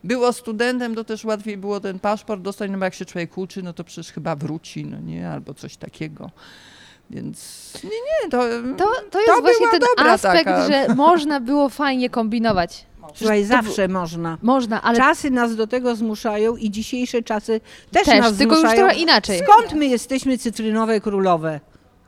[0.04, 3.64] było studentem, to też łatwiej było ten paszport dostać, no bo jak się człowiek uczy,
[3.64, 6.32] no to przecież chyba wróci, no nie, albo coś takiego.
[7.10, 8.44] Więc nie, nie, to,
[8.78, 10.68] To, to jest To właśnie ten aspekt, taka.
[10.68, 12.86] że można było fajnie kombinować.
[13.16, 14.38] Słuchaj, to zawsze można.
[14.42, 17.62] Można, ale Czasy nas do tego zmuszają i dzisiejsze czasy
[17.92, 18.82] też, Też, nas tylko już zmuszają.
[18.82, 19.40] trochę inaczej.
[19.40, 21.60] Skąd my jesteśmy cytrynowe królowe?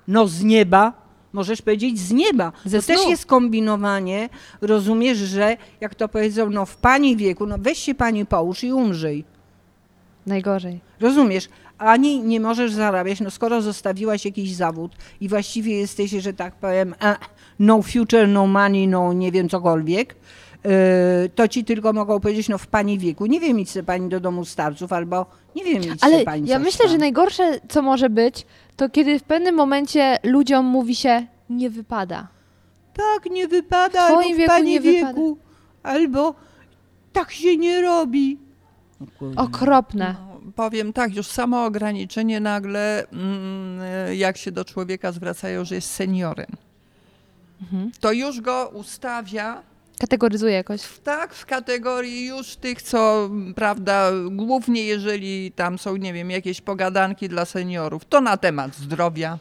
[0.08, 0.94] No z nieba.
[1.34, 2.52] Możesz powiedzieć z nieba.
[2.66, 3.10] Ze to też snu.
[3.10, 4.30] jest kombinowanie.
[4.62, 8.74] Rozumiesz, że jak to powiedzą, no w pani wieku, no weź się pani połóż i
[8.74, 9.26] umrzyj.
[10.26, 10.80] najgorzej.
[11.00, 11.50] Rozumiesz?
[11.78, 16.96] Ani nie możesz zarabiać, no skoro zostawiłaś jakiś zawód i właściwie jesteś, że tak powiem,
[17.00, 17.18] a,
[17.60, 20.16] no future, no money, no nie wiem cokolwiek,
[21.36, 24.46] to ci tylko mogą powiedzieć, no w pani wieku, nie wiem, idź pani do domu
[24.46, 25.26] starców, albo
[25.56, 27.00] nie wiem, idź Ale pani ja myślę, że tam.
[27.00, 28.46] najgorsze, co może być,
[28.76, 32.28] to kiedy w pewnym momencie ludziom mówi się nie wypada.
[32.94, 35.08] Tak nie wypada, W albo w wieku pani nie wypada.
[35.08, 35.38] wieku,
[35.84, 36.36] albo
[37.14, 38.38] tak się nie robi.
[39.36, 40.16] Okropne.
[40.20, 43.80] No, powiem tak, już samo ograniczenie nagle, mm,
[44.16, 46.48] jak się do człowieka zwracają, że jest seniorem,
[47.62, 47.92] Mhm.
[48.00, 49.62] to już go ustawia
[50.00, 50.82] Kategoryzuje jakoś.
[51.04, 57.30] Tak, w kategorii już tych, co, prawda, głównie jeżeli tam są, nie wiem, jakieś pogadanki
[57.30, 59.38] dla seniorów, to na temat zdrowia,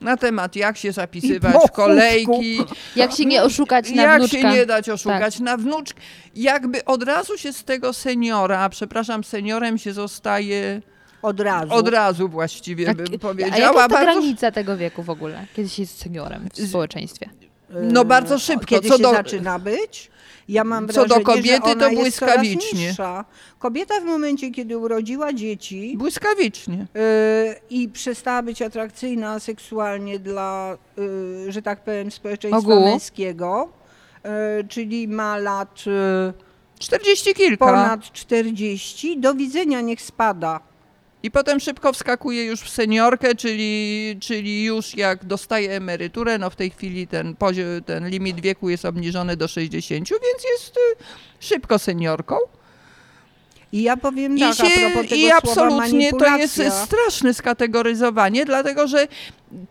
[0.00, 2.58] na temat jak się zapisywać, kolejki,
[2.96, 4.38] Jak się nie oszukać na jak wnuczka.
[4.38, 5.96] się nie dać oszukać na wnuczk.
[6.34, 10.82] Jakby od razu się z tego seniora, przepraszam, seniorem się zostaje
[11.22, 11.72] Od razu.
[11.72, 13.58] od razu właściwie A- bym A jaka powiedziała.
[13.60, 15.46] jest ta Bardzo, granica tego wieku w ogóle?
[15.56, 17.28] Kiedy się jest seniorem w społeczeństwie?
[17.70, 18.66] No bardzo E, szybko.
[18.66, 20.10] Kiedy Co się do, zaczyna być?
[20.48, 22.94] Ja mam Co do wrażenie, kobiety, że to błyskawicznie.
[23.58, 26.86] Kobieta w momencie, kiedy urodziła dzieci błyskawicznie.
[26.94, 27.00] yy,
[27.70, 32.84] i przestała być atrakcyjna seksualnie dla, yy, że tak powiem, społeczeństwa Ogółu.
[32.90, 33.68] męskiego,
[34.24, 34.30] yy,
[34.68, 36.32] czyli ma lat yy,
[36.78, 37.66] 40 kilka.
[37.66, 40.60] ponad 40, do widzenia niech spada.
[41.26, 46.56] I potem szybko wskakuje już w seniorkę, czyli, czyli już jak dostaje emeryturę, no w
[46.56, 51.04] tej chwili ten, poziom, ten limit wieku jest obniżony do 60, więc jest y,
[51.40, 52.36] szybko seniorką.
[53.72, 58.44] I ja powiem I, tak, a się, propos tego i absolutnie to jest straszne skategoryzowanie,
[58.44, 59.08] dlatego że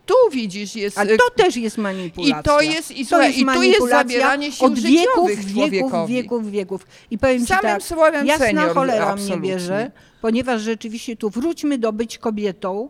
[0.05, 0.97] tu widzisz jest...
[0.97, 2.39] Ale to też jest manipulacja.
[2.39, 6.09] I to jest, i, To słuchaj, jest i tu jest zabieranie sił od wieków, wieków,
[6.09, 6.88] wieków, wieków.
[7.11, 9.38] I powiem ci Samym tak, słowem jasna senior, cholera absolutnie.
[9.38, 9.91] mnie bierze,
[10.22, 12.89] ponieważ rzeczywiście tu wróćmy do być kobietą,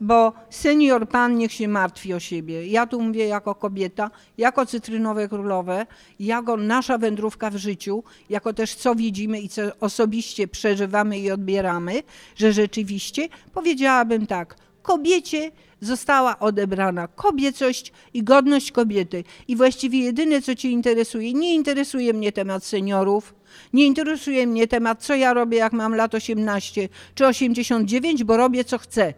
[0.00, 2.66] bo senior pan niech się martwi o siebie.
[2.66, 5.86] Ja tu mówię jako kobieta, jako cytrynowe królowe,
[6.20, 12.02] jako nasza wędrówka w życiu, jako też co widzimy i co osobiście przeżywamy i odbieramy,
[12.36, 19.24] że rzeczywiście powiedziałabym tak, kobiecie została odebrana kobiecość i godność kobiety.
[19.48, 23.34] I właściwie jedyne, co cię interesuje, nie interesuje mnie temat seniorów,
[23.72, 28.64] nie interesuje mnie temat, co ja robię, jak mam lat 18 czy 89, bo robię,
[28.64, 29.14] co chcę.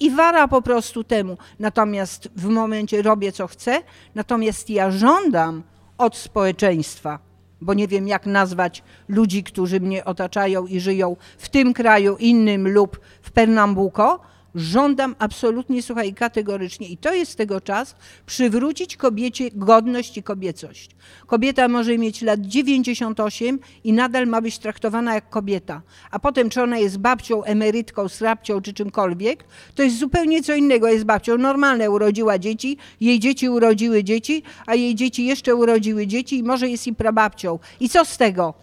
[0.00, 1.38] I wara po prostu temu.
[1.58, 3.82] Natomiast w momencie robię, co chcę,
[4.14, 5.62] natomiast ja żądam
[5.98, 7.18] od społeczeństwa,
[7.60, 12.68] bo nie wiem, jak nazwać ludzi, którzy mnie otaczają i żyją w tym kraju innym
[12.68, 14.20] lub w Pernambuco,
[14.54, 20.90] żądam absolutnie, słuchaj, kategorycznie, i to jest tego czas, przywrócić kobiecie godność i kobiecość.
[21.26, 25.82] Kobieta może mieć lat 98 i nadal ma być traktowana jak kobieta.
[26.10, 29.44] A potem, czy ona jest babcią, emerytką, srabcią czy czymkolwiek,
[29.74, 30.88] to jest zupełnie co innego.
[30.88, 36.38] Jest babcią normalne, urodziła dzieci, jej dzieci urodziły dzieci, a jej dzieci jeszcze urodziły dzieci
[36.38, 37.58] i może jest i prababcią.
[37.80, 38.54] I co z tego?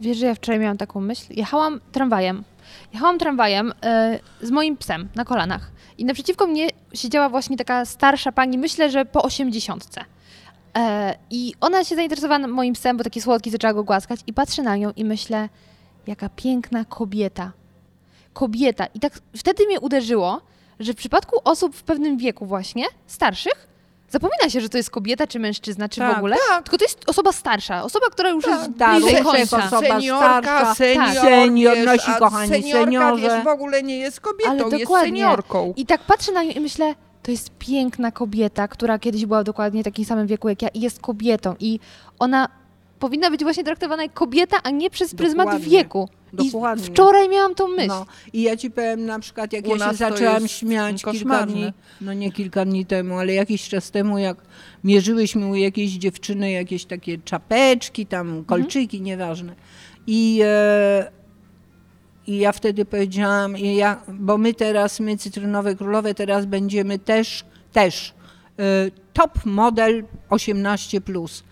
[0.00, 1.24] Wiesz, że ja wczoraj miałam taką myśl?
[1.30, 2.44] Jechałam tramwajem.
[2.92, 5.70] Jechałam tramwajem e, z moim psem na kolanach.
[5.98, 10.04] I naprzeciwko mnie siedziała właśnie taka starsza pani, myślę, że po osiemdziesiątce.
[10.76, 14.20] E, I ona się zainteresowała moim psem, bo taki słodki, zaczęła go głaskać.
[14.26, 15.48] I patrzę na nią i myślę,
[16.06, 17.52] jaka piękna kobieta.
[18.32, 18.86] Kobieta.
[18.86, 20.40] I tak wtedy mnie uderzyło,
[20.80, 23.69] że w przypadku osób w pewnym wieku właśnie, starszych,
[24.10, 26.36] zapomina się, że to jest kobieta czy mężczyzna, czy w Tak, ogóle.
[26.48, 26.62] tak.
[26.64, 29.56] Tylko to jest osoba starsza, osoba, która już jest tak, bliżej tak, końca.
[29.56, 31.22] tak, osoba Seniorka, starsza, senior, tak.
[31.24, 35.08] Senior, wiesz, nosi, a kochani, seniorka, wiesz, w ogóle nie jest kobietą, Ale jest dokładnie.
[35.08, 35.72] seniorką.
[35.76, 39.80] I tak patrzę na nią i myślę, to jest piękna kobieta, która kiedyś była dokładnie
[39.80, 41.54] w takim samym wieku jak ja i jest kobietą.
[41.60, 41.80] I
[42.18, 42.48] ona
[43.00, 45.70] powinna być właśnie traktowana jak kobieta, a nie przez pryzmat Dokładnie.
[45.70, 46.08] wieku.
[46.32, 46.84] Dokładnie.
[46.84, 47.88] I wczoraj miałam tą myśl.
[47.88, 51.52] No i ja ci powiem na przykład, jak U ja się zaczęłam śmiać kilka koszmarne.
[51.52, 54.36] dni, no nie kilka dni temu, ale jakiś czas temu, jak
[54.84, 59.54] mierzyłyśmy u jakiejś dziewczyny jakieś takie czapeczki, tam kolczyki, nieważne.
[60.06, 61.10] I, e,
[62.26, 67.44] I ja wtedy powiedziałam, i ja, bo my teraz, my Cytrynowe Królowe, teraz będziemy też,
[67.72, 68.14] też
[68.58, 68.62] e,
[69.12, 71.00] top model 18+.
[71.00, 71.44] Plus.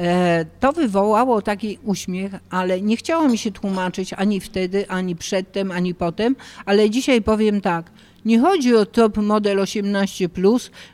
[0.00, 5.70] E, To wywołało taki uśmiech, ale nie chciało mi się tłumaczyć ani wtedy, ani przedtem,
[5.70, 7.90] ani potem, ale dzisiaj powiem tak.
[8.24, 10.28] Nie chodzi o top model 18,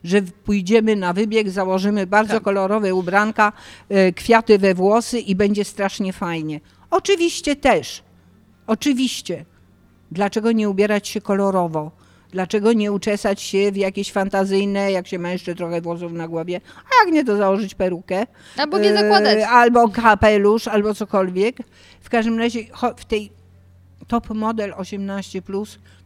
[0.05, 3.53] że pójdziemy na wybieg, założymy bardzo kolorowe ubranka,
[3.89, 6.61] e, kwiaty we włosy i będzie strasznie fajnie.
[6.91, 8.03] Oczywiście też.
[8.67, 9.45] Oczywiście.
[10.11, 11.91] Dlaczego nie ubierać się kolorowo?
[12.33, 16.61] Dlaczego nie uczesać się w jakieś fantazyjne, jak się ma jeszcze trochę włosów na głowie,
[16.85, 18.27] a jak nie, to założyć perukę.
[18.57, 19.39] Albo nie E, zakładać.
[19.51, 21.57] Albo kapelusz, albo cokolwiek.
[22.01, 22.61] W każdym razie
[22.97, 23.33] w tej
[24.07, 25.43] top model 18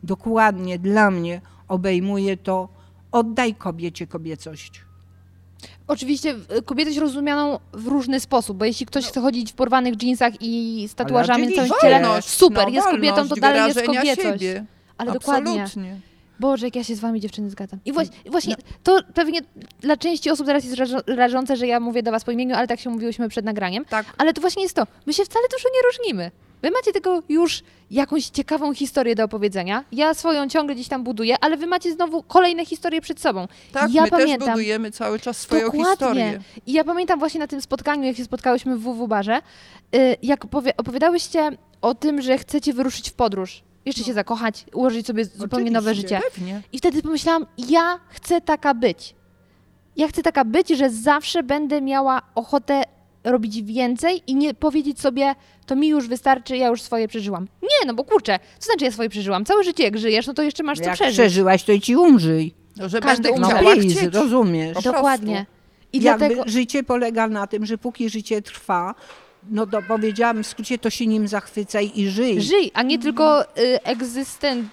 [0.02, 2.68] dokładnie dla mnie obejmuje to
[3.12, 4.84] oddaj kobiecie kobiecość.
[5.86, 6.34] Oczywiście
[6.64, 10.94] kobietę rozumianą w różny sposób, bo jeśli ktoś chce chodzić w porwanych dżinsach i z
[10.94, 14.40] tatuażami na całym ciele, super, no, jest kobietą, to dalej jest kobiecość.
[14.42, 14.64] Siebie.
[14.98, 15.66] Ale dokładnie.
[16.42, 17.80] Boże, jak ja się z wami dziewczyny zgadzam.
[17.84, 19.40] I właśnie, i właśnie to pewnie
[19.80, 22.80] dla części osób teraz jest rażące, że ja mówię do was po imieniu, ale tak
[22.80, 23.84] się mówiłyśmy przed nagraniem.
[23.84, 24.06] Tak.
[24.18, 24.86] Ale to właśnie jest to.
[25.06, 26.30] My się wcale dużo nie różnimy.
[26.62, 29.84] Wy macie tego już jakąś ciekawą historię do opowiedzenia.
[29.92, 33.48] Ja swoją ciągle gdzieś tam buduję, ale wy macie znowu kolejne historie przed sobą.
[33.72, 34.38] Tak, ja my pamiętam.
[34.38, 35.84] też budujemy cały czas swoją Dokładnie.
[35.90, 36.40] historię.
[36.66, 39.38] I ja pamiętam właśnie na tym spotkaniu, jak się spotkałyśmy w WW Barze,
[39.96, 41.50] y, jak opowi- opowiadałyście
[41.82, 43.62] o tym, że chcecie wyruszyć w podróż.
[43.84, 46.30] Jeszcze się zakochać, ułożyć sobie zupełnie nowe Oczywiście, życie.
[46.34, 46.62] Pewnie.
[46.72, 49.14] I wtedy pomyślałam, ja chcę taka być.
[49.96, 52.82] Ja chcę taka być, że zawsze będę miała ochotę
[53.24, 55.34] robić więcej i nie powiedzieć sobie,
[55.66, 57.46] to mi już wystarczy, ja już swoje przeżyłam.
[57.62, 59.44] Nie, no bo kurczę, co znaczy ja swoje przeżyłam?
[59.44, 61.14] Całe życie jak żyjesz, no to jeszcze masz co Jak przeżyć.
[61.14, 62.54] przeżyłaś, to i ci umrzyj.
[62.76, 64.02] No, że Każdy będę No chciała chcieć.
[64.14, 64.82] rozumiesz.
[64.84, 65.46] Dokładnie.
[65.92, 66.50] I Jakby dlatego...
[66.50, 68.94] życie polega na tym, że póki życie trwa,
[69.50, 72.42] no to powiedziałam w skrócie, to się nim zachwycaj i żyj.
[72.42, 74.72] Żyj, a nie tylko y, egzystentować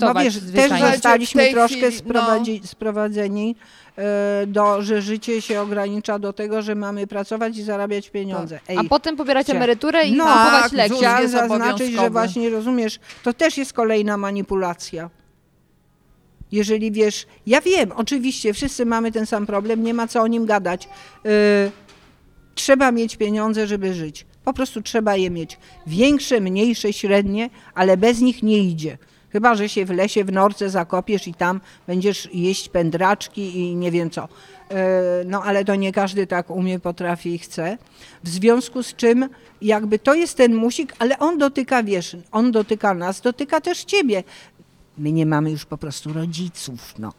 [0.00, 1.98] No wiesz, też zostaliśmy troszkę chwili, no.
[1.98, 3.56] sprowadzi, sprowadzeni
[3.98, 8.60] e, do, że życie się ogranicza do tego, że mamy pracować i zarabiać pieniądze.
[8.68, 10.96] Ej, A potem pobierać emeryturę i No, kupować tak, leki.
[10.96, 15.10] Chciałam zaznaczyć, że właśnie rozumiesz, to też jest kolejna manipulacja.
[16.52, 20.46] Jeżeli wiesz, ja wiem, oczywiście, wszyscy mamy ten sam problem, nie ma co o nim
[20.46, 20.88] gadać.
[21.24, 21.30] Yy,
[22.60, 24.26] trzeba mieć pieniądze, żeby żyć.
[24.44, 25.58] Po prostu trzeba je mieć.
[25.86, 28.98] Większe, mniejsze, średnie, ale bez nich nie idzie.
[29.30, 33.90] Chyba, że się w lesie, w norce zakopiesz i tam będziesz jeść pędraczki i nie
[33.90, 34.28] wiem co.
[34.70, 34.76] Yy,
[35.26, 37.78] No ale to nie każdy tak umie, potrafi i chce.
[38.24, 39.28] W związku z czym
[39.62, 44.24] jakby to jest ten musik, ale on dotyka, wiesz, on dotyka nas, dotyka też ciebie.
[44.98, 47.12] My nie mamy już po prostu rodziców, no,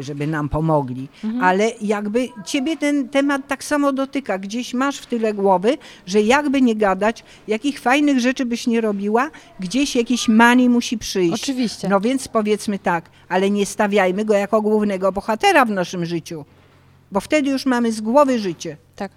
[0.00, 1.08] żeby nam pomogli,
[1.40, 4.38] ale jakby ciebie ten temat tak samo dotyka.
[4.38, 9.30] Gdzieś masz w tyle głowy, że jakby nie gadać, jakich fajnych rzeczy byś nie robiła,
[9.60, 11.42] gdzieś jakiś money musi przyjść.
[11.42, 11.88] Oczywiście.
[11.88, 16.44] No więc powiedzmy tak, ale nie stawiajmy go jako głównego bohatera w naszym życiu,
[17.12, 18.76] bo wtedy już mamy z głowy życie.
[18.96, 19.12] Tak.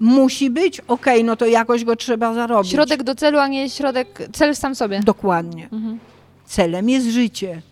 [0.00, 2.72] Musi być, okej, no to jakoś go trzeba zarobić.
[2.72, 5.00] Środek do celu, a nie środek, cel sam sobie.
[5.00, 5.68] Dokładnie.
[5.72, 5.98] Mhm.
[6.46, 7.62] Celem jest życie.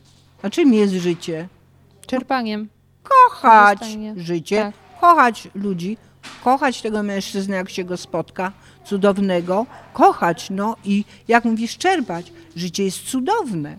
[0.42, 1.48] A czym jest życie?
[2.06, 2.68] Czerpaniem.
[3.02, 4.14] Kochać Korzystanie.
[4.16, 5.00] życie, Tak.
[5.00, 5.96] kochać ludzi,
[6.44, 8.52] kochać tego mężczyznę, jak się go spotka,
[8.84, 12.32] cudownego, kochać, no i jak mówisz, czerpać.
[12.56, 13.78] Życie jest cudowne.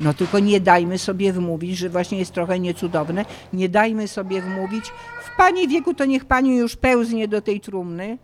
[0.00, 3.24] No tylko nie dajmy sobie wmówić, że właśnie jest trochę niecudowne.
[3.52, 4.84] Nie dajmy sobie wmówić,
[5.24, 8.18] w pani wieku to niech pani już pełznie do tej trumny.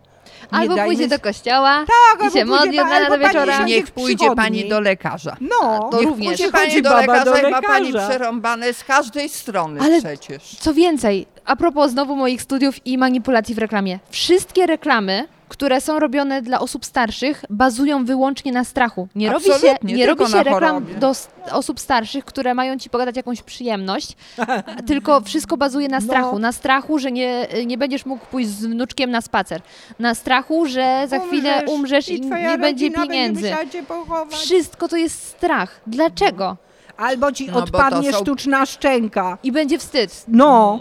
[0.51, 1.85] Albo dajmy pójdzie do kościoła
[2.19, 3.65] Tak, i się modli od rana do wieczora.
[3.65, 5.37] Niech pójdzie pani do lekarza.
[5.41, 6.29] No, To niech również.
[6.29, 8.09] pójdzie pani do baba lekarza i ma pani lekarza.
[8.09, 10.43] przerąbane z każdej strony Ale- przecież.
[10.61, 13.99] Co więcej, a propos znowu moich studiów i manipulacji w reklamie.
[14.11, 19.09] Wszystkie reklamy, które są robione dla osób starszych, bazują wyłącznie na strachu.
[19.15, 20.95] Nie robi się, Absolutnie, nie robi się reklam chorobie.
[20.95, 21.13] do
[21.53, 24.17] osób starszych, które mają ci pogadać jakąś przyjemność,
[24.89, 26.33] tylko wszystko bazuje na strachu.
[26.33, 26.39] No.
[26.39, 29.63] Na strachu, że nie, nie będziesz mógł pójść z wnuczkiem na spacer.
[29.99, 33.53] Na strachu, że za chwilę umrzesz i, twoja nie będzie pieniędzy.
[33.89, 34.35] pochować.
[34.35, 35.81] Wszystko to jest strach.
[35.87, 36.57] Dlaczego?
[36.97, 39.39] Albo ci No, odpadnie są- sztuczna szczęka.
[39.43, 40.25] I będzie wstyd.
[40.29, 40.81] No.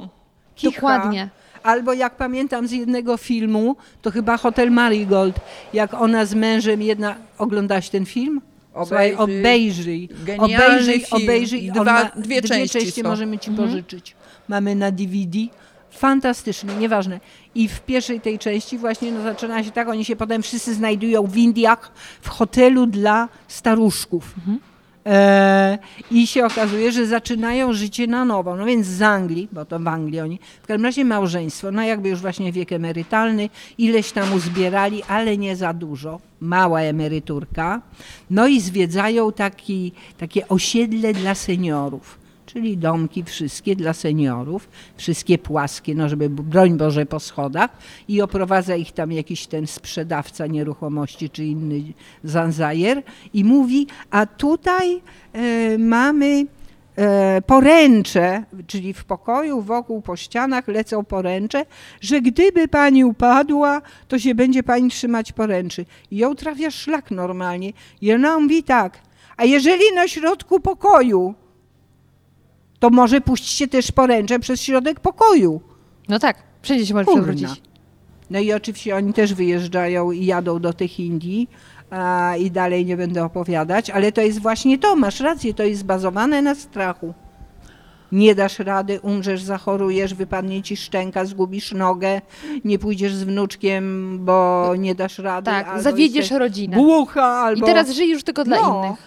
[0.56, 0.76] kicha.
[0.76, 1.30] Dokładnie.
[1.64, 5.36] Albo jak pamiętam z jednego filmu, to chyba Hotel Marigold,
[5.74, 7.16] jak ona z mężem jedna...
[7.38, 8.42] Oglądałaś ten film?
[8.86, 10.10] Słuchaj, Obejrzyj.
[10.38, 10.56] obejrzyj.
[10.58, 11.24] Obejrzyj, film.
[11.24, 11.72] obejrzyj.
[11.72, 13.04] Dwa- ma, dwie części są.
[13.04, 13.70] możemy ci Mhm.
[13.70, 14.16] pożyczyć.
[14.48, 15.40] Mamy na DVD.
[15.92, 17.20] Fantastyczny, nieważne.
[17.56, 21.24] I w pierwszej tej części właśnie no, zaczyna się tak, oni się potem wszyscy znajdują
[21.28, 24.36] w Indiach w hotelu dla staruszków.
[24.48, 24.71] E,
[26.12, 28.56] I się okazuje, że zaczynają życie na nowo.
[28.56, 32.10] No więc z Anglii, bo to w Anglii oni, w każdym razie małżeństwo, no jakby
[32.10, 37.82] już właśnie wiek emerytalny, ileś tam uzbierali, ale nie za dużo, mała emeryturka.
[38.30, 42.21] No i zwiedzają taki, takie osiedle dla seniorów.
[42.54, 48.76] Czyli domki wszystkie dla seniorów, wszystkie płaskie, no żeby broń Boże po schodach i oprowadza
[48.76, 53.04] ich tam jakiś ten sprzedawca nieruchomości czy inny zanzajer
[53.34, 55.02] i mówi, a tutaj
[55.34, 56.46] e, mamy
[56.96, 61.66] e, poręcze, czyli w pokoju wokół po ścianach lecą poręcze,
[62.02, 65.86] że gdyby pani upadła, to się będzie pani trzymać poręczy.
[66.12, 67.74] I ją trafia szlak normalnie.
[68.02, 69.00] I ona mówi tak,
[69.38, 71.36] a jeżeli na środku pokoju,
[72.82, 75.62] to może puśćcie też poręcze przez środek pokoju.
[76.10, 77.24] No tak, wszędzie się może Kurna.
[77.24, 77.62] przewrócić.
[78.30, 81.50] No i oczywiście oni też wyjeżdżają i jadą do tych Indii
[81.90, 85.80] a, i dalej nie będę opowiadać, ale to jest właśnie to, masz rację, to jest
[85.82, 87.14] zbazowane na strachu.
[88.12, 92.22] nie dasz rady, umrzesz, zachorujesz, wypadnie ci szczęka, zgubisz nogę,
[92.66, 95.46] nie pójdziesz z wnuczkiem, bo nie dasz rady.
[95.46, 96.78] Tak, zawiedziesz rodzinę.
[96.78, 97.66] Głucha, I albo...
[97.66, 98.84] teraz żyj już tylko dla No.
[98.86, 99.00] innych.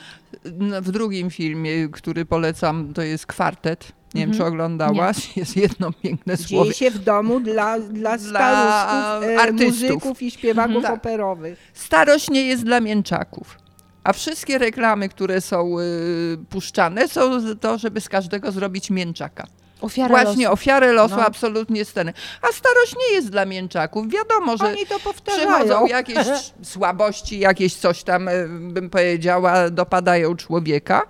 [0.82, 3.93] W drugim filmie, który polecam, to jest kwartet.
[4.15, 4.39] Nie wiem, Mhm.
[4.48, 5.36] czy oglądałaś.
[5.36, 6.65] Jest jedno piękne słowo.
[6.65, 9.81] Dzieje się w domu dla, dla Dla starostów, e, artystów.
[9.90, 10.94] muzyków i śpiewaków Mhm.
[10.94, 11.59] operowych.
[11.74, 13.59] Starość nie jest dla mięczaków.
[14.05, 17.31] A wszystkie reklamy, które są y, puszczane, są
[17.61, 19.47] to, żeby z każdego zrobić mięczaka.
[19.85, 20.52] Ofiara Właśnie losu.
[20.52, 21.27] ofiarę losu, No.
[21.27, 22.12] absolutnie sceny.
[22.43, 24.09] A starość nie jest dla mięczaków.
[24.09, 25.48] Wiadomo, że Oni to powtarzają.
[25.48, 26.27] przychodzą jakieś
[26.73, 31.02] słabości, jakieś coś tam, y, bym powiedziała, dopadają człowieka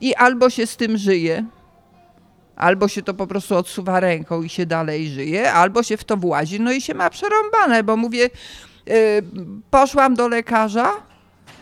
[0.00, 1.44] i albo się z tym żyje,
[2.56, 6.16] albo się to po prostu odsuwa ręką i się dalej żyje, albo się w to
[6.16, 8.24] włazi, no i się ma przerąbane, bo mówię,
[8.88, 9.22] y,
[9.70, 10.92] poszłam do lekarza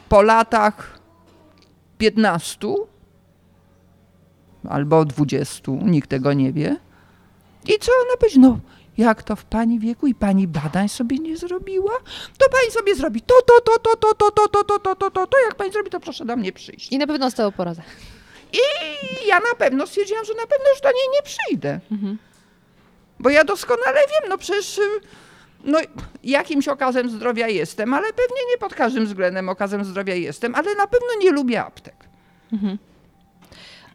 [0.09, 0.99] po latach
[1.99, 2.59] 15
[4.69, 6.77] albo 20, nikt tego nie wie.
[7.67, 8.49] I co ona powiedziała?
[8.49, 8.61] No,
[8.99, 11.93] jak to w pani wieku i pani badań sobie nie zrobiła?
[12.39, 15.11] To pani sobie zrobi to, to, to, to, to, to, to, to, to, to, to,
[15.11, 16.93] to, to, jak pani zrobi, to proszę do mnie przyjść.
[16.93, 17.83] I na pewno z po poradę.
[18.53, 18.59] I
[19.27, 21.81] ja na pewno stwierdziłam, że na pewno już do niej nie przyjdę.
[21.93, 22.19] Mhm.
[23.19, 24.83] Bo ja doskonale wiem, no przecież y,
[25.65, 25.79] no,
[26.25, 30.87] jakimś okazem zdrowia jestem, ale pewnie nie pod każdym względem okazem zdrowia jestem, ale na
[30.87, 31.95] pewno nie lubię aptek.
[32.53, 32.79] Mhm.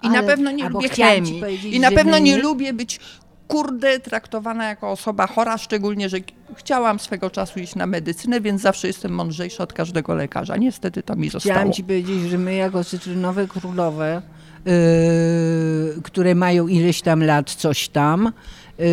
[0.03, 1.41] I na Ale- pewno nie lubię chemii.
[1.71, 2.99] I na pewno nie nie- lubię być
[3.47, 6.17] kurde traktowana jako osoba chora, szczególnie, że
[6.55, 10.57] chciałam swego czasu iść na medycynę, więc zawsze jestem mądrzejsza od każdego lekarza.
[10.57, 11.55] Niestety to mi zostało.
[11.55, 14.21] Chciałam ci powiedzieć, że my jako cytrynowe królowe,
[14.65, 18.33] yy, które mają ileś tam lat, coś tam,
[18.79, 18.85] yy,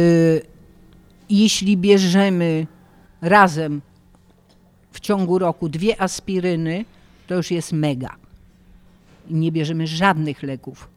[1.30, 2.66] jeśli bierzemy
[3.22, 3.80] razem
[4.92, 6.84] w ciągu roku dwie aspiryny,
[7.26, 8.16] to już jest mega.
[9.30, 10.88] Nie bierzemy żadnych leków.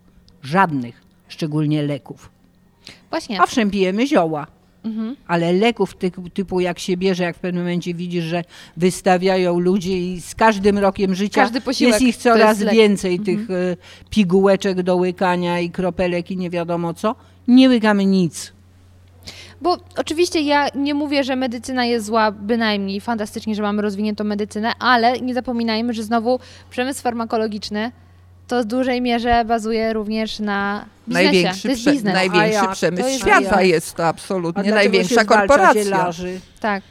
[0.43, 2.29] Żadnych, szczególnie leków.
[3.09, 3.41] Właśnie.
[3.41, 4.47] Owszem, pijemy zioła.
[4.83, 5.15] Mhm.
[5.27, 8.43] Ale leków typu, typu jak się bierze, jak w pewnym momencie widzisz, że
[8.77, 11.49] wystawiają ludzie i z każdym rokiem życia
[11.79, 13.77] jest ich coraz jest więcej tych e,
[14.09, 17.15] pigułeczek do łykania i kropelek i nie wiadomo co.
[17.47, 18.53] Nie łykamy nic.
[19.61, 24.71] Bo oczywiście ja nie mówię, że medycyna jest zła, bynajmniej fantastycznie, że mamy rozwiniętą medycynę,
[24.79, 26.39] ale nie zapominajmy, że znowu
[26.69, 27.91] przemysł farmakologiczny
[28.47, 31.23] to w dużej mierze bazuje również na biznesie.
[31.31, 32.11] Największy, to jest prze, biznes.
[32.13, 32.71] A największy jak?
[32.71, 35.83] przemysł To jest świata jest to absolutnie największa korporacja.
[35.83, 36.39] zielarzy?
[36.59, 36.83] Tak.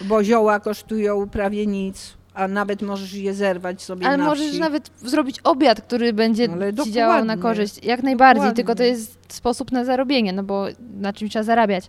[0.00, 4.60] Bo zioła kosztują prawie nic, a nawet możesz je zerwać sobie Ale na możesz wsi.
[4.60, 7.84] nawet zrobić obiad, który będzie Ale ci działał na korzyść.
[7.84, 8.56] Jak najbardziej, Dokładnie.
[8.56, 10.66] tylko to jest sposób na zarobienie, no bo
[11.00, 11.84] na czym trzeba zarabiać.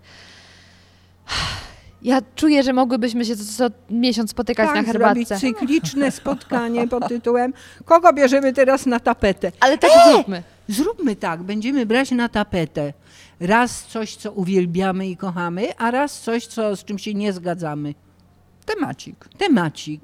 [2.03, 5.47] Ja czuję, że mogłybyśmy się co, co miesiąc spotykać tak, na zrobić herbatce.
[5.47, 7.53] cykliczne spotkanie pod tytułem
[7.85, 9.51] Kogo bierzemy teraz na tapetę?
[9.59, 10.43] Ale tak zróbmy.
[10.67, 12.93] Zróbmy tak, będziemy brać na tapetę
[13.41, 17.93] raz coś, co uwielbiamy i kochamy, a raz coś, co, z czym się nie zgadzamy.
[18.75, 19.15] Temacik.
[19.37, 20.01] Temacik.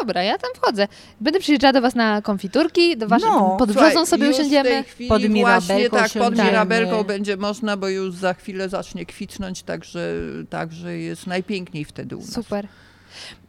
[0.00, 0.88] Dobra, ja tam wchodzę.
[1.20, 3.56] Będę przyjeżdżała do Was na konfiturki, do waszej, No.
[3.58, 4.70] pod brzozą sobie już w usiądziemy.
[4.70, 6.34] tej chwili Pod właśnie Mirabelką tak, pod.
[6.34, 10.14] Mirabelką będzie można, bo już za chwilę zacznie kwitnąć, także,
[10.50, 12.32] także jest najpiękniej wtedy u nas.
[12.32, 12.68] Super.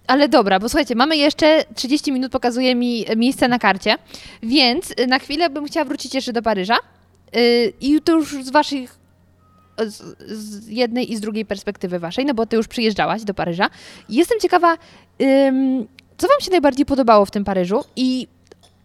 [0.08, 3.96] Ale dobra, bo słuchajcie, mamy jeszcze 30 minut, pokazuje mi miejsce na karcie,
[4.44, 6.78] więc y, na chwilę bym chciała wrócić jeszcze do Paryża.
[7.34, 8.99] Yy, I to już z waszych,
[9.88, 13.70] z, z jednej i z drugiej perspektywy waszej, no bo ty już przyjeżdżałaś do Paryża.
[14.10, 14.78] Jestem ciekawa,
[15.22, 15.88] ym,
[16.18, 17.84] co wam się najbardziej podobało w tym Paryżu?
[17.96, 18.28] I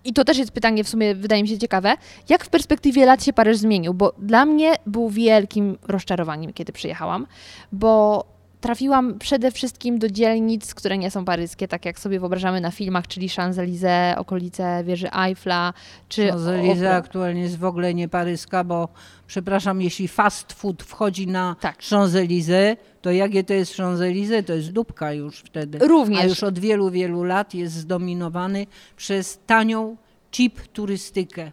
[0.04, 1.96] i to też jest pytanie w sumie, wydaje mi się ciekawe,
[2.28, 7.26] jak w perspektywie lat się Paryż zmienił, bo dla mnie był wielkim rozczarowaniem, kiedy przyjechałam,
[7.72, 8.24] bo
[8.64, 13.06] trafiłam przede wszystkim do dzielnic, które nie są paryskie, tak jak sobie wyobrażamy na filmach,
[13.06, 15.72] czyli Champs-Élysées, okolice wieży Eiffla,
[16.08, 16.28] czy...
[16.28, 18.88] Champs-Élysées aktualnie jest w ogóle nie paryska, bo
[19.26, 21.78] przepraszam, jeśli fast food wchodzi na Tak.
[21.78, 24.44] Champs-Élysées, to jakie to jest Champs-Élysées?
[24.44, 25.78] To jest dupka już wtedy.
[25.78, 26.20] Również.
[26.20, 28.66] A już od wielu, wielu lat jest zdominowany
[28.96, 29.96] przez tanią
[30.36, 31.52] cheap turystykę.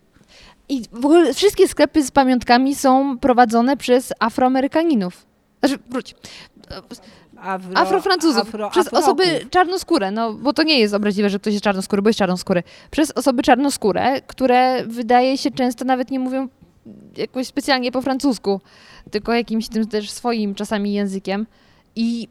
[0.69, 5.31] I w ogóle wszystkie sklepy z pamiątkami są prowadzone przez Afroamerykaninów.
[5.63, 6.15] Znaczy, wróć.
[7.37, 9.03] Afro, Afrofrancuzów, afro- przez afroków.
[9.07, 12.63] osoby czarnoskóre, no bo to nie jest obraźliwe, że ktoś jest czarnoskóry, bo jest czarnoskóry.
[12.91, 16.47] Przez osoby czarnoskóre, które wydaje się często nawet nie mówią
[17.17, 18.61] jakoś specjalnie po francusku,
[19.11, 21.47] tylko jakimś tym też swoim czasami językiem.
[21.95, 22.27] I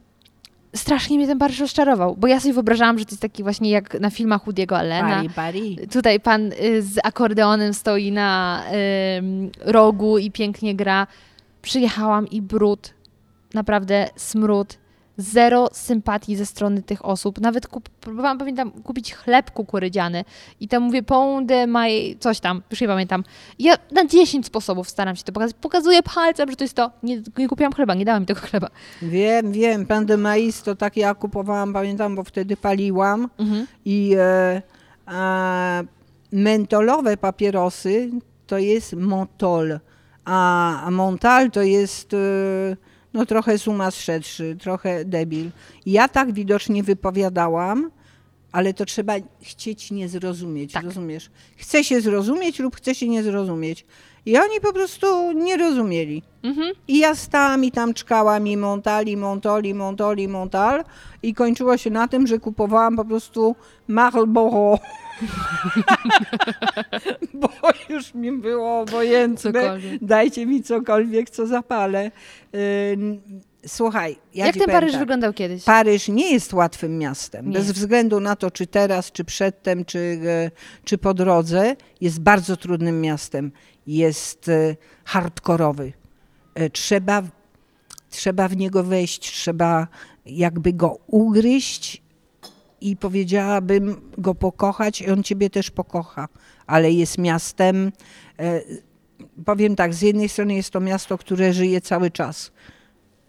[0.77, 4.01] strasznie mnie ten Paryż rozczarował, bo ja sobie wyobrażałam, że to jest taki właśnie jak
[4.01, 5.09] na filmach Woody'ego Allena.
[5.17, 5.79] Paris, Paris.
[5.93, 8.63] Tutaj pan y, z akordeonem stoi na
[9.19, 11.07] ym, rogu i pięknie gra.
[11.63, 12.95] Przyjechałam i brud,
[13.55, 14.79] naprawdę smród,
[15.17, 17.41] zero sympatii ze strony tych osób.
[17.41, 20.25] Nawet kup, próbowałam, pamiętam, kupić chleb kukurydziany
[20.61, 23.25] i tam mówię, poundę maj, coś tam, już nie pamiętam.
[23.59, 25.57] Ja na 10 sposobów staram się to pokazać.
[25.61, 26.91] Pokazuję palcem, że to jest to.
[27.03, 28.69] Nie, nie kupiłam chleba, nie dałam mi tego chleba.
[29.03, 33.67] Wiem, wiem, pan de mais to tak ja kupowałam, pamiętam, bo wtedy paliłam Mhm.
[33.85, 34.63] i e,
[35.07, 35.83] a,
[36.33, 38.11] mentolowe papierosy
[38.47, 39.81] to jest montol,
[40.25, 42.17] a montal to jest e,
[43.15, 45.51] no trochę sumaszerszy, trochę debil.
[45.87, 47.91] Ja tak widocznie wypowiadałam,
[48.53, 49.13] ale to trzeba
[49.43, 50.85] chcieć nie zrozumieć, Tak.
[50.85, 51.31] rozumiesz?
[51.57, 53.87] Chce się zrozumieć lub chce się nie zrozumieć.
[54.27, 56.23] I oni po prostu nie rozumieli.
[56.43, 56.73] Mhm.
[56.89, 60.85] I ja stałam i tam czkałam i montali, montoli, montoli, montal
[61.23, 63.57] i kończyło się na tym, że kupowałam po prostu
[63.89, 64.79] Marlboro.
[67.35, 67.49] Bo
[67.89, 69.53] już mi było obojętne.
[69.53, 70.05] Cokolwiek.
[70.05, 72.11] Dajcie mi cokolwiek, co zapalę.
[73.67, 75.01] Słuchaj, ja Jak ten powiem Paryż tak.
[75.01, 75.65] wyglądał kiedyś?
[75.65, 77.47] Paryż nie jest łatwym miastem.
[77.47, 77.53] Nie.
[77.53, 80.51] Bez względu na to, czy teraz, czy przedtem, czy, e,
[80.85, 83.53] czy po drodze, jest bardzo trudnym miastem.
[83.87, 85.93] Jest e, hardkorowy.
[86.55, 87.23] E, Trzeba,
[88.11, 89.89] trzeba w niego wejść, trzeba
[90.27, 92.03] jakby go ugryźć
[92.81, 96.29] i powiedziałabym go pokochać i on ciebie też pokocha.
[96.67, 97.93] Ale jest miastem,
[98.39, 98.61] e,
[99.45, 102.53] powiem tak, z jednej strony jest to miasto, które żyje cały czas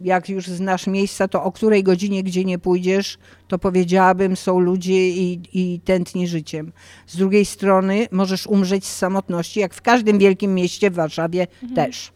[0.04, 3.18] jak już znasz miejsca, to o której godzinie, gdzie nie pójdziesz,
[3.48, 6.72] to powiedziałabym, są ludzie i, i tętni życiem.
[7.08, 12.12] Z drugiej strony możesz umrzeć z samotności, jak w każdym wielkim mieście, w Warszawie też.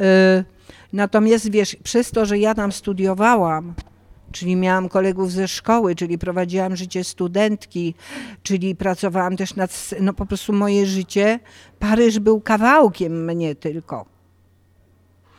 [0.00, 0.04] Y,
[0.92, 3.74] natomiast wiesz, przez to, że ja tam studiowałam,
[4.34, 7.94] czyli miałam kolegów ze szkoły, czyli prowadziłam życie studentki,
[8.42, 11.40] czyli pracowałam też nad, no po prostu moje życie,
[11.78, 14.14] Paryż był kawałkiem mnie tylko.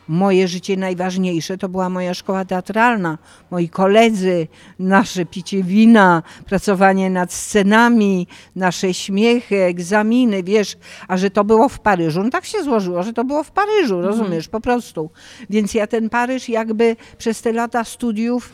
[0.08, 3.18] Moje życie najważniejsze to była moja szkoła teatralna,
[3.50, 4.48] moi koledzy,
[4.78, 10.76] nasze picie wina, pracowanie nad scenami, nasze śmiechy, egzaminy, wiesz,
[11.08, 14.02] a że to było w Paryżu, no tak się złożyło, że to było w Paryżu,
[14.02, 15.10] rozumiesz, po prostu.
[15.50, 18.52] Więc ja ten Paryż jakby przez te lata studiów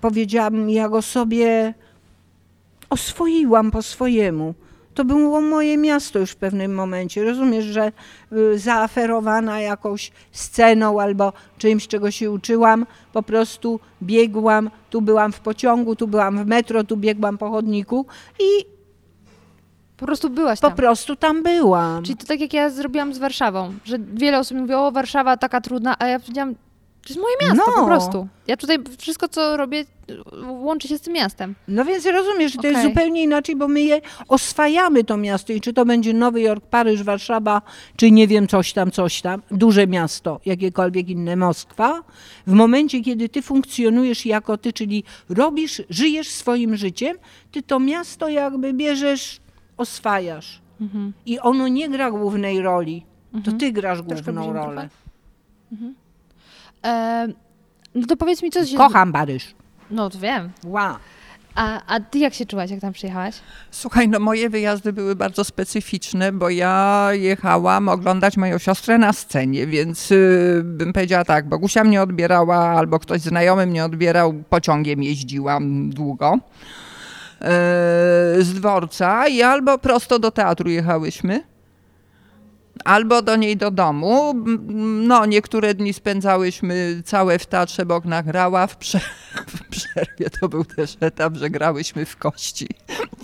[0.00, 1.74] powiedziałam, ja go sobie
[2.90, 4.54] oswoiłam po swojemu.
[4.94, 7.24] To było moje miasto już w pewnym momencie.
[7.24, 7.92] Rozumiesz, że
[8.32, 15.40] y, zaaferowana jakąś sceną albo czymś, czego się uczyłam, po prostu biegłam, tu byłam w
[15.40, 18.06] pociągu, tu byłam w metro, tu biegłam po chodniku
[18.40, 18.64] i
[19.96, 20.76] Po prostu byłaś po tam.
[20.76, 22.04] prostu tam byłam.
[22.04, 25.60] Czyli to tak jak ja zrobiłam z Warszawą, że wiele osób mówiło, o Warszawa taka
[25.60, 26.54] trudna, a ja powiedziałam,
[27.02, 27.82] to jest moje miasto No.
[27.82, 28.28] po prostu.
[28.46, 29.84] Ja tutaj wszystko, co robię,
[30.46, 31.54] łączy się z tym miastem.
[31.68, 35.60] No więc rozumiesz, że to jest zupełnie inaczej, bo my je oswajamy to miasto i
[35.60, 37.62] czy to będzie Nowy Jork, Paryż, Warszawa,
[37.96, 42.02] czy nie wiem, coś tam, coś tam, duże miasto, jakiekolwiek inne, Moskwa,
[42.46, 47.16] w momencie, kiedy ty funkcjonujesz jako ty, czyli robisz, żyjesz swoim życiem,
[47.52, 49.40] ty to miasto jakby bierzesz,
[49.76, 50.60] oswajasz.
[50.80, 51.12] Mhm.
[51.26, 53.04] I ono nie gra głównej roli,
[53.44, 54.88] to ty grasz Troszkę główną rolę.
[56.84, 57.28] E,
[57.94, 58.76] no to powiedz mi, co się...
[58.76, 59.54] Kocham Paryż.
[59.90, 60.50] No to wiem.
[60.64, 60.96] Wow.
[61.54, 63.34] A, a ty jak się czułaś, jak tam przyjechałaś?
[63.70, 69.66] Słuchaj, no moje wyjazdy były bardzo specyficzne, bo ja jechałam oglądać moją siostrę na scenie,
[69.66, 75.90] więc y, bym powiedziała tak, Bogusia mnie odbierała albo ktoś znajomy mnie odbierał, pociągiem jeździłam
[75.90, 76.38] długo y,
[78.44, 81.42] z dworca i albo prosto do teatru jechałyśmy,
[82.84, 84.34] albo do niej do domu.
[85.06, 89.00] No, niektóre dni spędzałyśmy całe w teatrze, bo nagrała w, prze
[89.46, 90.30] w przerwie.
[90.40, 92.68] To był też etap, że grałyśmy w kości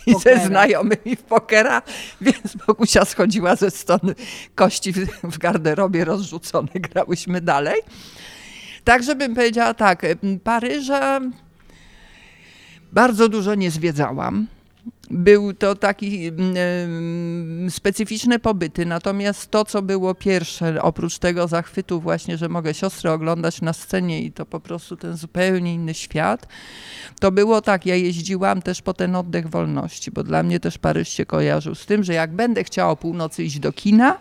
[0.07, 0.39] i Pokera.
[0.39, 1.83] ze znajomymi w pokera,
[2.21, 4.15] więc Bogusia schodziła ze strony
[4.55, 7.81] kości w, w garderobie rozrzucone, grałyśmy dalej.
[8.85, 10.07] Tak, żebym powiedziała tak,
[10.45, 11.21] Paryża
[12.93, 14.47] bardzo dużo nie zwiedzałam.
[15.11, 22.39] Był to taki mm, specyficzne pobyty, natomiast to, co było pierwsze, oprócz tego zachwytu właśnie,
[22.39, 26.49] że mogę siostrę oglądać na scenie i to po prostu ten zupełnie inny świat,
[27.21, 31.09] to było tak, ja jeździłam też po ten oddech wolności, bo dla mnie też Paryż
[31.09, 34.19] się kojarzył z tym, że jak będę chciała o północy iść do kina,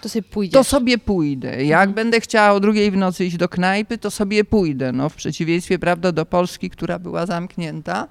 [0.00, 1.64] To sobie to sobie pójdę.
[1.64, 4.92] Jak będę chciała o drugiej w nocy iść do knajpy, to sobie pójdę.
[4.92, 8.08] No, w przeciwieństwie, prawda, do Polski, która była zamknięta.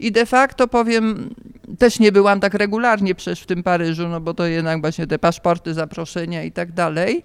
[0.00, 1.34] I de facto powiem,
[1.78, 5.18] też nie byłam tak regularnie przecież w tym Paryżu, no bo to jednak właśnie te
[5.18, 7.24] paszporty, zaproszenia i tak dalej.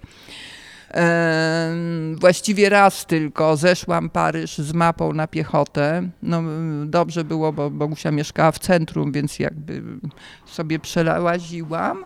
[2.14, 6.08] Właściwie raz tylko zeszłam Paryż z mapą na piechotę.
[6.22, 6.42] No,
[6.86, 9.82] dobrze było, bo Bogusia mieszkała w centrum, więc jakby
[10.46, 12.04] sobie przelałaziłam.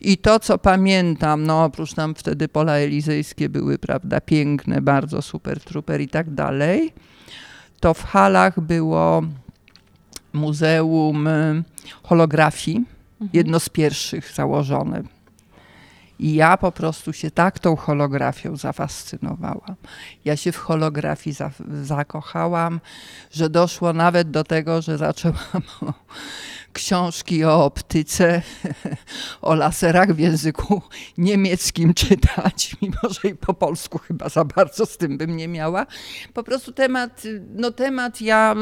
[0.00, 5.60] I to, co pamiętam, no oprócz tam wtedy pola elizejskie były, prawda, piękne, bardzo super,
[5.60, 6.92] truper i tak dalej.
[7.80, 9.22] to w halach było
[10.34, 11.62] Muzeum y,
[12.02, 12.84] Holografii,
[13.32, 15.02] jedno z pierwszych założone.
[16.18, 19.74] I ja po prostu się tak tą holografią zafascynowałam.
[20.24, 21.50] Ja się w holografii za,
[21.82, 22.80] zakochałam,
[23.32, 25.62] że doszło nawet do tego, że zaczęłam
[26.74, 28.42] książki o optyce,
[29.42, 30.82] o laserach w języku
[31.18, 35.86] niemieckim czytać, mimo że i po polsku chyba za bardzo z tym bym nie miała.
[36.34, 37.22] Po prostu temat,
[37.54, 38.54] no temat ja,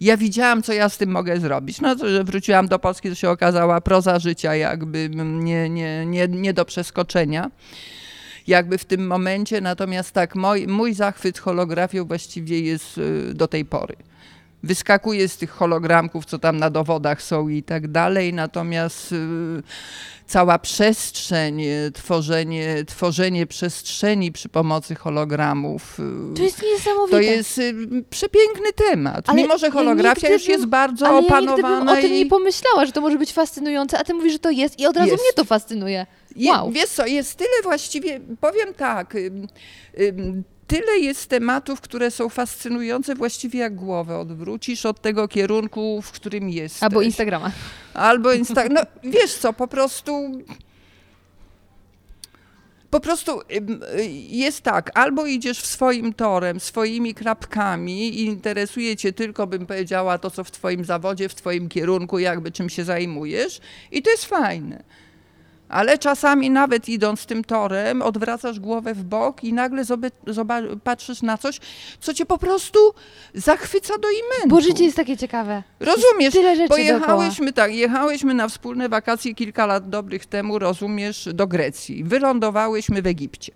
[0.00, 1.80] ja widziałam, co ja z tym mogę zrobić.
[1.80, 6.52] No że wróciłam do Polski, to się okazała proza życia jakby nie, nie, nie, nie
[6.52, 7.50] do przeskoczenia
[8.46, 9.60] jakby w tym momencie.
[9.60, 13.96] Natomiast tak, mój, mój zachwyt holografią właściwie jest y, do tej pory
[14.66, 19.16] wyskakuje z tych hologramków, co tam na dowodach są i tak dalej, natomiast y,
[20.26, 26.00] cała przestrzeń, y, tworzenie, tworzenie przestrzeni przy pomocy hologramów.
[26.32, 27.16] y, To jest niesamowite.
[27.16, 27.60] To jest
[28.10, 29.24] przepiękny temat.
[29.28, 31.78] Ale Mimo, że holografia już jest bardzo Ale ja nigdy opanowana.
[31.78, 32.18] bym o tym i...
[32.18, 34.96] nie pomyślała, że to może być fascynujące, a ty mówisz, że to jest i od
[34.96, 35.22] razu Jest.
[35.22, 36.06] mnie to fascynuje.
[36.36, 36.70] Je, Wow.
[36.70, 39.14] Wiesz co, jest tyle właściwie, powiem tak,
[40.66, 46.48] tyle jest tematów, które są fascynujące właściwie jak głowę odwrócisz od tego kierunku, w którym
[46.48, 46.82] jesteś.
[46.82, 47.52] Albo Instagrama.
[47.94, 48.64] Albo Insta...
[48.70, 50.42] No wiesz co, po prostu...
[52.90, 53.40] Po prostu
[54.28, 60.18] jest tak, albo idziesz w swoim torem, swoimi krapkami i interesuje cię tylko, bym powiedziała,
[60.18, 63.60] to, co w twoim zawodzie, w twoim kierunku, jakby czym się zajmujesz
[63.92, 64.84] i to jest fajne.
[65.68, 69.84] Ale czasami nawet idąc tym torem, odwracasz głowę w bok i nagle
[70.84, 71.58] patrzysz na coś,
[72.00, 72.78] co cię po prostu
[73.34, 74.48] zachwyca do imentu.
[74.48, 75.62] Bo życie jest takie ciekawe.
[75.80, 77.24] Rozumiesz, tyle rzeczy bo dookoła.
[77.52, 82.04] tak, jechałyśmy na wspólne wakacje kilka lat dobrych temu, rozumiesz, do Grecji.
[82.04, 83.52] Wylądowałyśmy w Egipcie.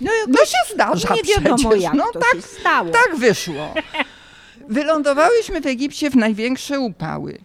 [0.00, 1.82] No, To się zdarza nie wiadomo przecież.
[1.82, 2.90] jak no to tak, się stało.
[2.90, 3.74] tak wyszło.
[4.68, 7.38] Wylądowałyśmy w Egipcie w największe upały.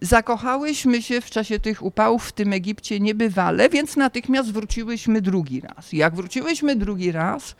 [0.00, 5.92] Zakochałyśmy się w czasie tych upałów w tym Egipcie niebywale, więc natychmiast wróciłyśmy drugi raz.
[5.92, 7.56] Jak wróciłyśmy drugi raz,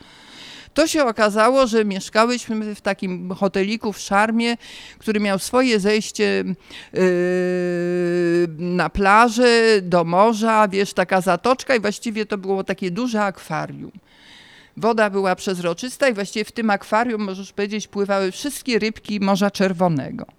[0.75, 4.57] to się okazało, że mieszkałyśmy w takim hoteliku w Szarmie,
[4.99, 6.45] który miał swoje zejście
[6.93, 7.01] yy,
[8.59, 13.93] na plażę, do morza, wiesz, taka zatoczka i właściwie to było takie duże akwarium.
[14.77, 20.38] Woda była przezroczysta i właściwie w tym akwarium, możesz powiedzieć, pływały wszystkie rybki Morza Czerwonego.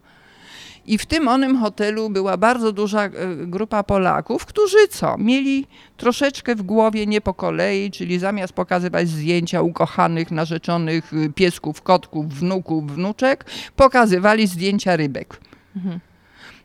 [0.89, 5.17] I w tym onym hotelu była bardzo duża e, grupa Polaków, którzy co?
[5.17, 5.67] Mieli
[5.97, 12.33] troszeczkę w głowie nie po kolei, czyli zamiast pokazywać zdjęcia ukochanych, narzeczonych y, piesków, kotków,
[12.33, 13.45] wnuków, wnuczek,
[13.75, 15.39] pokazywali zdjęcia rybek.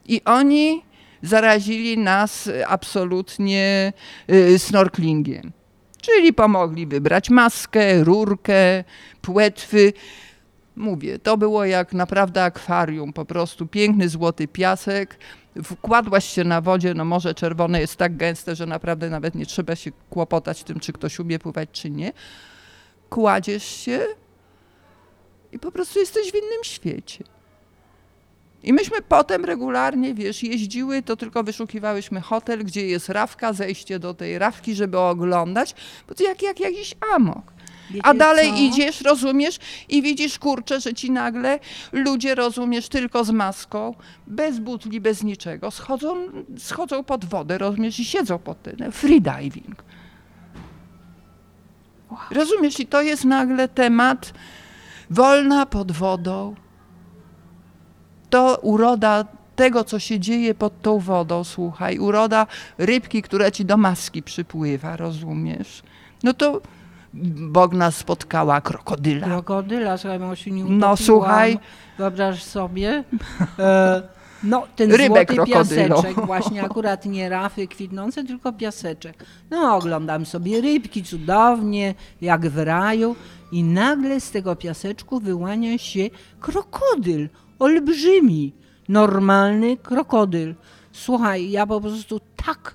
[0.06, 0.82] I oni
[1.22, 3.92] zarazili nas absolutnie
[4.30, 5.52] y, snorklingiem.
[6.00, 8.84] Czyli pomogli wybrać maskę, rurkę,
[9.22, 9.92] płetwy.
[10.76, 15.18] Mówię, to było jak naprawdę akwarium, po prostu piękny złoty piasek.
[15.64, 19.76] Wkładłaś się na wodzie, no Morze Czerwone jest tak gęste, że naprawdę nawet nie trzeba
[19.76, 22.12] się kłopotać tym, czy ktoś umie pływać, czy nie.
[23.10, 24.06] Kładziesz się
[25.52, 27.24] i po prostu jesteś w innym świecie.
[28.62, 34.14] I myśmy potem regularnie, wiesz, jeździły, to tylko wyszukiwałyśmy hotel, gdzie jest rawka, zejście do
[34.14, 35.74] tej rawki, żeby oglądać,
[36.08, 37.53] bo to jak, jak jakiś amok.
[37.90, 38.56] A Wiecie dalej co?
[38.56, 39.58] idziesz, rozumiesz,
[39.88, 41.58] i widzisz, kurczę, że ci nagle
[41.92, 43.94] ludzie, rozumiesz, tylko z maską,
[44.26, 46.16] bez butli, bez niczego, schodzą,
[46.58, 48.92] schodzą pod wodę, rozumiesz, i siedzą pod tym.
[48.92, 49.84] Freediving.
[52.30, 54.34] Rozumiesz, i to jest nagle temat
[55.10, 56.54] wolna pod wodą.
[58.30, 59.24] To uroda
[59.56, 62.46] tego, co się dzieje pod tą wodą, słuchaj, uroda
[62.78, 65.82] rybki, która ci do maski przypływa, rozumiesz?
[66.22, 66.60] No to
[67.52, 69.26] Bóg nas spotkała krokodyla.
[69.26, 71.58] Krokodyla, słuchaj, nie No, słuchaj.
[71.98, 73.04] Wyobraź sobie.
[73.58, 74.02] E,
[74.44, 76.02] no, ten Rybę złoty krokodylo.
[76.02, 79.24] piaseczek, właśnie akurat nie rafy kwitnące, tylko piaseczek.
[79.50, 83.16] No, oglądam sobie rybki cudownie, jak w raju
[83.52, 86.10] i nagle z tego piaseczku wyłania się
[86.40, 87.28] krokodyl,
[87.58, 88.52] olbrzymi,
[88.88, 90.54] normalny krokodyl.
[90.92, 92.74] Słuchaj, ja po prostu tak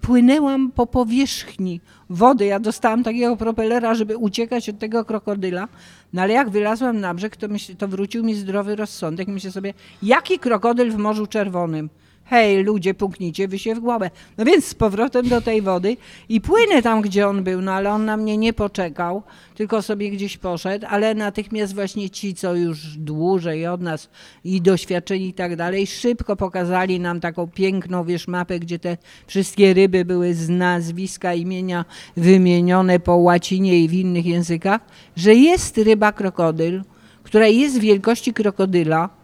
[0.00, 1.80] płynęłam po powierzchni
[2.10, 2.44] wody.
[2.44, 5.68] Ja dostałam takiego propelera, żeby uciekać od tego krokodyla.
[6.12, 9.28] No ale jak wylazłam na brzeg, to, myśl, to wrócił mi zdrowy rozsądek.
[9.28, 11.90] Myślę sobie, jaki krokodyl w Morzu Czerwonym?
[12.30, 14.10] Hej, ludzie, puknijcie wy się w głowę.
[14.38, 15.96] No więc z powrotem do tej wody
[16.28, 19.22] i płynę tam, gdzie on był, no ale on na mnie nie poczekał,
[19.54, 24.10] tylko sobie gdzieś poszedł, ale natychmiast właśnie ci, co już dłużej od nas
[24.44, 28.96] i doświadczeni i tak dalej, szybko pokazali nam taką piękną, wiesz, mapę, gdzie te
[29.26, 31.84] wszystkie ryby były z nazwiska, imienia
[32.16, 34.80] wymienione po łacinie i w innych językach,
[35.16, 36.82] że jest ryba krokodyl,
[37.22, 39.17] która jest wielkości krokodyla,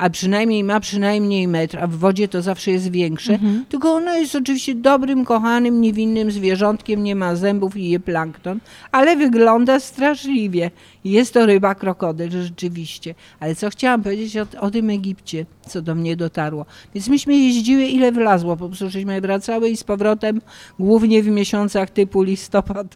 [0.00, 4.34] a przynajmniej ma przynajmniej metr, a w wodzie to zawsze jest większe, tylko ono jest
[4.34, 8.60] oczywiście dobrym, kochanym, niewinnym zwierzątkiem, nie ma zębów i je plankton,
[8.92, 10.70] ale wygląda straszliwie.
[11.04, 13.14] Jest to ryba krokodyl rzeczywiście.
[13.40, 16.66] Ale co chciałam powiedzieć o, o tym Egipcie, co do mnie dotarło.
[16.94, 20.40] Więc myśmy jeździły ile wlazło, po prostu żeśmy wracały i z powrotem,
[20.78, 22.86] głównie w miesiącach typu listopad,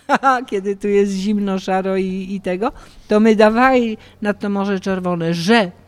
[0.50, 2.72] kiedy tu jest zimno, szaro i, i tego,
[3.08, 5.81] to my dawali na to Morze Czerwone, że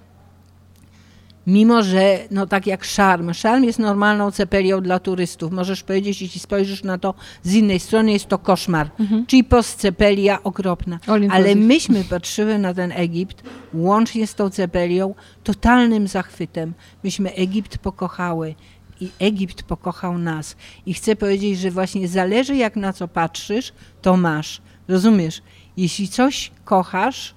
[1.47, 5.53] Mimo, że no tak jak szarm, szarm jest normalną cepelią dla turystów.
[5.53, 8.91] Możesz powiedzieć, jeśli spojrzysz na to z innej strony, jest to koszmar.
[9.27, 10.99] Czyli postcepelia okropna.
[11.31, 13.43] Ale myśmy patrzyły na ten Egipt,
[13.75, 15.15] łącznie z tą cepelią,
[15.45, 16.75] totalnym zachwytem.
[17.05, 18.55] Myśmy Egipt pokochały.
[19.01, 20.57] I Egipt pokochał nas.
[20.87, 23.73] I chcę powiedzieć, że właśnie zależy jak na co patrzysz,
[24.03, 24.63] to masz.
[24.89, 25.43] Rozumiesz?
[25.77, 27.35] Jeśli coś kochasz,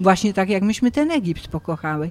[0.00, 2.10] właśnie tak jak myśmy ten Egipt pokochały,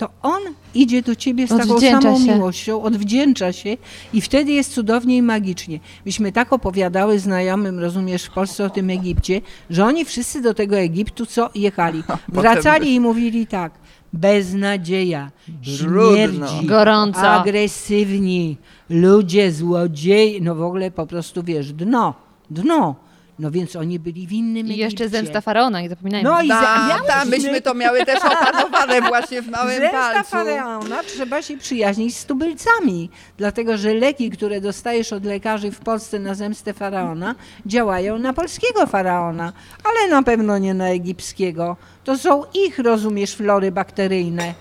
[0.00, 0.42] to on
[0.74, 2.34] idzie do ciebie z taką samą się.
[2.34, 3.76] miłością, odwdzięcza się
[4.12, 5.80] i wtedy jest cudownie i magicznie.
[6.06, 9.40] Myśmy tak opowiadały znajomym, rozumiesz, w Polsce o tym Egipcie,
[9.70, 12.02] że oni wszyscy do tego Egiptu co jechali.
[12.28, 13.72] Wracali i mówili tak,
[14.12, 15.30] beznadzieja,
[15.62, 17.30] śmierdzi, Gorąco.
[17.30, 18.56] agresywni,
[18.90, 22.14] ludzie, złodziej, no w ogóle po prostu wiesz, dno,
[22.50, 23.09] dno.
[23.40, 25.08] No więc oni byli w innym I jeszcze Egipcie.
[25.18, 26.30] zemsta faraona, nie zapominajmy.
[26.30, 30.30] No i za- Ta, ta, myśmy to miały też opanowane właśnie w małym Zemsta palcu.
[30.30, 36.18] faraona trzeba się przyjaźnić z tubylcami, dlatego że leki, które dostajesz od lekarzy w Polsce
[36.18, 37.34] na zemstę faraona,
[37.66, 39.52] działają na polskiego faraona,
[39.84, 41.76] ale na pewno nie na egipskiego.
[42.04, 44.54] To są ich, rozumiesz, flory bakteryjne.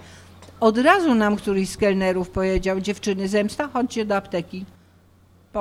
[0.59, 4.65] Od razu nam któryś z kelnerów powiedział, dziewczyny, zemsta, chodźcie do apteki.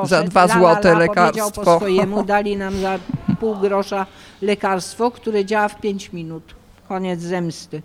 [0.04, 1.76] Za dwa la, złote Powiedział po lekarstwo.
[1.76, 2.98] swojemu, dali nam za
[3.40, 4.06] pół grosza
[4.42, 6.54] lekarstwo, które działa w pięć minut.
[6.88, 7.82] Koniec zemsty.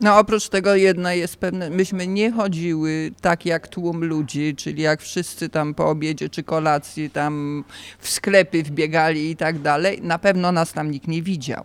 [0.00, 5.02] No oprócz tego jedna jest pewne, myśmy nie chodziły tak jak tłum ludzi, czyli jak
[5.02, 7.64] wszyscy tam po obiedzie czy kolacji tam
[7.98, 10.02] w sklepy wbiegali i tak dalej.
[10.02, 11.64] Na pewno nas tam nikt nie widział.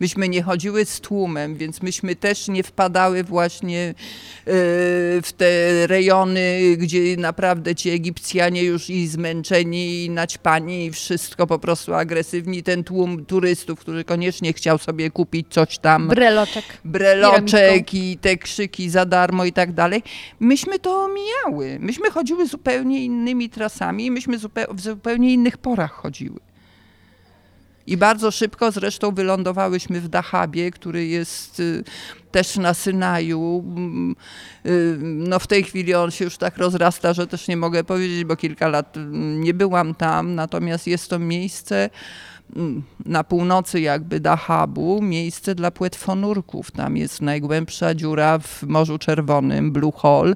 [0.00, 3.94] Myśmy nie chodziły z tłumem, więc myśmy też nie wpadały właśnie e,
[5.22, 5.46] w te
[5.86, 12.62] rejony, gdzie naprawdę ci Egipcjanie już i zmęczeni, i naćpani, i wszystko po prostu agresywni.
[12.62, 16.64] Ten tłum turystów, który koniecznie chciał sobie kupić coś tam Breloczek.
[16.84, 20.02] breloczek i te krzyki za darmo i tak dalej.
[20.40, 21.78] Myśmy to omijały.
[21.80, 24.38] Myśmy chodziły zupełnie innymi trasami i myśmy
[24.74, 26.40] w zupełnie innych porach chodziły.
[27.86, 31.84] I bardzo szybko zresztą wylądowałyśmy w Dahabie, który jest y,
[32.30, 33.64] też na Synaju.
[33.66, 34.16] Mm,
[34.66, 38.24] y, No w tej chwili on się już tak rozrasta, że też nie mogę powiedzieć,
[38.24, 40.34] bo kilka lat mm, nie byłam tam.
[40.34, 41.90] Natomiast jest to miejsce
[42.56, 46.70] mm, na północy jakby Dahabu, miejsce dla płetwonurków.
[46.70, 50.34] Tam jest najgłębsza dziura w Morzu Czerwonym, Blue Hole.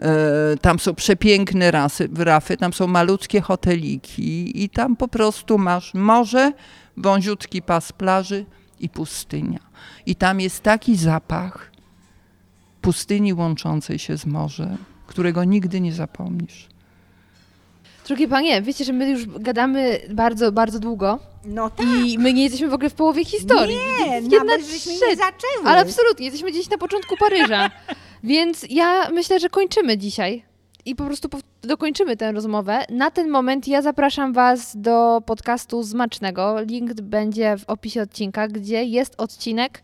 [0.00, 5.94] E, Tam są przepiękne rasy, rafy, tam są malutkie hoteliki i tam po prostu masz
[5.94, 6.52] morze,
[6.96, 8.44] wąziutki pas plaży
[8.80, 9.58] i pustynia.
[10.06, 11.70] I tam jest taki zapach
[12.80, 16.68] pustyni łączącej się z morzem, którego nigdy nie zapomnisz.
[18.06, 21.86] Drogie panie, wiecie, że my już gadamy bardzo, bardzo długo No tak.
[22.06, 23.76] i my nie jesteśmy w ogóle w połowie historii.
[23.76, 25.64] Nie, Jedna nawet żeśmy nie zaczęły.
[25.66, 27.70] Ale absolutnie, jesteśmy gdzieś na początku Paryża.
[28.22, 30.44] Więc ja myślę, że kończymy dzisiaj.
[30.84, 31.28] I po prostu
[31.62, 32.84] dokończymy tę rozmowę.
[32.90, 36.60] Na ten moment ja zapraszam Was do podcastu Zmacznego.
[36.60, 39.82] Link będzie w opisie odcinka, gdzie jest odcinek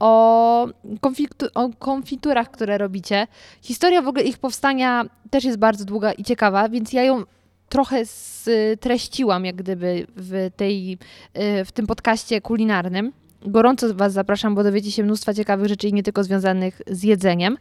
[0.00, 0.66] o,
[1.00, 3.26] konfitu- o konfiturach, które robicie.
[3.62, 7.24] Historia w ogóle ich powstania też jest bardzo długa i ciekawa, więc ja ją
[7.68, 13.12] trochę streściłam jak gdyby w, tej, y, w tym podcaście kulinarnym.
[13.42, 17.56] Gorąco Was zapraszam, bo dowiecie się mnóstwa ciekawych rzeczy i nie tylko związanych z jedzeniem.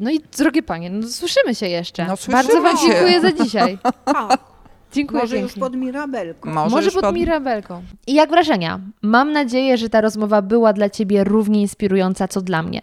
[0.00, 2.04] No i drogie panie, no słyszymy się jeszcze.
[2.06, 2.86] No, słyszymy Bardzo Wam się.
[2.88, 3.78] dziękuję za dzisiaj.
[4.04, 4.40] Tak,
[4.92, 5.60] Dziękuję może już pięknie.
[5.60, 6.50] pod Mirabelką.
[6.50, 7.82] Może, Może już pod Mirabelką.
[8.06, 8.80] I jak wrażenia?
[9.02, 12.80] Mam nadzieję, że ta rozmowa była dla Ciebie równie inspirująca, co dla mnie.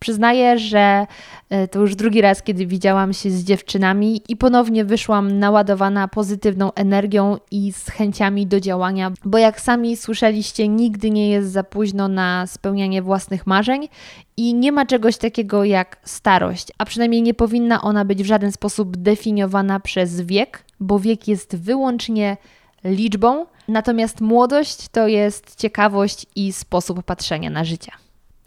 [0.00, 1.06] Przyznaję, że
[1.50, 6.72] e, to już drugi raz, kiedy widziałam się z dziewczynami i ponownie wyszłam naładowana pozytywną
[6.72, 12.08] energią i z chęciami do działania, bo jak sami słyszeliście, nigdy nie jest za późno
[12.08, 13.88] na spełnianie własnych marzeń
[14.36, 18.52] i nie ma czegoś takiego jak starość, a przynajmniej nie powinna ona być w żaden
[18.52, 22.36] sposób definiowana przez wiek, bo wiek jest wyłącznie
[22.84, 27.92] liczbą, natomiast młodość to jest ciekawość i sposób patrzenia na życie.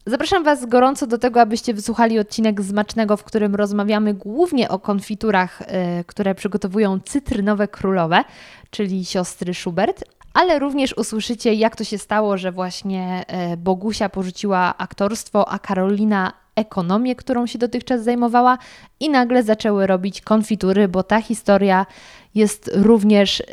[0.06, 5.62] Zapraszam Was gorąco do tego, abyście wysłuchali odcinek Zmacznego, w którym rozmawiamy głównie o konfiturach,
[5.66, 8.24] e, które przygotowują cytrynowe królowe,
[8.70, 10.04] czyli siostry Schubert.
[10.34, 16.34] ale również usłyszycie, jak to się stało, że właśnie e, Bogusia porzuciła aktorstwo, a Karolina
[16.56, 18.58] ekonomię, którą się dotychczas zajmowała
[19.00, 21.86] i nagle zaczęły robić konfitury, bo ta historia
[22.36, 23.44] jest również e,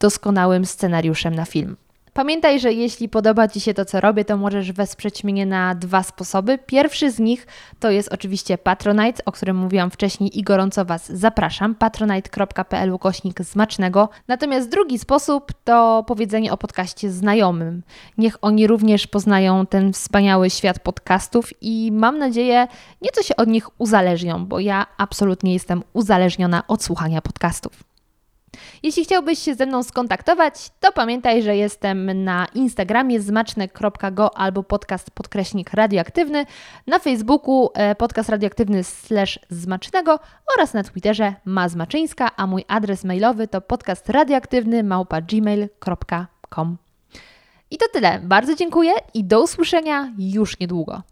[0.00, 1.76] doskonałym scenariuszem na film.
[2.20, 6.02] Pamiętaj, że jeśli podoba Ci się to, co robię, to możesz wesprzeć mnie na dwa
[6.02, 6.58] sposoby.
[6.66, 7.46] Pierwszy z nich
[7.78, 11.74] to jest oczywiście Patronite, o którym mówiłam wcześniej i gorąco Was zapraszam.
[11.74, 14.08] patronite.pl ukośnik smacznego.
[14.28, 17.82] Natomiast drugi sposób to powiedzenie o podcaście znajomym.
[18.18, 22.68] Niech oni również poznają ten wspaniały świat podcastów i mam nadzieję
[23.02, 27.89] nieco się od nich uzależnią, bo ja absolutnie jestem uzależniona od słuchania podcastów.
[28.82, 35.10] Jeśli chciałbyś się ze mną skontaktować, to pamiętaj, że jestem na Instagramie zmaczne.go albo podcast
[35.10, 36.46] podkreśnik radioaktywny,
[36.86, 40.18] na Facebooku e, podcast radioaktywny slash zmacznego
[40.56, 46.76] oraz na Twitterze mazmaczyńska, a mój adres mailowy to podcast radioaktywny małpa gmail.com.
[47.70, 48.20] I to tyle.
[48.22, 51.02] Bardzo dziękuję i do usłyszenia już niedługo.